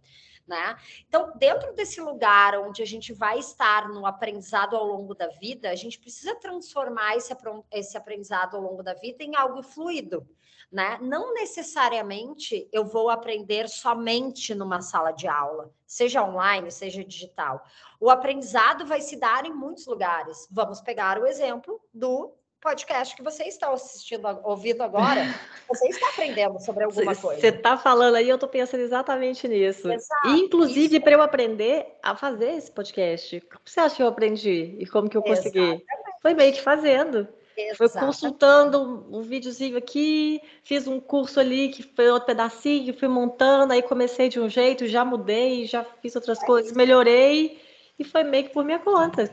né? 0.49 0.75
Então, 1.07 1.31
dentro 1.37 1.73
desse 1.73 2.01
lugar 2.01 2.59
onde 2.59 2.81
a 2.81 2.85
gente 2.85 3.13
vai 3.13 3.37
estar 3.37 3.87
no 3.87 4.05
aprendizado 4.05 4.75
ao 4.75 4.85
longo 4.85 5.13
da 5.13 5.27
vida, 5.27 5.69
a 5.69 5.75
gente 5.75 5.99
precisa 5.99 6.35
transformar 6.35 7.15
esse, 7.15 7.33
esse 7.71 7.95
aprendizado 7.95 8.57
ao 8.57 8.61
longo 8.61 8.81
da 8.81 8.95
vida 8.95 9.23
em 9.23 9.35
algo 9.35 9.61
fluido, 9.61 10.27
né? 10.71 10.97
Não 11.01 11.33
necessariamente 11.33 12.67
eu 12.71 12.83
vou 12.83 13.09
aprender 13.09 13.69
somente 13.69 14.55
numa 14.55 14.81
sala 14.81 15.11
de 15.11 15.27
aula, 15.27 15.71
seja 15.85 16.23
online, 16.23 16.71
seja 16.71 17.03
digital. 17.03 17.63
O 17.99 18.09
aprendizado 18.09 18.85
vai 18.85 19.01
se 19.01 19.15
dar 19.15 19.45
em 19.45 19.53
muitos 19.53 19.85
lugares. 19.85 20.47
Vamos 20.51 20.81
pegar 20.81 21.19
o 21.19 21.27
exemplo 21.27 21.79
do 21.93 22.33
podcast 22.61 23.15
que 23.15 23.23
você 23.23 23.43
está 23.43 23.71
assistindo, 23.71 24.27
ouvindo 24.43 24.81
agora, 24.81 25.21
você 25.67 25.87
está 25.87 26.09
aprendendo 26.09 26.59
sobre 26.59 26.83
alguma 26.83 27.15
coisa. 27.15 27.39
Você 27.39 27.47
está 27.47 27.77
falando 27.77 28.15
aí, 28.15 28.27
eu 28.27 28.35
estou 28.35 28.49
pensando 28.49 28.81
exatamente 28.81 29.47
nisso. 29.47 29.91
Exato, 29.91 30.27
Inclusive, 30.29 30.99
para 30.99 31.13
eu 31.13 31.21
aprender 31.21 31.97
a 32.03 32.15
fazer 32.15 32.51
esse 32.51 32.71
podcast, 32.71 33.39
como 33.41 33.61
você 33.65 33.79
acha 33.79 33.95
que 33.95 34.03
eu 34.03 34.07
aprendi 34.07 34.75
e 34.77 34.85
como 34.85 35.09
que 35.09 35.17
eu 35.17 35.23
consegui? 35.23 35.59
Exatamente. 35.59 36.21
Foi 36.21 36.33
meio 36.33 36.53
que 36.53 36.61
fazendo. 36.61 37.27
Foi 37.75 37.89
consultando 37.89 38.81
um, 38.81 39.19
um 39.19 39.21
videozinho 39.21 39.77
aqui, 39.77 40.41
fiz 40.63 40.87
um 40.87 40.97
curso 40.97 41.41
ali 41.41 41.67
que 41.69 41.83
foi 41.83 42.09
outro 42.09 42.27
pedacinho, 42.27 42.97
fui 42.97 43.09
montando, 43.09 43.73
aí 43.73 43.81
comecei 43.81 44.29
de 44.29 44.39
um 44.39 44.47
jeito, 44.47 44.87
já 44.87 45.03
mudei, 45.03 45.65
já 45.65 45.83
fiz 45.83 46.15
outras 46.15 46.41
é 46.41 46.45
coisas, 46.45 46.69
isso. 46.71 46.77
melhorei 46.77 47.61
e 47.97 48.03
foi 48.05 48.23
meio 48.23 48.45
que 48.45 48.53
por 48.53 48.63
minha 48.63 48.79
conta. 48.79 49.29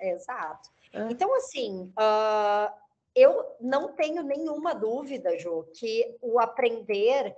Exato. 0.00 0.75
Então, 1.10 1.34
assim, 1.36 1.92
uh, 1.98 2.72
eu 3.14 3.56
não 3.60 3.92
tenho 3.92 4.22
nenhuma 4.22 4.74
dúvida, 4.74 5.38
Ju, 5.38 5.66
que 5.74 6.16
o 6.20 6.38
aprender, 6.38 7.34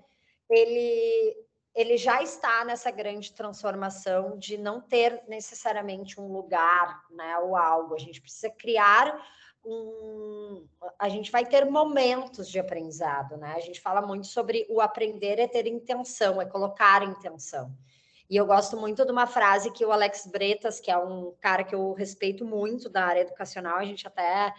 ele, 0.50 1.36
ele 1.74 1.96
já 1.96 2.22
está 2.22 2.64
nessa 2.64 2.90
grande 2.90 3.32
transformação 3.32 4.38
de 4.38 4.58
não 4.58 4.80
ter 4.80 5.22
necessariamente 5.28 6.20
um 6.20 6.32
lugar, 6.32 7.02
né, 7.10 7.38
ou 7.38 7.56
algo. 7.56 7.94
A 7.94 7.98
gente 7.98 8.20
precisa 8.20 8.50
criar 8.50 9.20
um, 9.64 10.66
a 10.98 11.08
gente 11.08 11.30
vai 11.30 11.44
ter 11.44 11.64
momentos 11.66 12.48
de 12.48 12.58
aprendizado, 12.58 13.36
né? 13.36 13.54
A 13.54 13.60
gente 13.60 13.80
fala 13.80 14.00
muito 14.00 14.26
sobre 14.26 14.66
o 14.70 14.80
aprender 14.80 15.38
é 15.38 15.46
ter 15.46 15.66
intenção, 15.66 16.40
é 16.40 16.46
colocar 16.46 17.02
intenção. 17.02 17.70
E 18.28 18.36
eu 18.36 18.44
gosto 18.46 18.76
muito 18.76 19.04
de 19.04 19.10
uma 19.10 19.26
frase 19.26 19.70
que 19.70 19.84
o 19.84 19.92
Alex 19.92 20.26
Bretas, 20.26 20.80
que 20.80 20.90
é 20.90 20.98
um 20.98 21.34
cara 21.40 21.64
que 21.64 21.74
eu 21.74 21.92
respeito 21.94 22.44
muito 22.44 22.88
da 22.88 23.04
área 23.04 23.20
educacional, 23.20 23.78
a 23.78 23.84
gente 23.84 24.06
até 24.06 24.52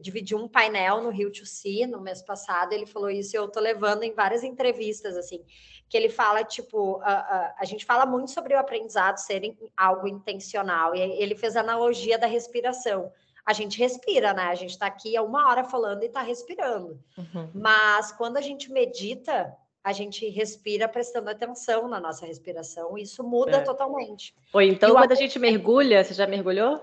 dividiu 0.00 0.38
um 0.38 0.48
painel 0.48 1.02
no 1.02 1.10
Rio 1.10 1.30
to 1.30 1.44
See 1.44 1.86
no 1.86 2.00
mês 2.00 2.22
passado, 2.22 2.72
ele 2.72 2.86
falou 2.86 3.10
isso 3.10 3.36
e 3.36 3.38
eu 3.38 3.48
tô 3.48 3.60
levando 3.60 4.02
em 4.02 4.14
várias 4.14 4.42
entrevistas, 4.42 5.16
assim, 5.16 5.44
que 5.88 5.96
ele 5.96 6.08
fala, 6.08 6.42
tipo, 6.42 7.00
a, 7.02 7.12
a, 7.12 7.54
a 7.58 7.64
gente 7.64 7.84
fala 7.84 8.06
muito 8.06 8.30
sobre 8.30 8.54
o 8.54 8.58
aprendizado 8.58 9.18
ser 9.18 9.42
algo 9.76 10.08
intencional, 10.08 10.94
e 10.94 11.00
ele 11.00 11.36
fez 11.36 11.54
a 11.54 11.60
analogia 11.60 12.18
da 12.18 12.26
respiração 12.26 13.12
a 13.44 13.52
gente 13.52 13.78
respira, 13.78 14.32
né? 14.32 14.44
A 14.44 14.54
gente 14.54 14.70
está 14.70 14.86
aqui 14.86 15.16
há 15.16 15.22
uma 15.22 15.48
hora 15.48 15.64
falando 15.64 16.02
e 16.02 16.06
está 16.06 16.22
respirando. 16.22 16.98
Uhum. 17.16 17.50
Mas 17.52 18.10
quando 18.12 18.38
a 18.38 18.40
gente 18.40 18.72
medita, 18.72 19.54
a 19.84 19.92
gente 19.92 20.26
respira 20.30 20.88
prestando 20.88 21.28
atenção 21.28 21.86
na 21.86 22.00
nossa 22.00 22.24
respiração, 22.24 22.96
e 22.96 23.02
isso 23.02 23.22
muda 23.22 23.58
é. 23.58 23.60
totalmente. 23.60 24.34
Oi, 24.54 24.68
então 24.68 24.94
quando 24.94 25.12
a 25.12 25.14
gente 25.14 25.38
mergulha, 25.38 26.02
você 26.02 26.14
já 26.14 26.26
mergulhou? 26.26 26.82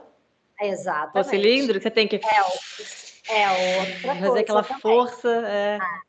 Exatamente. 0.62 1.28
O 1.28 1.30
cilindro, 1.30 1.82
você 1.82 1.90
tem 1.90 2.08
que. 2.08 2.18
É, 2.18 3.34
é 3.42 3.80
outra 3.80 4.16
Fazer 4.16 4.40
aquela 4.42 4.64
também. 4.64 4.82
força. 4.82 5.30
É. 5.30 5.80
Ah. 5.82 6.02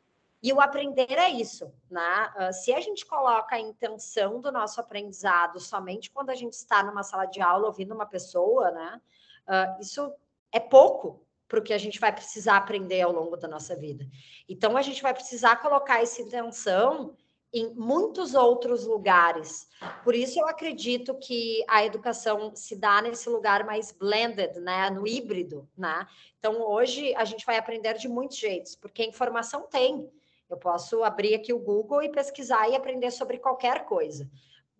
E 0.43 0.53
o 0.53 0.61
aprender 0.61 1.11
é 1.13 1.29
isso, 1.29 1.73
né? 1.89 2.29
Uh, 2.35 2.53
se 2.53 2.71
a 2.73 2.79
gente 2.79 3.05
coloca 3.05 3.55
a 3.55 3.59
intenção 3.59 4.39
do 4.39 4.51
nosso 4.51 4.79
aprendizado 4.79 5.59
somente 5.59 6.11
quando 6.11 6.29
a 6.29 6.35
gente 6.35 6.53
está 6.53 6.83
numa 6.83 7.01
sala 7.01 7.25
de 7.25 7.41
aula 7.41 7.65
ouvindo 7.67 7.95
uma 7.95 8.05
pessoa, 8.05 8.69
né? 8.69 9.01
Uh, 9.47 9.81
isso 9.81 10.13
é 10.51 10.59
pouco 10.59 11.25
para 11.53 11.59
o 11.59 11.63
que 11.63 11.71
a 11.71 11.77
gente 11.77 11.99
vai 11.99 12.11
precisar 12.11 12.57
aprender 12.57 13.01
ao 13.01 13.11
longo 13.11 13.37
da 13.37 13.47
nossa 13.47 13.75
vida. 13.75 14.09
Então, 14.49 14.75
a 14.75 14.81
gente 14.81 15.03
vai 15.03 15.13
precisar 15.13 15.57
colocar 15.57 16.01
essa 16.01 16.19
intenção 16.19 17.15
em 17.53 17.71
muitos 17.75 18.33
outros 18.33 18.87
lugares. 18.87 19.67
Por 20.03 20.15
isso, 20.15 20.39
eu 20.39 20.47
acredito 20.47 21.13
que 21.19 21.63
a 21.69 21.85
educação 21.85 22.55
se 22.55 22.75
dá 22.75 23.03
nesse 23.03 23.29
lugar 23.29 23.63
mais 23.67 23.91
blended, 23.91 24.59
né? 24.61 24.89
no 24.89 25.07
híbrido. 25.07 25.69
Né? 25.77 26.07
Então, 26.39 26.59
hoje, 26.59 27.13
a 27.13 27.23
gente 27.23 27.45
vai 27.45 27.57
aprender 27.57 27.99
de 27.99 28.07
muitos 28.07 28.37
jeitos, 28.37 28.75
porque 28.75 29.03
a 29.03 29.07
informação 29.07 29.67
tem. 29.69 30.09
Eu 30.49 30.57
posso 30.57 31.03
abrir 31.03 31.35
aqui 31.35 31.53
o 31.53 31.59
Google 31.59 32.01
e 32.01 32.09
pesquisar 32.09 32.67
e 32.67 32.75
aprender 32.75 33.11
sobre 33.11 33.37
qualquer 33.37 33.85
coisa 33.85 34.27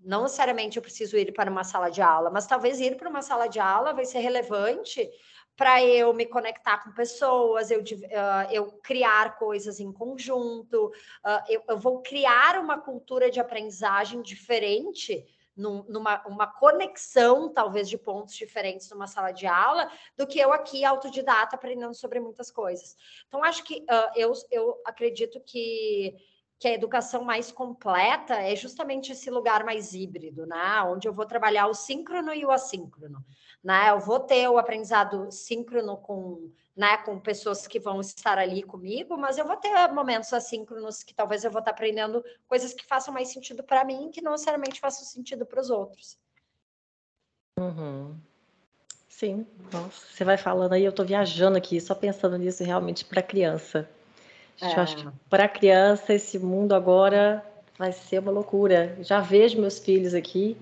não 0.05 0.23
necessariamente 0.23 0.75
eu 0.75 0.83
preciso 0.83 1.17
ir 1.17 1.31
para 1.31 1.49
uma 1.49 1.63
sala 1.63 1.89
de 1.89 2.01
aula, 2.01 2.29
mas 2.29 2.45
talvez 2.45 2.79
ir 2.81 2.97
para 2.97 3.09
uma 3.09 3.21
sala 3.21 3.47
de 3.47 3.59
aula 3.59 3.93
vai 3.93 4.03
ser 4.03 4.19
relevante 4.19 5.09
para 5.55 5.83
eu 5.83 6.13
me 6.13 6.25
conectar 6.25 6.83
com 6.83 6.91
pessoas, 6.91 7.69
eu, 7.69 7.81
uh, 7.81 8.51
eu 8.51 8.71
criar 8.83 9.37
coisas 9.37 9.79
em 9.79 9.91
conjunto, 9.91 10.87
uh, 10.87 11.43
eu, 11.47 11.63
eu, 11.69 11.77
vou 11.77 12.01
criar 12.01 12.59
uma 12.59 12.79
cultura 12.79 13.29
de 13.29 13.39
aprendizagem 13.39 14.21
diferente, 14.21 15.25
num, 15.55 15.83
numa 15.83 16.25
uma 16.27 16.47
conexão, 16.47 17.53
talvez, 17.53 17.87
de 17.87 17.97
pontos 17.97 18.33
diferentes 18.33 18.89
numa 18.89 19.05
sala 19.05 19.31
de 19.31 19.45
aula, 19.45 19.91
do 20.17 20.25
que 20.25 20.39
eu 20.39 20.51
aqui, 20.51 20.83
autodidata, 20.83 21.55
aprendendo 21.55 21.93
sobre 21.93 22.19
muitas 22.19 22.49
coisas. 22.49 22.95
Então, 23.27 23.43
acho 23.43 23.63
que 23.63 23.81
uh, 23.83 24.11
eu, 24.15 24.33
eu 24.49 24.81
acredito 24.85 25.39
que 25.41 26.15
que 26.59 26.67
a 26.69 26.73
educação 26.73 27.25
mais 27.25 27.51
completa 27.51 28.35
é 28.35 28.55
justamente 28.55 29.11
esse 29.11 29.29
lugar 29.29 29.65
mais 29.65 29.93
híbrido, 29.93 30.45
né? 30.45 30.81
Onde 30.83 31.09
eu 31.09 31.13
vou 31.13 31.25
trabalhar 31.25 31.67
o 31.67 31.73
síncrono 31.73 32.33
e 32.33 32.45
o 32.45 32.51
assíncrono 32.51 33.21
né? 33.63 33.89
Eu 33.89 33.99
vou 33.99 34.19
ter 34.19 34.47
o 34.49 34.57
aprendizado 34.57 35.31
síncrono 35.31 35.97
com, 35.97 36.51
né, 36.75 36.97
com 36.97 37.19
pessoas 37.19 37.65
que 37.65 37.79
vão 37.79 38.01
estar 38.01 38.37
ali 38.37 38.61
comigo, 38.61 39.17
mas 39.17 39.37
eu 39.37 39.45
vou 39.45 39.55
ter 39.55 39.87
momentos 39.91 40.33
assíncronos 40.33 41.03
que 41.03 41.13
talvez 41.13 41.43
eu 41.43 41.51
vou 41.51 41.59
estar 41.59 41.71
aprendendo 41.71 42.23
coisas 42.47 42.73
que 42.73 42.85
façam 42.85 43.13
mais 43.13 43.29
sentido 43.29 43.63
para 43.63 43.85
mim, 43.85 44.11
que 44.11 44.21
não 44.21 44.33
necessariamente 44.33 44.79
façam 44.79 45.05
sentido 45.05 45.45
para 45.45 45.61
os 45.61 45.69
outros. 45.69 46.17
Uhum. 47.59 48.15
Sim, 49.07 49.45
nossa, 49.71 50.05
você 50.07 50.25
vai 50.25 50.37
falando 50.37 50.73
aí, 50.73 50.83
eu 50.83 50.89
estou 50.89 51.05
viajando 51.05 51.57
aqui, 51.57 51.79
só 51.79 51.95
pensando 51.95 52.37
nisso 52.37 52.63
realmente 52.63 53.05
para 53.05 53.21
criança. 53.21 53.87
É. 54.59 54.73
Eu 54.73 54.81
acho 54.81 54.97
que 54.97 55.07
para 55.29 55.47
criança 55.47 56.13
esse 56.13 56.39
mundo 56.39 56.73
agora 56.73 57.45
vai 57.77 57.91
ser 57.91 58.19
uma 58.19 58.31
loucura. 58.31 58.97
Já 59.01 59.19
vejo 59.19 59.61
meus 59.61 59.79
filhos 59.79 60.13
aqui, 60.13 60.57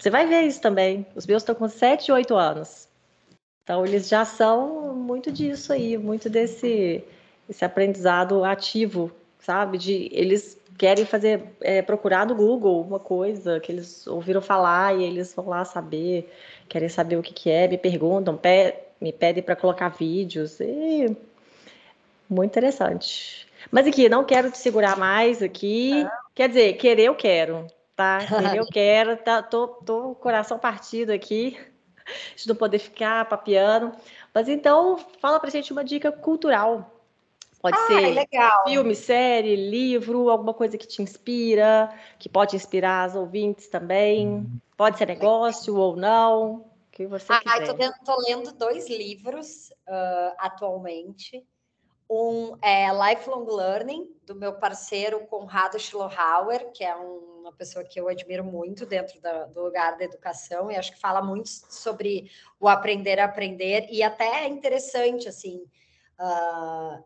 você 0.00 0.08
vai 0.08 0.26
ver 0.26 0.42
isso 0.44 0.62
também. 0.62 1.06
Os 1.14 1.26
meus 1.26 1.42
estão 1.42 1.54
com 1.54 1.68
7 1.68 2.08
e 2.08 2.12
8 2.12 2.34
anos. 2.34 2.88
Então, 3.62 3.84
eles 3.84 4.08
já 4.08 4.24
são 4.24 4.94
muito 4.94 5.30
disso 5.30 5.74
aí, 5.74 5.98
muito 5.98 6.30
desse 6.30 7.04
esse 7.48 7.64
aprendizado 7.64 8.42
ativo, 8.42 9.10
sabe? 9.40 9.76
De 9.76 10.08
eles 10.12 10.56
querem 10.78 11.04
fazer, 11.04 11.42
é, 11.60 11.82
procurar 11.82 12.26
no 12.26 12.34
Google 12.34 12.80
uma 12.80 12.98
coisa 12.98 13.60
que 13.60 13.70
eles 13.70 14.06
ouviram 14.06 14.40
falar 14.40 14.96
e 14.96 15.04
eles 15.04 15.34
vão 15.34 15.48
lá 15.48 15.64
saber, 15.64 16.32
querem 16.68 16.88
saber 16.88 17.16
o 17.16 17.22
que, 17.22 17.34
que 17.34 17.50
é, 17.50 17.68
me 17.68 17.76
perguntam, 17.76 18.36
pe 18.36 18.74
me 19.00 19.12
pedem 19.12 19.42
para 19.42 19.56
colocar 19.56 19.88
vídeos. 19.88 20.60
E... 20.60 21.14
Muito 22.28 22.50
interessante. 22.50 23.46
Mas 23.70 23.86
aqui, 23.86 24.08
não 24.08 24.24
quero 24.24 24.50
te 24.50 24.58
segurar 24.58 24.96
mais 24.96 25.42
aqui. 25.42 26.06
Quer 26.34 26.48
dizer, 26.48 26.72
querer 26.74 27.04
eu 27.04 27.14
quero 27.14 27.66
tá? 28.00 28.56
Eu 28.56 28.64
quero, 28.72 29.16
tá, 29.18 29.42
tô, 29.42 29.68
tô 29.68 30.02
com 30.02 30.10
o 30.12 30.14
coração 30.14 30.58
partido 30.58 31.10
aqui, 31.10 31.58
de 32.34 32.48
não 32.48 32.56
poder 32.56 32.78
ficar 32.78 33.26
papiando. 33.26 33.92
Mas 34.32 34.48
então, 34.48 34.98
fala 35.20 35.38
pra 35.38 35.50
gente 35.50 35.70
uma 35.72 35.84
dica 35.84 36.10
cultural. 36.10 36.96
Pode 37.60 37.76
ah, 37.76 37.86
ser 37.88 38.14
legal. 38.14 38.64
filme, 38.66 38.94
série, 38.94 39.54
livro, 39.54 40.30
alguma 40.30 40.54
coisa 40.54 40.78
que 40.78 40.86
te 40.86 41.02
inspira, 41.02 41.94
que 42.18 42.26
pode 42.26 42.56
inspirar 42.56 43.04
as 43.04 43.14
ouvintes 43.14 43.68
também. 43.68 44.46
Pode 44.78 44.96
ser 44.96 45.06
negócio 45.06 45.76
ou 45.76 45.94
não, 45.94 46.64
que 46.90 47.06
você 47.06 47.30
ah, 47.30 47.40
quiser. 47.40 47.84
Ah, 47.84 47.92
tô, 48.02 48.16
lendo 48.26 48.52
dois 48.52 48.88
livros 48.88 49.70
uh, 49.86 50.34
atualmente. 50.38 51.46
Um 52.12 52.56
é 52.60 52.88
Lifelong 52.92 53.46
Learning, 53.46 54.12
do 54.26 54.34
meu 54.34 54.54
parceiro 54.54 55.20
Conrado 55.26 55.78
Schlohauer, 55.78 56.72
que 56.72 56.82
é 56.82 56.96
um, 56.96 57.42
uma 57.42 57.52
pessoa 57.52 57.84
que 57.84 58.00
eu 58.00 58.08
admiro 58.08 58.42
muito 58.42 58.84
dentro 58.84 59.20
da, 59.20 59.44
do 59.44 59.62
lugar 59.62 59.96
da 59.96 60.04
educação, 60.04 60.68
e 60.68 60.76
acho 60.76 60.90
que 60.90 60.98
fala 60.98 61.22
muito 61.22 61.48
sobre 61.48 62.28
o 62.58 62.66
aprender 62.66 63.20
a 63.20 63.26
aprender, 63.26 63.86
e 63.88 64.02
até 64.02 64.42
é 64.42 64.48
interessante, 64.48 65.28
assim, 65.28 65.64
uh, 66.18 67.04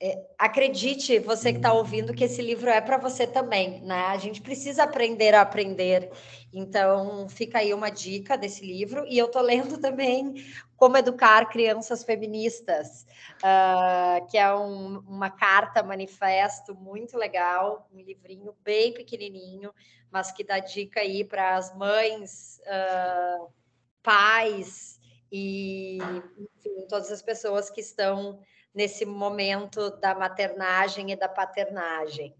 é, 0.00 0.24
acredite, 0.38 1.18
você 1.18 1.50
que 1.50 1.58
está 1.58 1.72
ouvindo, 1.72 2.14
que 2.14 2.22
esse 2.22 2.40
livro 2.40 2.70
é 2.70 2.80
para 2.80 2.98
você 2.98 3.26
também, 3.26 3.80
né? 3.82 4.06
A 4.06 4.16
gente 4.16 4.40
precisa 4.40 4.84
aprender 4.84 5.34
a 5.34 5.40
aprender. 5.40 6.08
Então, 6.52 7.28
fica 7.28 7.58
aí 7.58 7.74
uma 7.74 7.90
dica 7.90 8.38
desse 8.38 8.64
livro. 8.64 9.04
E 9.08 9.18
eu 9.18 9.26
estou 9.26 9.42
lendo 9.42 9.76
também 9.82 10.34
Como 10.76 10.96
Educar 10.96 11.46
Crianças 11.46 12.04
Feministas, 12.04 13.06
uh, 13.42 14.24
que 14.30 14.38
é 14.38 14.54
um, 14.54 15.00
uma 15.00 15.30
carta 15.30 15.82
manifesto 15.82 16.76
muito 16.76 17.16
legal, 17.16 17.88
um 17.92 18.00
livrinho 18.00 18.54
bem 18.62 18.94
pequenininho, 18.94 19.74
mas 20.12 20.30
que 20.30 20.44
dá 20.44 20.60
dica 20.60 21.00
aí 21.00 21.24
para 21.24 21.56
as 21.56 21.76
mães, 21.76 22.60
uh, 22.66 23.52
pais 24.00 25.00
e, 25.30 25.98
enfim, 26.38 26.86
todas 26.88 27.10
as 27.10 27.20
pessoas 27.20 27.68
que 27.68 27.80
estão 27.80 28.40
nesse 28.74 29.04
momento 29.04 29.90
da 29.98 30.14
maternagem 30.14 31.10
e 31.12 31.16
da 31.16 31.28
paternagem. 31.28 32.34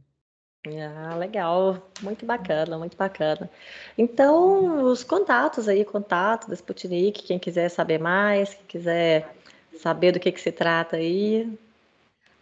Ah, 0.66 1.14
legal, 1.16 1.90
muito 2.02 2.26
bacana, 2.26 2.76
muito 2.76 2.96
bacana. 2.96 3.48
Então, 3.96 4.84
os 4.84 5.02
contatos 5.02 5.68
aí, 5.68 5.84
contato 5.84 6.48
da 6.48 6.54
Sputnik, 6.54 7.22
quem 7.22 7.38
quiser 7.38 7.68
saber 7.68 7.98
mais, 7.98 8.54
quem 8.54 8.66
quiser 8.66 9.34
saber 9.80 10.12
do 10.12 10.20
que, 10.20 10.32
que 10.32 10.40
se 10.40 10.52
trata 10.52 10.96
aí. 10.96 11.58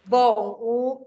Bom, 0.04 0.56
o 0.60 1.06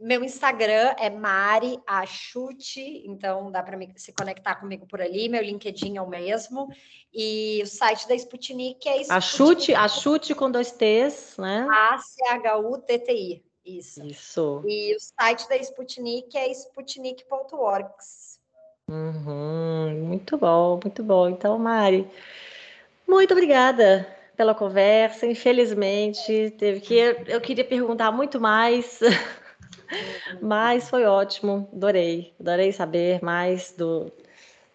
meu 0.00 0.24
Instagram 0.24 0.94
é 0.98 1.10
Mari 1.10 1.78
Achute, 1.86 3.02
então 3.06 3.50
dá 3.50 3.62
para 3.62 3.78
se 3.96 4.12
conectar 4.12 4.54
comigo 4.56 4.86
por 4.86 5.00
ali. 5.00 5.28
Meu 5.28 5.42
LinkedIn 5.42 5.98
é 5.98 6.02
o 6.02 6.08
mesmo. 6.08 6.68
E 7.12 7.60
o 7.62 7.66
site 7.66 8.08
da 8.08 8.14
Sputnik 8.14 8.88
é 8.88 9.02
Sputnik. 9.02 9.12
Achute, 9.12 9.74
Achute 9.74 10.34
com 10.34 10.50
dois 10.50 10.72
T's, 10.72 11.36
né? 11.38 11.66
A-C-H-U-T-T-I. 11.70 13.42
Isso. 13.64 14.04
Isso. 14.06 14.62
E 14.66 14.96
o 14.96 14.98
site 14.98 15.48
da 15.48 15.56
Sputnik 15.56 16.36
é 16.36 16.50
sputnik.org. 16.50 17.90
Uhum, 18.88 20.06
muito 20.06 20.36
bom, 20.36 20.80
muito 20.82 21.02
bom. 21.04 21.28
Então, 21.28 21.58
Mari, 21.58 22.10
muito 23.06 23.32
obrigada 23.32 24.06
pela 24.36 24.54
conversa. 24.54 25.26
Infelizmente, 25.26 26.50
teve 26.58 26.80
que 26.80 26.94
eu 27.28 27.40
queria 27.40 27.64
perguntar 27.64 28.10
muito 28.10 28.40
mais, 28.40 28.98
Mas 30.40 30.88
foi 30.88 31.04
ótimo, 31.04 31.68
adorei, 31.72 32.34
adorei 32.38 32.72
saber 32.72 33.22
mais 33.22 33.72
do, 33.72 34.10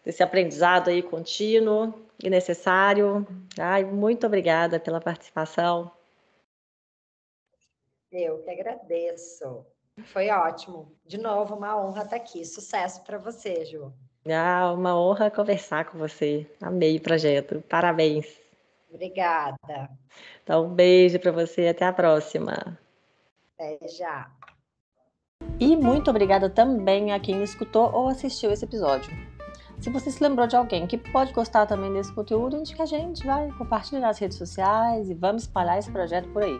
desse 0.03 0.21
aprendizado 0.21 0.89
aí 0.89 1.01
contínuo 1.01 1.93
e 2.23 2.29
necessário. 2.29 3.25
Ai, 3.57 3.83
muito 3.83 4.27
obrigada 4.27 4.79
pela 4.79 5.01
participação. 5.01 5.91
Eu 8.11 8.41
que 8.43 8.49
agradeço. 8.49 9.65
Foi 10.05 10.29
ótimo. 10.29 10.91
De 11.05 11.17
novo, 11.17 11.55
uma 11.55 11.77
honra 11.77 12.03
estar 12.03 12.15
aqui. 12.15 12.45
Sucesso 12.45 13.03
para 13.03 13.17
você, 13.17 13.65
Ju. 13.65 13.93
Ah, 14.27 14.73
uma 14.73 14.99
honra 14.99 15.29
conversar 15.29 15.85
com 15.85 15.97
você. 15.97 16.49
Amei 16.61 16.97
o 16.97 17.01
projeto. 17.01 17.61
Parabéns. 17.69 18.39
Obrigada. 18.89 19.89
Então, 20.43 20.65
um 20.65 20.73
beijo 20.73 21.19
para 21.19 21.31
você. 21.31 21.67
Até 21.67 21.85
a 21.85 21.93
próxima. 21.93 22.79
Até 23.57 23.87
já. 23.87 24.31
E 25.59 25.75
muito 25.75 26.09
obrigada 26.09 26.49
também 26.49 27.13
a 27.13 27.19
quem 27.19 27.41
escutou 27.41 27.89
ou 27.93 28.09
assistiu 28.09 28.51
esse 28.51 28.65
episódio. 28.65 29.11
Se 29.79 29.89
você 29.89 30.11
se 30.11 30.21
lembrou 30.21 30.47
de 30.47 30.55
alguém 30.55 30.85
que 30.85 30.97
pode 30.97 31.31
gostar 31.31 31.65
também 31.65 31.93
desse 31.93 32.13
conteúdo, 32.13 32.57
indique 32.57 32.81
a 32.81 32.85
gente, 32.85 33.25
vai, 33.25 33.49
compartilhe 33.51 34.01
nas 34.01 34.19
redes 34.19 34.37
sociais 34.37 35.09
e 35.09 35.13
vamos 35.13 35.43
espalhar 35.43 35.77
esse 35.77 35.89
projeto 35.89 36.27
por 36.29 36.43
aí. 36.43 36.59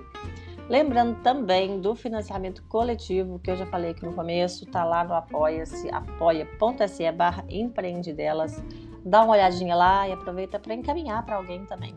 Lembrando 0.69 1.21
também 1.21 1.80
do 1.80 1.93
financiamento 1.93 2.63
coletivo, 2.63 3.39
que 3.39 3.51
eu 3.51 3.57
já 3.57 3.65
falei 3.65 3.91
aqui 3.91 4.05
no 4.05 4.13
começo, 4.13 4.65
tá 4.65 4.84
lá 4.84 5.03
no 5.03 5.13
apoia-se, 5.13 5.89
apoia.se 5.89 7.11
barra 7.11 7.43
empreendedelas. 7.49 8.63
Dá 9.05 9.23
uma 9.23 9.34
olhadinha 9.34 9.76
lá 9.76 10.07
e 10.07 10.13
aproveita 10.13 10.57
para 10.57 10.73
encaminhar 10.73 11.23
para 11.26 11.36
alguém 11.36 11.65
também. 11.65 11.95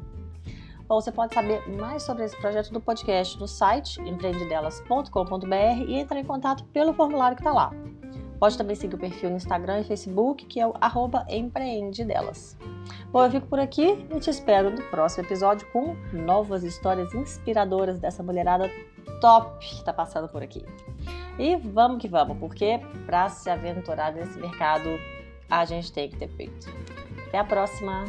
Bom, 0.89 1.03
você 1.03 1.13
pode 1.13 1.35
saber 1.35 1.69
mais 1.69 2.03
sobre 2.03 2.25
esse 2.25 2.35
projeto 2.39 2.73
do 2.73 2.81
podcast 2.81 3.39
no 3.39 3.47
site 3.47 4.01
empreendedelas.com.br 4.01 5.85
e 5.87 5.99
entrar 5.99 6.19
em 6.19 6.25
contato 6.25 6.65
pelo 6.73 6.95
formulário 6.95 7.37
que 7.37 7.43
está 7.43 7.53
lá. 7.53 7.71
Pode 8.41 8.57
também 8.57 8.75
seguir 8.75 8.95
o 8.95 8.99
perfil 8.99 9.29
no 9.29 9.37
Instagram 9.37 9.81
e 9.81 9.85
Facebook, 9.85 10.47
que 10.47 10.59
é 10.59 10.67
o 10.67 10.73
arroba 10.81 11.27
empreendedelas. 11.29 12.57
Bom, 13.13 13.23
eu 13.23 13.31
fico 13.31 13.47
por 13.49 13.61
aqui 13.61 14.07
e 14.11 14.19
te 14.19 14.31
espero 14.31 14.71
no 14.71 14.83
próximo 14.85 15.27
episódio 15.27 15.67
com 15.73 15.95
novas 16.11 16.65
histórias 16.65 17.13
inspiradoras 17.13 17.99
dessa 17.99 18.23
mulherada 18.23 18.71
top 19.21 19.59
que 19.59 19.75
está 19.75 19.93
passando 19.93 20.27
por 20.27 20.43
aqui. 20.43 20.65
E 21.39 21.57
vamos 21.57 22.01
que 22.01 22.09
vamos, 22.09 22.39
porque 22.39 22.81
para 23.05 23.29
se 23.29 23.51
aventurar 23.51 24.13
nesse 24.15 24.39
mercado, 24.39 24.89
a 25.51 25.67
gente 25.67 25.93
tem 25.93 26.09
que 26.09 26.17
ter 26.17 26.29
peito. 26.29 26.67
Até 27.27 27.39
a 27.39 27.45
próxima! 27.45 28.05